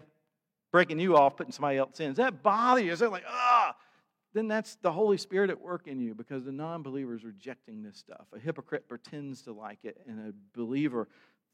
breaking 0.74 1.00
you 1.00 1.16
off, 1.16 1.38
putting 1.38 1.54
somebody 1.54 1.78
else 1.78 2.00
in. 2.00 2.10
Does 2.10 2.18
that 2.18 2.42
bother 2.42 2.82
you? 2.82 2.92
Is 2.92 3.00
that 3.00 3.12
like, 3.12 3.24
ah, 3.30 3.76
then 4.34 4.48
that's 4.48 4.76
the 4.76 4.92
Holy 4.92 5.18
Spirit 5.18 5.50
at 5.50 5.62
work 5.62 5.88
in 5.88 6.00
you 6.00 6.16
because 6.16 6.44
the 6.44 6.52
non 6.52 6.82
believer 6.82 7.16
is 7.16 7.24
rejecting 7.24 7.84
this 7.84 7.98
stuff. 7.98 8.26
A 8.34 8.40
hypocrite 8.40 8.88
pretends 8.88 9.44
to 9.44 9.54
like 9.54 9.80
it, 9.84 9.98
and 10.08 10.20
a 10.20 10.58
believer 10.58 11.08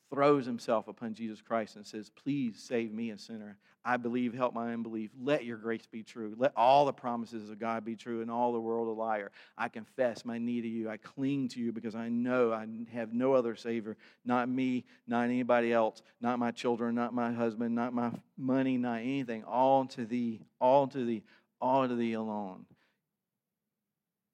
throws 0.10 0.46
himself 0.46 0.88
upon 0.88 1.14
Jesus 1.14 1.42
Christ 1.42 1.76
and 1.76 1.86
says, 1.86 2.10
Please 2.10 2.58
save 2.58 2.94
me, 2.94 3.12
a 3.12 3.18
sinner. 3.18 3.58
I 3.86 3.98
believe, 3.98 4.34
help 4.34 4.54
my 4.54 4.74
unbelief. 4.74 5.10
Let 5.22 5.46
your 5.46 5.58
grace 5.58 5.88
be 5.90 6.04
true. 6.04 6.36
Let 6.38 6.52
all 6.56 6.86
the 6.86 6.94
promises 6.94 7.50
of 7.50 7.60
God 7.60 7.86
be 7.86 7.96
true 7.96 8.22
and 8.22 8.30
all 8.30 8.52
the 8.52 8.60
world 8.60 8.88
a 8.88 8.92
liar. 8.92 9.32
I 9.58 9.70
confess 9.70 10.26
my 10.26 10.38
need 10.38 10.66
of 10.66 10.72
you. 10.72 10.90
I 10.90 10.98
cling 10.98 11.48
to 11.50 11.62
you 11.62 11.72
because 11.72 11.96
I 11.96 12.10
know 12.10 12.52
I 12.52 12.68
have 12.94 13.14
no 13.14 13.34
other 13.34 13.56
Savior, 13.56 13.96
not 14.26 14.50
me, 14.50 14.84
not 15.08 15.26
anybody 15.26 15.72
else, 15.72 16.02
not 16.20 16.40
my 16.40 16.52
children, 16.52 16.94
not 16.94 17.14
my 17.14 17.32
husband, 17.32 17.74
not 17.74 17.94
my 17.94 18.12
money, 18.38 18.78
not 18.78 19.00
anything. 19.00 19.44
All 19.46 19.86
to 19.88 20.06
thee, 20.06 20.42
all 20.60 20.88
to 20.88 21.06
thee 21.06 21.24
thee 21.62 22.14
alone. 22.14 22.66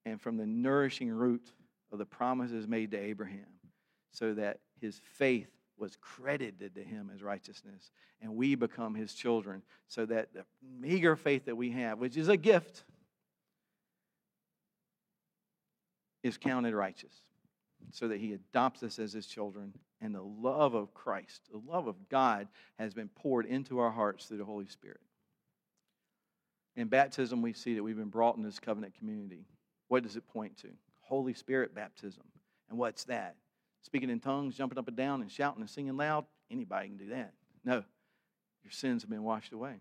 And 0.05 0.21
from 0.21 0.38
the 0.38 0.45
nourishing 0.45 1.09
root 1.09 1.51
of 1.91 1.99
the 1.99 2.05
promises 2.05 2.67
made 2.67 2.91
to 2.91 2.97
Abraham, 2.97 3.45
so 4.11 4.34
that 4.36 4.59
his 4.80 5.01
faith 5.17 5.49
was 5.78 5.97
credited 5.99 6.76
to 6.76 6.84
him 6.84 7.11
as 7.13 7.21
righteousness, 7.21 7.91
and 8.21 8.36
we 8.36 8.55
become 8.55 8.95
his 8.95 9.13
children, 9.13 9.61
so 9.88 10.05
that 10.05 10.34
the 10.34 10.45
meager 10.80 11.15
faith 11.15 11.45
that 11.45 11.57
we 11.57 11.71
have, 11.71 11.99
which 11.99 12.15
is 12.15 12.30
a 12.30 12.38
gift, 12.38 12.84
is 16.23 16.38
counted 16.38 16.73
righteous, 16.73 17.13
so 17.91 18.07
that 18.07 18.19
he 18.19 18.34
adopts 18.34 18.84
us 18.84 18.99
as 18.99 19.13
his 19.13 19.28
children, 19.28 19.73
and 20.01 20.13
the 20.13 20.21
love 20.21 20.73
of 20.73 20.93
Christ, 20.93 21.41
the 21.51 21.61
love 21.71 21.88
of 21.88 22.09
God, 22.09 22.47
has 22.80 22.93
been 22.93 23.09
poured 23.09 23.45
into 23.45 23.80
our 23.80 23.91
hearts 23.91 24.26
through 24.26 24.38
the 24.38 24.45
Holy 24.45 24.67
Spirit. 24.67 25.01
In 26.76 26.88
baptism, 26.88 27.41
we 27.41 27.53
see 27.53 27.76
that 27.76 27.84
we've 27.84 27.97
been 27.97 28.09
brought 28.09 28.38
in 28.38 28.43
this 28.43 28.59
covenant 28.59 28.97
community. 28.97 29.45
What 29.88 30.03
does 30.03 30.15
it 30.15 30.28
point 30.28 30.57
to? 30.57 30.69
Holy 31.01 31.34
Spirit 31.34 31.73
baptism. 31.73 32.23
And 32.69 32.78
what's 32.78 33.05
that? 33.05 33.36
Speaking 33.84 34.09
in 34.09 34.19
tongues, 34.19 34.57
jumping 34.57 34.80
up 34.80 34.88
and 34.88 34.97
down, 34.97 35.21
and 35.21 35.32
shouting 35.32 35.61
and 35.61 35.69
singing 35.69 35.95
loud? 35.95 36.26
Anybody 36.51 36.88
can 36.88 36.97
do 36.97 37.09
that. 37.09 37.34
No. 37.63 37.84
Your 38.63 38.71
sins 38.71 39.03
have 39.03 39.09
been 39.09 39.23
washed 39.23 39.53
away. 39.53 39.76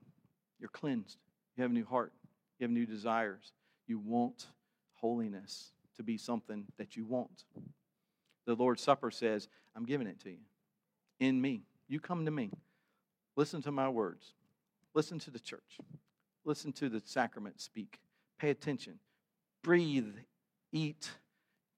You're 0.61 0.69
cleansed. 0.69 1.19
You 1.57 1.63
have 1.63 1.71
a 1.71 1.75
new 1.75 1.87
heart. 1.87 2.13
You 2.59 2.65
have 2.65 2.71
new 2.71 2.87
desires. 2.87 3.53
You 3.87 3.99
want 3.99 4.47
holiness 4.95 5.73
to 5.97 6.03
be 6.03 6.19
something 6.19 6.67
that 6.77 6.97
you 6.97 7.05
want. 7.05 7.45
The 8.47 8.55
Lord's 8.55 8.83
Supper 8.83 9.11
says, 9.11 9.49
I'm 9.75 9.87
giving 9.87 10.07
it 10.07 10.21
to 10.21 10.31
you. 10.31 10.39
In 11.19 11.41
me. 11.41 11.63
You 11.89 11.99
come 12.01 12.25
to 12.25 12.31
me. 12.31 12.51
Listen 13.37 13.63
to 13.63 13.73
my 13.73 13.89
words. 13.89 14.35
Listen 14.95 15.19
to 15.21 15.31
the 15.31 15.39
church. 15.39 15.79
Listen 16.45 16.73
to 16.75 16.89
the 16.89 17.01
sacrament 17.05 17.61
speak. 17.61 17.99
Pay 18.39 18.51
attention. 18.51 18.99
Breathe, 19.63 20.15
eat, 20.73 21.11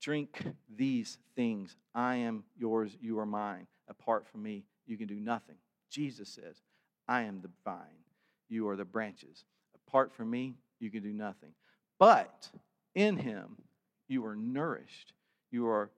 drink 0.01 0.43
these 0.75 1.19
things. 1.37 1.77
I 1.95 2.17
am 2.17 2.45
yours, 2.57 2.97
you 3.01 3.19
are 3.19 3.27
mine. 3.27 3.67
Apart 3.89 4.27
from 4.27 4.43
me, 4.43 4.65
you 4.87 4.97
can 4.97 5.07
do 5.07 5.21
nothing. 5.21 5.57
Jesus 5.91 6.29
says, 6.29 6.63
I 7.09 7.23
am 7.23 7.41
the 7.41 7.51
vine, 7.65 8.05
you 8.49 8.69
are 8.69 8.77
the 8.77 8.85
branches. 8.85 9.45
Apart 9.87 10.13
from 10.13 10.31
me, 10.31 10.55
you 10.81 10.91
can 10.91 11.03
do 11.03 11.13
nothing. 11.13 11.53
But 11.99 12.51
in 12.95 13.17
him, 13.17 13.57
you 14.09 14.25
are 14.27 14.37
nourished, 14.37 15.13
you 15.51 15.69
are 15.69 15.91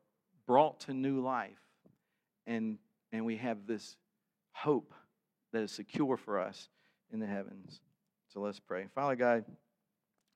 brought 0.46 0.80
to 0.80 0.94
new 0.94 1.20
life, 1.20 1.60
and, 2.46 2.78
and 3.12 3.24
we 3.24 3.36
have 3.38 3.66
this 3.66 3.96
hope 4.52 4.92
that 5.52 5.62
is 5.62 5.72
secure 5.72 6.16
for 6.16 6.38
us 6.38 6.68
in 7.12 7.20
the 7.20 7.26
heavens. 7.26 7.80
So 8.32 8.40
let's 8.40 8.60
pray. 8.60 8.86
Father 8.94 9.16
God, 9.16 9.44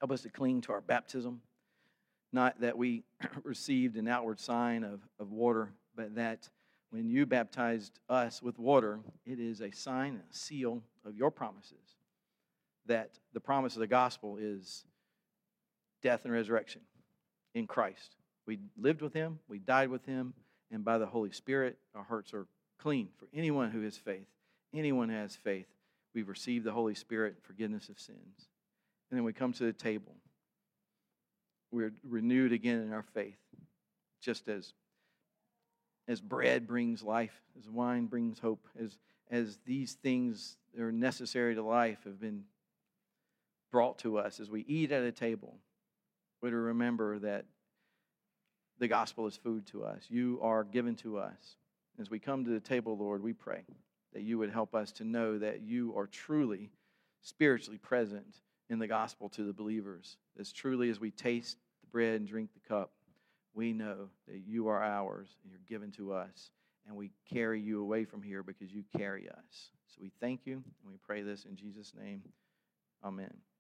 help 0.01 0.12
us 0.12 0.22
to 0.22 0.30
cling 0.30 0.62
to 0.62 0.72
our 0.72 0.80
baptism, 0.80 1.43
not 2.32 2.61
that 2.61 2.78
we 2.78 3.05
received 3.45 3.97
an 3.97 4.09
outward 4.09 4.40
sign 4.40 4.82
of, 4.82 5.01
of 5.20 5.30
water, 5.30 5.72
but 5.95 6.14
that 6.14 6.49
when 6.90 7.09
you 7.09 7.26
baptized 7.26 7.99
us 8.09 8.43
with 8.43 8.59
water, 8.59 9.01
it 9.26 9.38
is 9.38 9.61
a 9.61 9.70
sign, 9.70 10.16
a 10.16 10.34
seal 10.34 10.82
of 11.05 11.16
your 11.16 11.30
promises. 11.30 11.97
That 12.86 13.18
the 13.34 13.40
promise 13.40 13.74
of 13.74 13.80
the 13.80 13.86
gospel 13.86 14.38
is 14.40 14.84
death 16.03 16.22
and 16.24 16.32
resurrection 16.32 16.80
in 17.55 17.66
Christ. 17.66 18.16
We 18.47 18.59
lived 18.78 19.03
with 19.03 19.12
him, 19.12 19.38
we 19.49 19.59
died 19.59 19.90
with 19.90 20.05
him, 20.07 20.32
and 20.70 20.84
by 20.84 20.99
the 20.99 21.07
Holy 21.07 21.30
Spirit, 21.30 21.78
our 21.95 22.03
hearts 22.03 22.32
are 22.32 22.47
clean 22.78 23.09
for 23.18 23.28
anyone 23.34 23.70
who 23.70 23.82
has 23.82 23.97
faith. 23.97 24.26
Anyone 24.74 25.11
who 25.11 25.16
has 25.16 25.36
faith, 25.36 25.66
we've 26.14 26.28
received 26.28 26.64
the 26.64 26.72
Holy 26.72 26.94
Spirit, 26.94 27.36
forgiveness 27.42 27.88
of 27.88 27.98
sins. 27.98 28.48
And 29.10 29.18
then 29.18 29.24
we 29.24 29.32
come 29.32 29.52
to 29.54 29.64
the 29.64 29.72
table. 29.72 30.14
We're 31.70 31.92
renewed 32.02 32.52
again 32.52 32.80
in 32.80 32.92
our 32.92 33.04
faith, 33.14 33.38
just 34.20 34.48
as 34.48 34.72
as 36.08 36.20
bread 36.20 36.66
brings 36.66 37.02
life, 37.02 37.40
as 37.56 37.68
wine 37.68 38.06
brings 38.06 38.38
hope, 38.38 38.66
as 38.78 38.98
as 39.30 39.58
these 39.64 39.94
things 39.94 40.56
that 40.74 40.82
are 40.82 40.92
necessary 40.92 41.54
to 41.54 41.62
life 41.62 41.98
have 42.04 42.20
been 42.20 42.44
brought 43.70 43.98
to 44.00 44.18
us 44.18 44.38
as 44.40 44.50
we 44.50 44.62
eat 44.68 44.92
at 44.92 45.02
a 45.02 45.12
table 45.12 45.56
we're 46.42 46.50
to 46.50 46.56
remember 46.56 47.20
that 47.20 47.44
the 48.78 48.88
gospel 48.88 49.26
is 49.28 49.36
food 49.36 49.64
to 49.68 49.84
us. 49.84 50.02
You 50.08 50.40
are 50.42 50.64
given 50.64 50.96
to 50.96 51.18
us. 51.18 51.56
As 52.00 52.10
we 52.10 52.18
come 52.18 52.44
to 52.44 52.50
the 52.50 52.60
table, 52.60 52.96
Lord, 52.96 53.22
we 53.22 53.32
pray 53.32 53.62
that 54.12 54.22
you 54.22 54.38
would 54.38 54.50
help 54.50 54.74
us 54.74 54.92
to 54.92 55.04
know 55.04 55.38
that 55.38 55.62
you 55.62 55.94
are 55.96 56.06
truly 56.06 56.70
spiritually 57.22 57.78
present 57.78 58.40
in 58.68 58.78
the 58.78 58.86
gospel 58.86 59.28
to 59.30 59.44
the 59.44 59.52
believers. 59.52 60.16
As 60.38 60.52
truly 60.52 60.90
as 60.90 61.00
we 61.00 61.10
taste 61.10 61.58
the 61.82 61.88
bread 61.88 62.14
and 62.14 62.28
drink 62.28 62.50
the 62.52 62.68
cup, 62.68 62.90
we 63.54 63.72
know 63.72 64.08
that 64.28 64.42
you 64.46 64.68
are 64.68 64.82
ours 64.82 65.28
and 65.42 65.50
you're 65.50 65.60
given 65.68 65.90
to 65.92 66.12
us, 66.12 66.50
and 66.86 66.96
we 66.96 67.10
carry 67.30 67.60
you 67.60 67.82
away 67.82 68.04
from 68.04 68.22
here 68.22 68.42
because 68.42 68.72
you 68.72 68.82
carry 68.96 69.28
us. 69.28 69.70
So 69.88 69.98
we 70.00 70.10
thank 70.20 70.46
you 70.46 70.54
and 70.54 70.90
we 70.90 70.96
pray 71.06 71.22
this 71.22 71.44
in 71.44 71.56
Jesus' 71.56 71.92
name. 71.94 72.22
Amen. 73.04 73.51